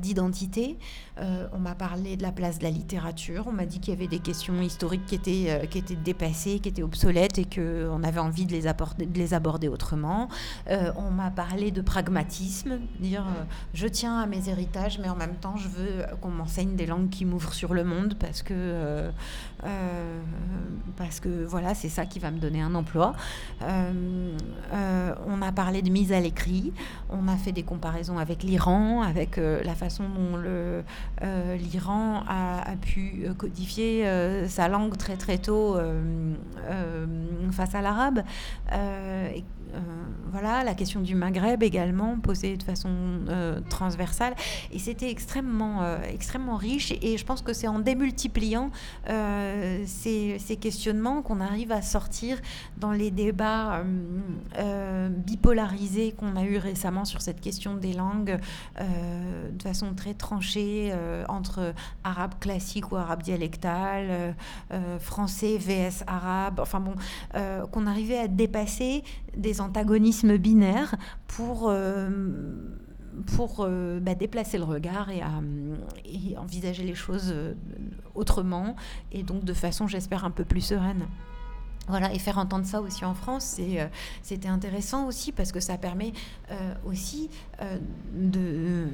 d'identité. 0.00 0.78
on 1.18 1.58
m'a 1.58 1.74
parlé 1.74 2.16
de 2.16 2.22
la 2.22 2.32
place 2.32 2.58
de 2.58 2.64
la 2.64 2.70
littérature, 2.70 3.44
on 3.46 3.52
m'a 3.52 3.66
dit 3.66 3.80
qu'il 3.80 3.92
y 3.92 3.96
avait 3.96 4.08
des 4.08 4.20
questions 4.20 4.60
historiques 4.62 5.06
qui 5.06 5.14
étaient, 5.16 5.68
qui 5.70 5.78
étaient 5.78 5.96
dépassées, 5.96 6.60
qui 6.60 6.68
étaient 6.68 6.82
obsolètes 6.82 7.38
et 7.38 7.44
qu'on 7.44 8.02
avait 8.02 8.20
envie 8.20 8.46
de 8.46 8.52
les, 8.52 8.62
de 8.62 9.18
les 9.18 9.34
aborder 9.34 9.68
autrement. 9.68 10.28
on 10.68 11.10
m'a 11.10 11.30
parlé 11.30 11.70
de 11.70 11.82
pragmatisme, 11.82 12.78
dire 13.00 13.26
euh, 13.26 13.44
je 13.74 13.86
tiens 13.86 14.18
à 14.18 14.26
mes 14.26 14.48
héritages, 14.48 14.98
mais 14.98 15.08
en 15.08 15.16
même 15.16 15.36
temps 15.36 15.56
je 15.56 15.68
veux 15.68 16.05
qu'on 16.20 16.30
m'enseigne 16.30 16.76
des 16.76 16.86
langues 16.86 17.08
qui 17.08 17.24
m'ouvrent 17.24 17.54
sur 17.54 17.74
le 17.74 17.84
monde 17.84 18.14
parce 18.18 18.42
que 18.42 18.54
euh, 18.54 19.10
euh, 19.64 20.22
voilà 21.48 21.74
c'est 21.74 21.88
ça 21.88 22.06
qui 22.06 22.18
va 22.18 22.30
me 22.30 22.38
donner 22.38 22.60
un 22.60 22.74
emploi. 22.74 23.14
on 23.62 25.42
a 25.42 25.52
parlé 25.52 25.82
de 25.82 25.90
mise 25.90 26.12
à 26.12 26.20
l'écrit, 26.20 26.72
on 27.10 27.28
a 27.28 27.36
fait 27.36 27.52
des 27.52 27.62
comparaisons 27.62 28.18
avec 28.18 28.42
l'Iran, 28.42 29.02
avec 29.02 29.36
la 29.36 29.74
façon 29.74 30.04
dont 30.08 30.38
l'Iran 31.56 32.22
a, 32.28 32.70
a, 32.70 32.76
pu 32.76 33.26
codifier 33.36 34.06
sa 34.48 34.68
langue 34.68 34.96
très 34.96 35.16
très 35.16 35.38
tôt 35.38 35.76
face 37.52 37.74
à 37.74 37.82
l'arabe. 37.82 38.22
Euh, 39.74 39.78
voilà, 40.30 40.64
la 40.64 40.74
question 40.74 41.00
du 41.00 41.14
Maghreb 41.14 41.62
également 41.62 42.18
posée 42.18 42.56
de 42.56 42.62
façon 42.62 42.90
euh, 43.28 43.60
transversale. 43.68 44.34
Et 44.72 44.78
c'était 44.78 45.10
extrêmement, 45.10 45.82
euh, 45.82 45.98
extrêmement 46.02 46.56
riche. 46.56 46.92
Et 47.02 47.16
je 47.16 47.24
pense 47.24 47.42
que 47.42 47.52
c'est 47.52 47.68
en 47.68 47.78
démultipliant 47.78 48.70
ces, 49.06 50.38
ces, 50.38 50.56
questionnements 50.56 51.22
qu'on 51.22 51.40
arrive 51.40 51.70
à 51.70 51.82
sortir 51.82 52.40
dans 52.78 52.92
les 52.92 53.10
débats 53.10 53.84
bipolarisés 55.10 56.12
qu'on 56.12 56.36
a 56.36 56.44
eu 56.44 56.56
récemment 56.56 57.04
sur 57.04 57.20
cette 57.20 57.40
question 57.40 57.76
des 57.76 57.92
langues 57.92 58.38
de 58.78 59.62
façon 59.62 59.94
très 59.94 60.14
tranchée 60.14 60.92
entre 61.28 61.74
arabe 62.04 62.34
classique 62.40 62.90
ou 62.90 62.96
arabe 62.96 63.22
dialectal, 63.22 64.34
français 64.98 65.58
vs 65.58 66.04
arabe. 66.06 66.60
Enfin 66.60 66.80
bon, 66.80 66.94
qu'on 67.70 67.86
arrivait 67.86 68.18
à 68.18 68.28
dépasser 68.28 69.04
des 69.36 69.60
antagonismes 69.60 70.36
binaires 70.38 70.94
pour, 71.26 71.68
euh, 71.68 72.08
euh, 73.60 74.00
bah, 74.00 74.14
déplacer 74.14 74.58
le 74.58 74.64
regard 74.64 75.10
et, 75.10 75.22
et, 76.04 76.36
envisager 76.36 76.84
les 76.84 76.94
choses 76.94 77.30
euh, 77.32 77.54
autrement 78.14 78.76
et 79.12 79.22
donc 79.22 79.44
de 79.44 79.52
façon, 79.54 79.86
j'espère, 79.86 80.24
un 80.24 80.30
peu 80.30 80.44
plus 80.44 80.60
sereine. 80.60 81.06
Voilà, 81.88 82.12
et 82.12 82.18
faire 82.18 82.38
entendre 82.38 82.66
ça 82.66 82.80
aussi 82.80 83.04
en 83.04 83.14
France, 83.14 83.60
c'était 84.22 84.48
intéressant 84.48 85.06
aussi 85.06 85.30
parce 85.30 85.52
que 85.52 85.60
ça 85.60 85.78
permet 85.78 86.12
aussi 86.84 87.30
de, 88.12 88.88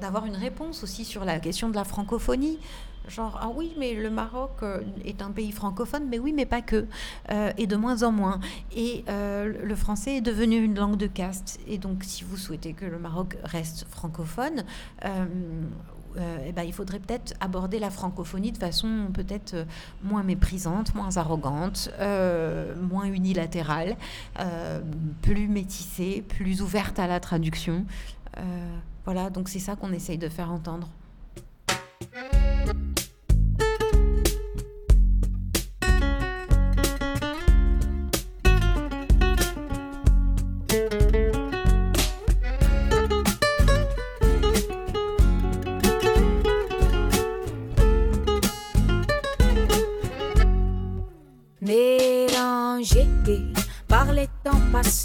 d'avoir 0.00 0.26
une 0.26 0.36
réponse 0.36 0.84
aussi 0.84 1.04
sur 1.04 1.24
la 1.24 1.40
question 1.40 1.68
de 1.68 1.74
la 1.74 1.84
francophonie. 1.84 2.58
Genre, 3.08 3.38
ah 3.40 3.50
oui, 3.54 3.74
mais 3.78 3.94
le 3.94 4.08
Maroc 4.08 4.62
euh, 4.62 4.80
est 5.04 5.20
un 5.20 5.30
pays 5.30 5.52
francophone, 5.52 6.06
mais 6.08 6.18
oui, 6.18 6.32
mais 6.32 6.46
pas 6.46 6.62
que, 6.62 6.86
euh, 7.30 7.52
et 7.58 7.66
de 7.66 7.76
moins 7.76 8.02
en 8.02 8.12
moins. 8.12 8.40
Et 8.74 9.04
euh, 9.08 9.52
le 9.62 9.74
français 9.74 10.16
est 10.16 10.20
devenu 10.22 10.62
une 10.62 10.74
langue 10.74 10.96
de 10.96 11.06
caste. 11.06 11.60
Et 11.66 11.76
donc, 11.76 12.02
si 12.02 12.24
vous 12.24 12.38
souhaitez 12.38 12.72
que 12.72 12.86
le 12.86 12.98
Maroc 12.98 13.36
reste 13.44 13.86
francophone, 13.90 14.64
eh 16.16 16.52
ben, 16.52 16.62
il 16.62 16.72
faudrait 16.72 16.98
peut-être 16.98 17.34
aborder 17.40 17.78
la 17.78 17.90
francophonie 17.90 18.52
de 18.52 18.58
façon 18.58 19.08
peut-être 19.12 19.66
moins 20.02 20.22
méprisante, 20.22 20.94
moins 20.94 21.16
arrogante, 21.16 21.90
moins 22.00 23.04
unilatérale, 23.04 23.96
plus 25.22 25.48
métissée, 25.48 26.24
plus 26.26 26.62
ouverte 26.62 26.98
à 26.98 27.06
la 27.06 27.20
traduction. 27.20 27.84
voilà, 29.04 29.30
donc 29.30 29.48
c'est 29.48 29.58
ça 29.58 29.76
qu'on 29.76 29.92
essaye 29.92 30.18
de 30.18 30.28
faire 30.28 30.50
entendre. 30.50 30.88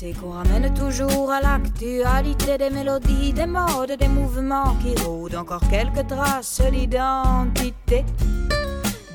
Qu'on 0.07 0.31
ramène 0.31 0.73
toujours 0.73 1.29
à 1.29 1.41
l'actualité 1.41 2.57
des 2.57 2.69
mélodies, 2.69 3.33
des 3.33 3.45
modes, 3.45 3.97
des 3.99 4.07
mouvements 4.07 4.75
qui 4.81 4.95
rôdent 5.03 5.35
encore 5.35 5.61
quelques 5.69 6.07
traces 6.07 6.61
d'identité. 6.71 8.05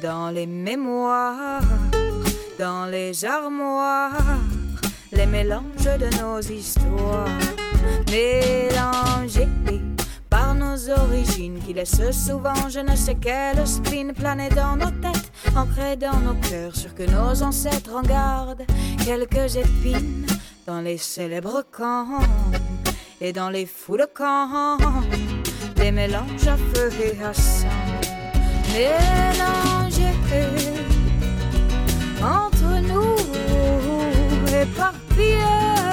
Dans 0.02 0.28
les 0.28 0.46
mémoires, 0.46 1.62
dans 2.58 2.84
les 2.84 3.24
armoires, 3.24 4.12
les 5.12 5.24
mélanges 5.24 5.62
de 5.84 6.20
nos 6.20 6.40
histoires 6.40 7.28
mélangés 8.10 9.48
par 10.28 10.54
nos 10.54 10.90
origines 10.90 11.60
qui 11.64 11.72
laissent 11.72 12.10
souvent 12.10 12.68
je 12.68 12.80
ne 12.80 12.94
sais 12.94 13.16
quel 13.18 13.66
spin 13.66 14.12
planer 14.12 14.50
dans 14.50 14.76
nos 14.76 14.90
têtes, 14.90 15.32
ancré 15.56 15.96
dans 15.96 16.20
nos 16.20 16.34
cœurs, 16.34 16.76
sur 16.76 16.94
que 16.94 17.04
nos 17.04 17.42
ancêtres 17.42 17.94
en 17.94 18.02
gardent 18.02 18.66
quelques 19.06 19.56
épines 19.56 20.26
dans 20.66 20.80
les 20.80 20.98
célèbres 20.98 21.64
camps 21.70 22.20
et 23.20 23.32
dans 23.32 23.50
les 23.50 23.66
foules 23.66 24.06
camps, 24.14 24.78
des 25.76 25.92
mélanges 25.92 26.48
à 26.48 26.56
feu 26.56 26.90
et 27.02 27.22
à 27.22 27.34
sang, 27.34 27.68
mélangés 28.72 30.14
entre 32.22 32.80
nous, 32.88 33.16
éparpillés. 34.62 35.83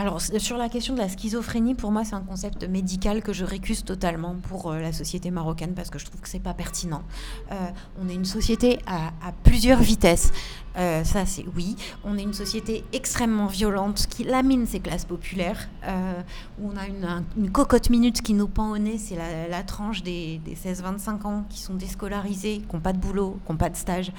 Alors, 0.00 0.22
sur 0.22 0.56
la 0.56 0.70
question 0.70 0.94
de 0.94 0.98
la 0.98 1.10
schizophrénie, 1.10 1.74
pour 1.74 1.92
moi, 1.92 2.04
c'est 2.04 2.14
un 2.14 2.22
concept 2.22 2.66
médical 2.66 3.20
que 3.20 3.34
je 3.34 3.44
récuse 3.44 3.84
totalement 3.84 4.34
pour 4.34 4.70
euh, 4.70 4.80
la 4.80 4.94
société 4.94 5.30
marocaine 5.30 5.74
parce 5.74 5.90
que 5.90 5.98
je 5.98 6.06
trouve 6.06 6.22
que 6.22 6.28
c'est 6.30 6.40
pas 6.40 6.54
pertinent. 6.54 7.02
Euh, 7.52 7.54
on 8.00 8.08
est 8.08 8.14
une 8.14 8.24
société 8.24 8.78
à, 8.86 9.10
plusieurs 9.44 9.80
vitesses. 9.80 10.32
Euh, 10.78 11.04
ça, 11.04 11.26
c'est 11.26 11.44
oui. 11.54 11.76
On 12.02 12.16
est 12.16 12.22
une 12.22 12.32
société 12.32 12.82
extrêmement 12.94 13.44
violente 13.44 14.06
qui 14.08 14.24
lamine 14.24 14.64
ses 14.64 14.80
classes 14.80 15.04
populaires, 15.04 15.68
on 16.62 16.76
a 16.78 16.86
une, 16.86 17.50
cocotte 17.50 17.90
minute 17.90 18.22
qui 18.22 18.32
nous 18.32 18.48
pend 18.48 18.70
au 18.70 18.78
nez, 18.78 18.96
c'est 18.96 19.18
la, 19.50 19.62
tranche 19.64 20.02
des, 20.02 20.38
des 20.38 20.54
16-25 20.54 21.26
ans 21.26 21.44
qui 21.50 21.60
sont 21.60 21.74
déscolarisés, 21.74 22.62
qui 22.66 22.74
n'ont 22.74 22.80
pas 22.80 22.94
de 22.94 22.98
boulot, 22.98 23.38
qui 23.44 23.52
n'ont 23.52 23.58
pas 23.58 23.68
de 23.68 23.76
stage 23.76 24.12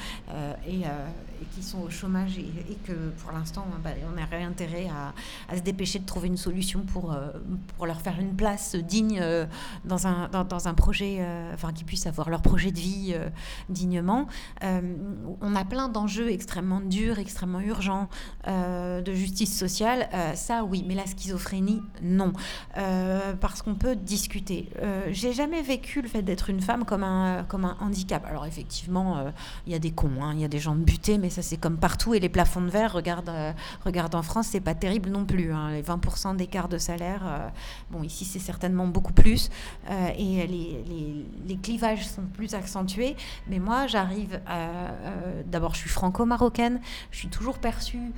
et 0.67 0.83
qui 1.55 1.63
sont 1.63 1.79
au 1.79 1.89
chômage 1.89 2.37
et, 2.37 2.77
que 2.85 3.09
pour 3.21 3.31
l'instant, 3.31 3.65
bah, 3.83 3.91
on 4.13 4.17
a 4.17 4.37
intérêt 4.45 4.87
à, 5.49 5.55
se 5.55 5.61
dépêcher 5.61 5.99
de 5.99 6.05
trouver 6.05 6.27
une 6.27 6.37
solution 6.37 6.81
pour, 6.81 7.15
pour 7.75 7.85
leur 7.85 8.01
faire 8.01 8.19
une 8.19 8.35
place 8.35 8.75
digne 8.75 9.21
dans, 9.85 10.07
un, 10.07 10.29
dans, 10.29 10.67
un 10.67 10.73
projet, 10.73 11.19
enfin, 11.53 11.73
qu'ils 11.73 11.85
puissent 11.85 12.07
avoir 12.07 12.29
leur 12.29 12.41
projet 12.41 12.71
de 12.71 12.79
vie 12.79 13.15
dignement. 13.69 14.27
on 14.61 15.55
a 15.55 15.65
plein 15.65 15.89
d'enjeux 15.89 16.29
extrêmement 16.31 16.79
durs, 16.81 17.19
extrêmement 17.19 17.59
urgents 17.59 18.09
de 18.47 19.13
justice 19.13 19.57
sociale. 19.57 20.09
ça, 20.35 20.63
oui, 20.63 20.85
mais 20.87 20.95
la 20.95 21.05
schizophrénie, 21.05 21.81
non. 22.01 22.33
parce 23.41 23.61
qu'on 23.61 23.75
peut 23.75 23.95
discuter. 23.95 24.69
J'ai 25.11 25.33
jamais 25.33 25.61
vécu 25.61 26.01
le 26.01 26.07
fait 26.07 26.21
d'être 26.21 26.49
une 26.49 26.61
femme 26.61 26.85
comme 26.85 27.03
un, 27.03 27.43
comme 27.43 27.65
un 27.65 27.77
handicap. 27.79 28.25
Alors 28.25 28.45
effectivement, 28.45 29.17
euh, 29.17 29.31
il 29.65 29.73
y 29.73 29.75
a 29.75 29.79
des 29.79 29.91
cons, 29.91 30.21
hein, 30.21 30.33
il 30.33 30.39
y 30.39 30.45
a 30.45 30.47
des 30.47 30.59
gens 30.59 30.75
butés, 30.75 31.17
mais 31.17 31.29
ça 31.31 31.41
c'est 31.41 31.57
comme 31.57 31.77
partout. 31.77 32.13
Et 32.13 32.19
les 32.19 32.29
plafonds 32.29 32.61
de 32.61 32.69
verre, 32.69 32.93
regarde, 32.93 33.29
euh, 33.29 33.51
regarde 33.83 34.13
en 34.13 34.21
France, 34.21 34.49
c'est 34.51 34.61
pas 34.61 34.75
terrible 34.75 35.09
non 35.09 35.25
plus. 35.25 35.51
Hein. 35.51 35.71
les 35.71 35.81
20% 35.81 36.35
d'écart 36.35 36.69
de 36.69 36.77
salaire, 36.77 37.21
euh, 37.25 37.47
bon 37.89 38.03
ici 38.03 38.25
c'est 38.25 38.39
certainement 38.39 38.87
beaucoup 38.87 39.13
plus. 39.13 39.49
et 39.89 40.47
les, 40.47 40.47
les, 40.47 41.25
les, 41.47 41.57
clivages 41.57 42.07
sont 42.07 42.23
plus 42.33 42.53
accentués. 42.53 43.15
Mais 43.47 43.59
moi 43.59 43.87
j'arrive 43.87 44.39
à... 44.45 44.91
D'abord 45.45 45.73
je 45.73 45.79
suis 45.79 45.89
franco-marocaine, 45.89 46.79
je 47.11 47.17
suis 47.17 47.29
toujours 47.29 47.57
perçue 47.57 48.11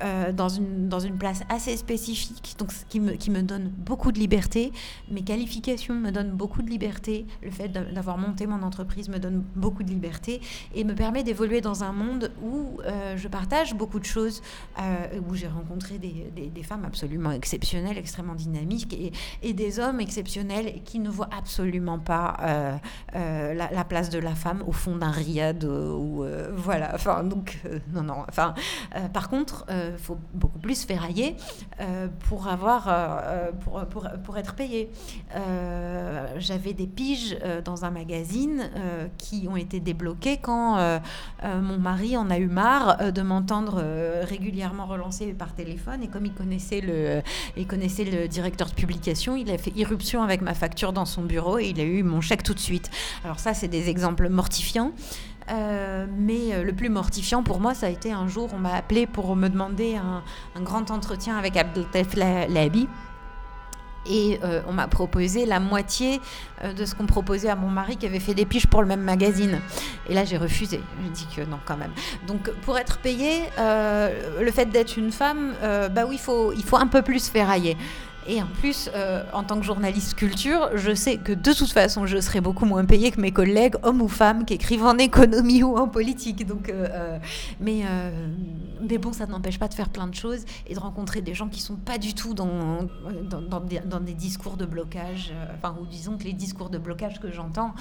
euh, 0.00 0.32
dans, 0.32 0.48
une, 0.48 0.88
dans 0.88 1.00
une 1.00 1.18
place 1.18 1.42
assez 1.50 1.76
spécifique, 1.76 2.54
donc 2.58 2.70
qui 2.88 2.98
me, 2.98 3.12
qui 3.12 3.30
me 3.30 3.42
donne 3.42 3.68
beaucoup 3.68 4.10
de 4.10 4.18
liberté. 4.18 4.72
Mes 5.10 5.22
qualifications 5.22 5.94
me 5.94 6.10
donnent 6.10 6.30
beaucoup 6.30 6.62
de 6.62 6.70
liberté. 6.70 7.26
Le 7.42 7.50
fait 7.50 7.68
d'avoir 7.68 8.16
monté 8.16 8.46
mon 8.46 8.62
entreprise 8.62 9.10
me 9.10 9.18
donne 9.18 9.44
beaucoup 9.54 9.82
de 9.82 9.90
liberté 9.90 10.40
et 10.74 10.84
me 10.84 10.94
permet 10.94 11.22
d'évoluer 11.22 11.60
dans 11.60 11.84
un 11.84 11.92
monde 11.92 12.32
où 12.42 12.80
euh, 12.86 13.18
je 13.18 13.28
partage 13.28 13.74
beaucoup 13.74 14.00
de 14.00 14.06
choses, 14.06 14.40
euh, 14.80 15.20
où 15.28 15.34
j'ai 15.34 15.46
rencontré 15.46 15.98
des, 15.98 16.32
des, 16.34 16.62
femmes 16.62 16.86
absolument 16.86 17.30
exceptionnelles, 17.30 17.98
extrêmement 17.98 18.34
dynamiques 18.34 18.96
et, 19.42 19.52
des 19.52 19.78
hommes 19.78 20.00
exceptionnels 20.00 20.82
qui 20.84 21.00
ne 21.00 21.10
voient 21.10 21.28
absolument 21.36 21.98
pas 21.98 22.80
la, 23.12 23.70
la, 23.70 23.84
place 23.84 24.08
de 24.08 24.18
la 24.18 24.34
femme 24.34 24.62
au 24.66 24.72
fond 24.72 24.96
d'un 24.96 25.10
riad 25.10 25.64
ou 25.64 26.24
voilà. 26.54 26.92
Enfin, 26.94 27.24
donc, 27.24 27.60
non, 27.92 28.02
non. 28.02 28.24
Enfin, 28.28 28.54
par 29.12 29.28
contre, 29.28 29.66
il 29.92 29.98
faut 29.98 30.18
beaucoup 30.34 30.58
plus 30.58 30.84
ferrailler 30.84 31.36
euh, 31.80 32.08
pour, 32.28 32.48
avoir, 32.48 32.86
euh, 32.88 33.50
pour, 33.64 33.84
pour, 33.86 34.08
pour, 34.24 34.38
être 34.38 34.54
payé. 34.54 34.90
Euh, 35.34 36.26
j'avais 36.38 36.72
des 36.72 36.86
piges 36.86 37.36
dans 37.64 37.84
un 37.84 37.90
magazine 37.90 38.70
qui 39.18 39.46
ont 39.48 39.56
été 39.56 39.80
débloquées 39.80 40.38
quand 40.38 41.00
mon 41.42 41.78
mari 41.78 42.16
en 42.16 42.30
a 42.30 42.38
eu 42.38 42.46
marre 42.46 43.12
de 43.12 43.22
m'entendre 43.22 43.82
régulièrement 44.22 44.86
relancer 44.86 45.32
par 45.32 45.54
téléphone. 45.54 46.02
Et 46.02 46.08
comme 46.08 46.26
il 46.26 46.32
connaissait, 46.32 46.80
le, 46.80 47.22
il 47.56 47.66
connaissait 47.66 48.04
le 48.04 48.28
directeur 48.28 48.68
de 48.68 48.74
publication, 48.74 49.36
il 49.36 49.50
a 49.50 49.58
fait 49.58 49.72
irruption 49.76 50.22
avec 50.22 50.40
ma 50.42 50.54
facture 50.54 50.92
dans 50.92 51.06
son 51.06 51.22
bureau 51.22 51.58
et 51.58 51.68
il 51.68 51.80
a 51.80 51.84
eu 51.84 52.02
mon 52.02 52.20
chèque 52.20 52.42
tout 52.42 52.54
de 52.54 52.58
suite. 52.58 52.90
Alors 53.24 53.38
ça, 53.38 53.54
c'est 53.54 53.68
des 53.68 53.88
exemples 53.88 54.28
mortifiants. 54.28 54.92
Euh, 55.50 56.06
mais 56.16 56.52
euh, 56.52 56.62
le 56.62 56.72
plus 56.72 56.88
mortifiant 56.88 57.42
pour 57.42 57.60
moi, 57.60 57.74
ça 57.74 57.86
a 57.86 57.90
été 57.90 58.12
un 58.12 58.28
jour, 58.28 58.50
on 58.54 58.58
m'a 58.58 58.74
appelé 58.74 59.06
pour 59.06 59.34
me 59.36 59.48
demander 59.48 59.96
un, 59.96 60.22
grand 60.62 60.90
entretien 60.90 61.36
avec 61.36 61.56
Abdeltef 61.56 62.14
Labi. 62.14 62.88
Et 64.04 64.40
euh, 64.42 64.62
on 64.66 64.72
m'a 64.72 64.88
proposé 64.88 65.46
la 65.46 65.60
moitié 65.60 66.20
de 66.76 66.84
ce 66.84 66.92
qu'on 66.96 67.06
proposait 67.06 67.48
à 67.48 67.54
mon 67.54 67.68
mari 67.68 67.96
qui 67.96 68.04
avait 68.04 68.18
fait 68.18 68.34
des 68.34 68.44
piches 68.44 68.66
pour 68.66 68.82
le 68.82 68.88
même 68.88 69.02
magazine. 69.02 69.60
Et 70.08 70.14
là, 70.14 70.24
j'ai 70.24 70.36
refusé. 70.36 70.80
J'ai 71.04 71.10
dit 71.10 71.28
que 71.36 71.42
non, 71.42 71.60
quand 71.64 71.76
même. 71.76 71.92
Donc, 72.26 72.50
pour 72.62 72.76
être 72.78 72.98
payé, 72.98 73.44
le 73.58 74.50
fait 74.50 74.66
d'être 74.66 74.96
une 74.96 75.12
femme, 75.12 75.54
bah 75.62 76.04
oui, 76.08 76.18
faut, 76.18 76.52
il 76.52 76.64
faut 76.64 76.78
un 76.78 76.88
peu 76.88 77.02
plus 77.02 77.28
ferrailler. 77.28 77.76
Et 78.26 78.40
en 78.40 78.46
plus, 78.46 78.88
euh, 78.94 79.24
en 79.32 79.42
tant 79.42 79.58
que 79.58 79.64
journaliste 79.64 80.14
culture, 80.14 80.70
je 80.76 80.94
sais 80.94 81.16
que 81.16 81.32
de 81.32 81.52
toute 81.52 81.72
façon, 81.72 82.06
je 82.06 82.20
serai 82.20 82.40
beaucoup 82.40 82.66
moins 82.66 82.84
payée 82.84 83.10
que 83.10 83.20
mes 83.20 83.32
collègues, 83.32 83.74
hommes 83.82 84.00
ou 84.00 84.08
femmes, 84.08 84.44
qui 84.44 84.54
écrivent 84.54 84.84
en 84.84 84.96
économie 84.98 85.62
ou 85.62 85.76
en 85.76 85.88
politique. 85.88 86.46
Donc, 86.46 86.68
euh, 86.68 86.88
euh, 86.92 87.18
mais, 87.60 87.82
mais 88.80 88.98
bon, 88.98 89.12
ça 89.12 89.26
n'empêche 89.26 89.58
pas 89.58 89.68
de 89.68 89.74
faire 89.74 89.88
plein 89.88 90.06
de 90.06 90.14
choses 90.14 90.44
et 90.66 90.74
de 90.74 90.78
rencontrer 90.78 91.20
des 91.20 91.34
gens 91.34 91.48
qui 91.48 91.60
sont 91.60 91.76
pas 91.76 91.98
du 91.98 92.14
tout 92.14 92.34
dans, 92.34 92.86
dans, 93.48 94.00
des, 94.00 94.14
discours 94.14 94.56
de 94.56 94.66
blocage. 94.66 95.32
enfin, 95.56 95.74
ou 95.80 95.86
disons 95.86 96.16
que 96.16 96.24
les 96.24 96.32
discours 96.32 96.70
de 96.70 96.78
blocage 96.78 97.20
que 97.20 97.30
j'entends 97.32 97.74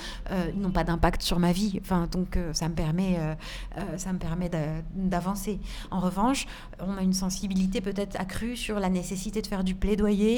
n'ont 0.56 0.72
pas 0.72 0.84
d'impact 0.84 1.22
sur 1.22 1.40
ma 1.40 1.52
vie. 1.52 1.80
Enfin, 1.82 2.08
donc, 2.12 2.38
ça 2.54 2.68
me 2.68 2.74
permet, 2.74 3.18
ça 3.98 4.12
me 4.14 4.18
permet 4.18 4.50
d'avancer. 4.96 5.60
En 5.92 6.00
revanche, 6.00 6.48
on 6.80 6.98
a 6.98 7.02
une 7.02 7.14
sensibilité 7.14 7.82
peut-être 7.82 8.20
accrue 8.20 8.56
sur 8.56 8.80
la 8.80 8.90
nécessité 8.90 9.42
de 9.42 9.48
faire 9.48 9.64
du 9.64 9.76
plaidoyer 9.76 10.31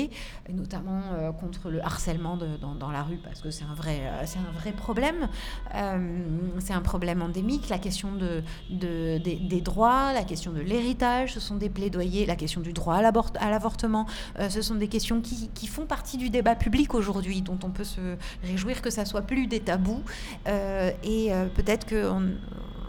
notamment 0.49 1.01
euh, 1.13 1.31
contre 1.31 1.69
le 1.69 1.83
harcèlement 1.83 2.37
dans, 2.37 2.91
la 2.91 3.03
rue, 3.03 3.17
parce 3.17 3.41
que 3.41 3.51
c'est 3.51 3.63
un 3.63 3.73
vrai, 3.73 4.01
euh, 4.01 4.23
c'est 4.25 4.39
un 4.39 4.51
vrai 4.59 4.71
problème. 4.71 5.29
Euh, 5.75 6.19
c'est 6.59 6.73
un 6.73 6.81
problème 6.81 7.21
endémique. 7.21 7.69
La 7.69 7.79
question 7.79 8.09
de, 8.13 8.43
des, 8.69 9.61
droits, 9.61 10.13
la 10.13 10.23
question 10.23 10.51
de 10.51 10.59
l'héritage, 10.59 11.33
ce 11.33 11.39
sont 11.39 11.55
des 11.55 11.69
plaidoyers. 11.69 12.25
La 12.25 12.35
question 12.35 12.61
du 12.61 12.73
droit 12.73 12.95
à 12.95 13.49
l'avortement, 13.49 14.05
ce 14.49 14.61
sont 14.61 14.75
des 14.75 14.87
questions 14.87 15.21
qui, 15.21 15.67
font 15.67 15.85
partie 15.85 16.17
du 16.17 16.29
débat 16.29 16.55
public 16.55 16.93
aujourd'hui, 16.93 17.41
dont 17.41 17.57
on 17.63 17.69
peut 17.69 17.83
se 17.83 18.17
réjouir 18.43 18.81
que 18.81 18.89
ça 18.89 19.05
soit 19.05 19.23
plus 19.23 19.47
des 19.47 19.59
tabous. 19.59 20.03
et 20.45 21.31
peut-être 21.55 21.87
qu'on 21.87 22.31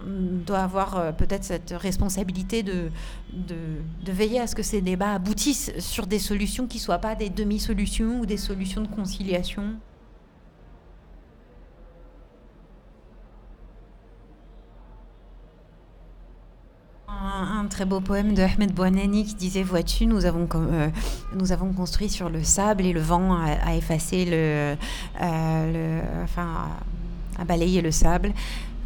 doit 0.05 0.61
avoir 0.61 0.97
euh, 0.97 1.13
peut-être 1.13 1.45
cette 1.45 1.75
responsabilité 1.77 2.63
de, 2.63 2.91
de, 3.33 4.13
veiller 4.13 4.41
à 4.41 4.47
ce 4.47 4.55
que 4.55 4.63
ces 4.63 4.81
débats 4.81 5.15
aboutissent 5.15 5.73
sur 5.79 6.07
des 6.07 6.19
solutions 6.19 6.67
qui 6.67 6.79
ne 6.79 6.83
soient 6.83 6.99
pas 6.99 7.15
des 7.15 7.31
demi-solutions 7.31 8.21
ou 8.21 8.27
des 8.27 8.37
solutions 8.37 8.83
de 8.83 8.89
conciliation. 8.89 9.75
Un, 17.09 17.67
très 17.69 17.85
beau 17.87 18.01
poème 18.01 18.35
de 18.35 18.43
Ahmed 18.43 18.75
Bouanani 18.75 19.25
qui 19.25 19.35
disait 19.35 19.63
Vois-tu, 19.63 20.07
nous, 20.07 20.27
avons, 20.27 20.47
euh, 20.55 20.91
nous 21.35 21.53
avons 21.53 21.73
construit 21.73 22.09
sur 22.09 22.29
le 22.29 22.45
sable 22.45 22.85
et 22.85 22.93
le 22.93 23.01
vent 23.01 23.35
a, 23.35 23.75
effacé 23.75 24.25
le, 24.25 24.77
euh, 25.23 25.73
le. 25.73 26.23
enfin, 26.23 26.69
a 27.39 27.45
balayé 27.45 27.81
le 27.81 27.91
sable. 27.91 28.33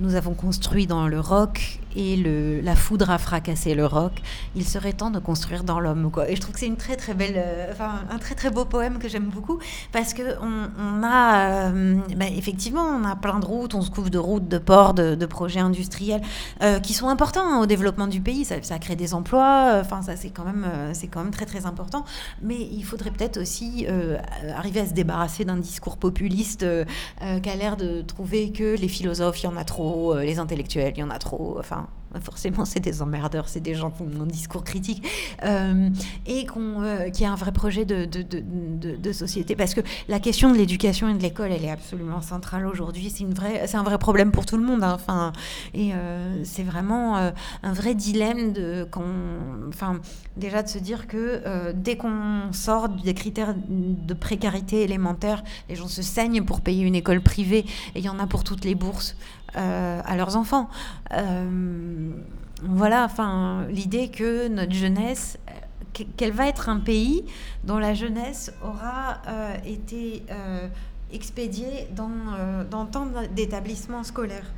Nous 0.01 0.15
avons 0.15 0.35
construit 0.35 0.87
dans 0.87 1.09
le 1.09 1.19
roc 1.19 1.81
et 1.97 2.17
la 2.63 2.77
foudre 2.77 3.11
a 3.11 3.19
fracassé 3.19 3.75
le 3.75 3.87
roc. 3.87 4.13
Il 4.55 4.67
serait 4.67 4.93
temps 4.93 5.11
de 5.11 5.19
construire 5.19 5.65
dans 5.65 5.81
l'homme. 5.81 6.11
Et 6.29 6.37
je 6.37 6.41
trouve 6.41 6.55
que 6.55 6.61
c'est 6.61 6.67
une 6.67 6.77
très 6.77 6.97
très 6.97 7.15
belle, 7.15 7.35
euh, 7.37 7.69
enfin 7.73 8.03
un 8.11 8.19
très 8.19 8.35
très 8.35 8.51
beau 8.51 8.65
poème 8.65 8.99
que 8.99 9.09
j'aime 9.09 9.29
beaucoup 9.29 9.59
parce 9.93 10.15
que 10.15 10.23
on, 10.41 11.03
a, 11.03 11.71
euh, 11.71 11.97
bah, 12.17 12.27
effectivement, 12.37 12.83
on 12.83 13.05
a 13.05 13.17
plein 13.17 13.39
de 13.39 13.47
routes, 13.47 13.75
on 13.75 13.83
se 13.83 13.91
couvre 13.91 14.11
de 14.11 14.19
routes, 14.19 14.49
de 14.49 14.59
ports, 14.59 14.95
de, 14.95 15.27
projets 15.27 15.61
industriels 15.61 16.23
euh, 16.63 16.81
qui 16.81 16.95
sont 16.95 17.09
importants 17.09 17.47
hein, 17.47 17.61
au 17.61 17.67
développement 17.67 18.07
du 18.07 18.21
pays. 18.21 18.45
Ça, 18.45 18.79
crée 18.79 18.97
des 18.97 19.15
emplois. 19.15 19.79
Enfin, 19.81 20.03
ça 20.03 20.17
c'est 20.17 20.31
quand 20.31 20.45
même, 20.45 20.67
c'est 20.93 21.09
quand 21.09 21.23
même 21.23 21.33
très 21.33 21.47
très 21.47 21.67
important. 21.67 22.05
Mais 22.43 22.57
il 22.57 22.83
faudrait 22.85 23.11
peut-être 23.11 23.39
aussi 23.39 23.87
arriver 24.57 24.81
à 24.81 24.87
se 24.87 24.95
débarrasser 24.95 25.45
d'un 25.45 25.57
discours 25.57 25.97
populiste 25.97 26.65
qui 27.21 27.51
a 27.51 27.57
l'air 27.57 27.77
de 27.77 28.03
trouver 28.03 28.53
que 28.53 28.77
les 28.77 28.89
philosophes, 28.89 29.43
il 29.43 29.47
y 29.47 29.49
en 29.49 29.57
a 29.57 29.65
trop, 29.65 30.17
les 30.19 30.39
intellectuels, 30.39 30.93
il 30.97 31.01
y 31.01 31.03
en 31.03 31.11
a 31.11 31.19
trop. 31.19 31.61
Forcément 32.21 32.65
c'est 32.65 32.81
des 32.81 33.03
emmerdeurs, 33.03 33.49
c'est 33.49 33.61
des 33.61 33.75
gens 33.75 33.91
qui 33.91 34.03
ont 34.03 34.23
un 34.23 34.27
discours 34.27 34.65
critique 34.65 35.07
euh, 35.45 35.91
et 36.27 36.47
qu'on, 36.47 36.83
euh, 36.83 37.11
qui 37.11 37.25
a 37.25 37.33
un 37.33 37.37
vrai 37.37 37.53
projet 37.53 37.85
de, 37.85 39.13
société. 39.13 39.57
Parce 39.57 39.75
que 39.75 39.81
la 40.09 40.21
question 40.21 40.51
de 40.53 40.57
l'éducation 40.57 41.09
et 41.09 41.15
de 41.15 41.23
l'école 41.23 41.53
elle 41.53 41.65
est 41.65 41.71
absolument 41.71 42.21
centrale 42.21 42.67
aujourd'hui. 42.67 43.13
C'est 43.67 43.77
un 43.77 43.83
vrai 43.83 43.99
problème 43.99 44.33
pour 44.33 44.47
tout 44.47 44.57
le 44.57 44.63
monde 44.65 44.83
hein. 44.83 44.93
enfin 44.95 45.33
et 45.75 45.93
euh, 45.95 46.43
c'est 46.45 46.63
vraiment 46.63 47.17
un 47.17 47.73
vrai 47.73 47.95
dilemme 47.95 48.53
déjà 50.37 50.63
de 50.63 50.69
se 50.69 50.79
dire 50.79 51.07
que 51.07 51.73
dès 51.73 51.97
qu'on 51.97 52.53
sort 52.53 52.89
des 52.89 53.15
critères 53.15 53.55
de 53.57 54.15
précarité 54.15 54.83
élémentaire 54.83 55.43
les 55.69 55.77
gens 55.77 55.89
se 55.89 56.03
saignent 56.03 56.45
pour 56.45 56.61
payer 56.61 56.85
une 56.85 56.95
école 56.95 57.21
privée 57.21 57.65
et 57.95 57.99
il 57.99 58.05
y 58.05 58.09
en 58.09 58.19
a 58.19 58.27
pour 58.27 58.45
toutes 58.45 58.65
les 58.65 58.75
bourses 58.75 59.17
euh, 59.57 60.01
à 60.05 60.17
leurs 60.17 60.37
enfants. 60.37 60.69
Euh, 61.15 62.11
voilà, 62.63 63.05
enfin, 63.05 63.67
l'idée 63.71 64.11
que 64.11 64.49
notre 64.49 64.73
jeunesse, 64.73 65.39
qu'elle 66.17 66.33
va 66.33 66.49
être 66.49 66.69
un 66.69 66.81
pays 66.81 67.25
dont 67.65 67.79
la 67.79 67.95
jeunesse 67.95 68.53
aura 68.63 69.23
euh, 69.27 69.55
été 69.65 70.25
expédiée 71.13 71.89
dans, 71.97 72.11
dans 72.71 72.85
tant 72.85 73.09
d'établissements 73.35 74.05
scolaires. 74.05 74.53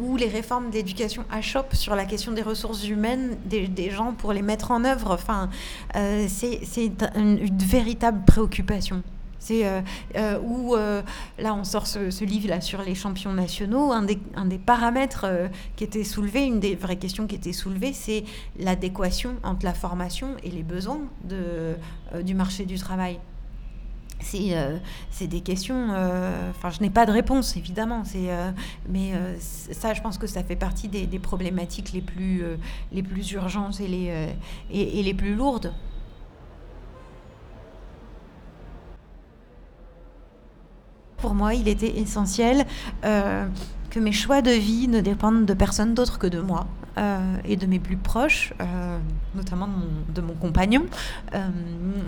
où 0.00 0.16
les 0.16 0.28
réformes 0.28 0.70
d'éducation 0.70 1.24
achoppent 1.30 1.76
sur 1.76 1.94
la 1.94 2.04
question 2.04 2.32
des 2.32 2.42
ressources 2.42 2.88
humaines 2.88 3.36
des, 3.44 3.90
gens 3.90 4.12
pour 4.12 4.32
les 4.32 4.42
mettre 4.42 4.72
en 4.72 4.84
œuvre. 4.84 5.12
Enfin, 5.12 5.50
c'est 5.94 6.86
une, 7.14 7.38
une, 7.40 7.58
véritable 7.58 8.24
préoccupation. 8.24 9.04
C'est 9.40 9.66
euh, 9.66 9.80
euh, 10.16 10.38
où 10.38 10.76
euh, 10.76 11.02
là 11.38 11.54
on 11.54 11.64
sort 11.64 11.86
ce, 11.86 12.24
livre 12.24 12.48
là 12.48 12.60
sur 12.60 12.82
les 12.82 12.94
champions 12.94 13.32
nationaux. 13.32 13.90
Un 13.90 14.02
des, 14.02 14.18
un 14.36 14.44
des 14.44 14.58
paramètres 14.58 15.26
qui 15.74 15.82
était 15.82 16.04
soulevé, 16.04 16.44
une 16.44 16.60
des 16.60 16.76
vraies 16.76 16.98
questions 16.98 17.26
qui 17.26 17.34
était 17.34 17.54
soulevée, 17.54 17.92
c'est 17.92 18.24
l'adéquation 18.58 19.36
entre 19.42 19.64
la 19.64 19.74
formation 19.74 20.36
et 20.44 20.50
les 20.50 20.62
besoins 20.62 21.00
de, 21.24 21.74
du 22.22 22.34
marché 22.34 22.66
du 22.66 22.78
travail. 22.78 23.18
C'est 24.20 25.26
des 25.26 25.40
questions. 25.40 25.88
Enfin, 26.50 26.68
je 26.68 26.80
n'ai 26.82 26.90
pas 26.90 27.06
de 27.06 27.12
réponse 27.12 27.56
évidemment. 27.56 28.04
C'est 28.04 28.28
mais 28.86 29.12
ça, 29.40 29.94
je 29.94 30.02
pense 30.02 30.18
que 30.18 30.26
ça 30.26 30.44
fait 30.44 30.56
partie 30.56 30.88
des, 30.88 31.18
problématiques 31.18 31.92
les 31.92 32.02
plus 32.02 32.42
les 32.92 33.02
plus 33.02 33.32
urgentes 33.32 33.80
et 33.80 33.88
les 33.88 34.28
et 34.70 35.02
les 35.02 35.14
plus 35.14 35.34
lourdes. 35.34 35.72
Pour 41.20 41.34
moi, 41.34 41.54
il 41.54 41.68
était 41.68 41.98
essentiel 41.98 42.64
euh, 43.04 43.46
que 43.90 44.00
mes 44.00 44.12
choix 44.12 44.40
de 44.40 44.50
vie 44.50 44.88
ne 44.88 45.00
dépendent 45.00 45.44
de 45.44 45.54
personne 45.54 45.94
d'autre 45.94 46.18
que 46.18 46.26
de 46.26 46.40
moi 46.40 46.66
euh, 46.96 47.36
et 47.44 47.56
de 47.56 47.66
mes 47.66 47.78
plus 47.78 47.96
proches, 47.96 48.54
euh, 48.60 48.98
notamment 49.34 49.68
de 50.14 50.20
mon, 50.20 50.34
compagnon. 50.34 50.84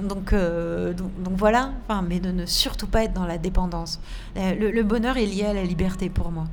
Donc, 0.09 0.35
donc, 0.35 1.37
voilà, 1.37 1.73
enfin, 1.87 2.03
mais 2.07 2.21
de 2.21 2.31
ne 2.31 2.47
surtout 2.47 2.87
pas 2.87 3.05
être 3.05 3.13
dans 3.13 3.27
la 3.27 3.39
dépendance. 3.39 4.01
Le, 4.37 4.71
le 4.71 4.83
bonheur 4.83 5.17
est 5.17 5.27
lié 5.27 5.45
à 5.45 5.53
la 5.53 5.65
liberté 5.65 6.09
pour 6.09 6.31
moi. 6.31 6.45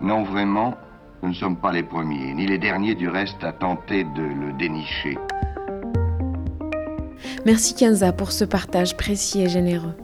Non, 0.00 0.24
vraiment, 0.24 0.74
nous 1.22 1.28
ne 1.28 1.34
sommes 1.34 1.56
pas 1.56 1.72
les 1.72 1.84
premiers, 1.84 2.34
ni 2.34 2.46
les 2.46 2.58
derniers 2.58 2.94
du 2.94 3.08
reste 3.08 3.42
à 3.44 3.52
tenter 3.52 4.04
de 4.04 4.22
le 4.22 4.52
dénicher. 4.58 5.16
Merci 7.46 7.74
Kenza 7.74 8.12
pour 8.12 8.32
ce 8.32 8.44
partage 8.44 8.96
précis 8.96 9.42
et 9.42 9.48
généreux. 9.48 9.94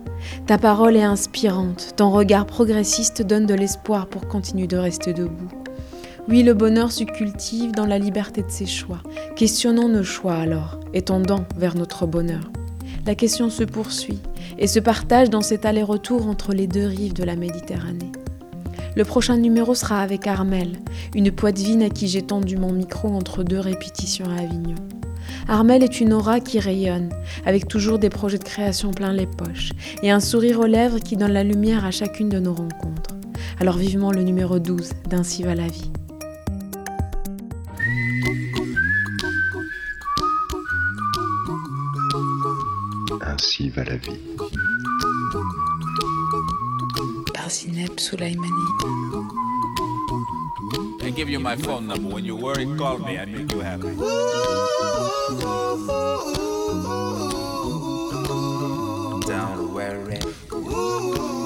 Ta 0.46 0.58
parole 0.58 0.96
est 0.96 1.02
inspirante, 1.02 1.94
ton 1.96 2.10
regard 2.10 2.46
progressiste 2.46 3.22
donne 3.22 3.46
de 3.46 3.54
l'espoir 3.54 4.06
pour 4.06 4.28
continuer 4.28 4.66
de 4.66 4.76
rester 4.76 5.12
debout. 5.12 5.48
Oui, 6.28 6.42
le 6.42 6.54
bonheur 6.54 6.92
se 6.92 7.04
cultive 7.04 7.72
dans 7.72 7.86
la 7.86 7.98
liberté 7.98 8.42
de 8.42 8.50
ses 8.50 8.66
choix. 8.66 9.02
Questionnons 9.36 9.88
nos 9.88 10.04
choix 10.04 10.34
alors, 10.34 10.78
et 10.94 11.04
vers 11.56 11.74
notre 11.74 12.06
bonheur. 12.06 12.50
La 13.06 13.14
question 13.14 13.50
se 13.50 13.64
poursuit 13.64 14.20
et 14.58 14.66
se 14.66 14.78
partage 14.78 15.30
dans 15.30 15.40
cet 15.40 15.64
aller-retour 15.64 16.28
entre 16.28 16.52
les 16.52 16.66
deux 16.66 16.86
rives 16.86 17.14
de 17.14 17.24
la 17.24 17.34
Méditerranée. 17.36 18.12
Le 18.96 19.04
prochain 19.04 19.38
numéro 19.38 19.74
sera 19.74 20.00
avec 20.00 20.26
Armel, 20.26 20.78
une 21.14 21.30
poitevine 21.30 21.82
à 21.82 21.90
qui 21.90 22.08
j'ai 22.08 22.22
tendu 22.22 22.56
mon 22.56 22.72
micro 22.72 23.08
entre 23.08 23.42
deux 23.42 23.58
répétitions 23.58 24.26
à 24.26 24.42
Avignon. 24.42 24.74
Armel 25.48 25.82
est 25.82 26.00
une 26.00 26.12
aura 26.12 26.40
qui 26.40 26.60
rayonne, 26.60 27.10
avec 27.44 27.68
toujours 27.68 27.98
des 27.98 28.10
projets 28.10 28.38
de 28.38 28.44
création 28.44 28.92
plein 28.92 29.12
les 29.12 29.26
poches, 29.26 29.70
et 30.02 30.10
un 30.10 30.20
sourire 30.20 30.60
aux 30.60 30.66
lèvres 30.66 30.98
qui 30.98 31.16
donne 31.16 31.32
la 31.32 31.44
lumière 31.44 31.84
à 31.84 31.90
chacune 31.90 32.28
de 32.28 32.38
nos 32.38 32.54
rencontres. 32.54 33.14
Alors 33.60 33.76
vivement 33.76 34.12
le 34.12 34.22
numéro 34.22 34.58
12 34.58 34.90
d'Ainsi 35.08 35.42
va 35.42 35.54
la 35.54 35.66
vie. 35.66 35.90
Ainsi 43.22 43.68
va 43.70 43.84
la 43.84 43.96
vie. 43.96 44.18
Par 47.34 47.50
Zineb 47.50 47.98
Soulaimani. 47.98 49.49
and 51.02 51.16
give 51.16 51.28
you 51.28 51.40
my 51.40 51.56
phone 51.56 51.86
number. 51.86 52.14
When 52.14 52.24
you're 52.24 52.36
worried, 52.36 52.76
call 52.78 52.98
me. 52.98 53.18
I 53.18 53.24
make 53.24 53.52
you 53.52 53.60
happy. 53.60 53.82
Don't 59.26 59.74
worry. 59.74 61.39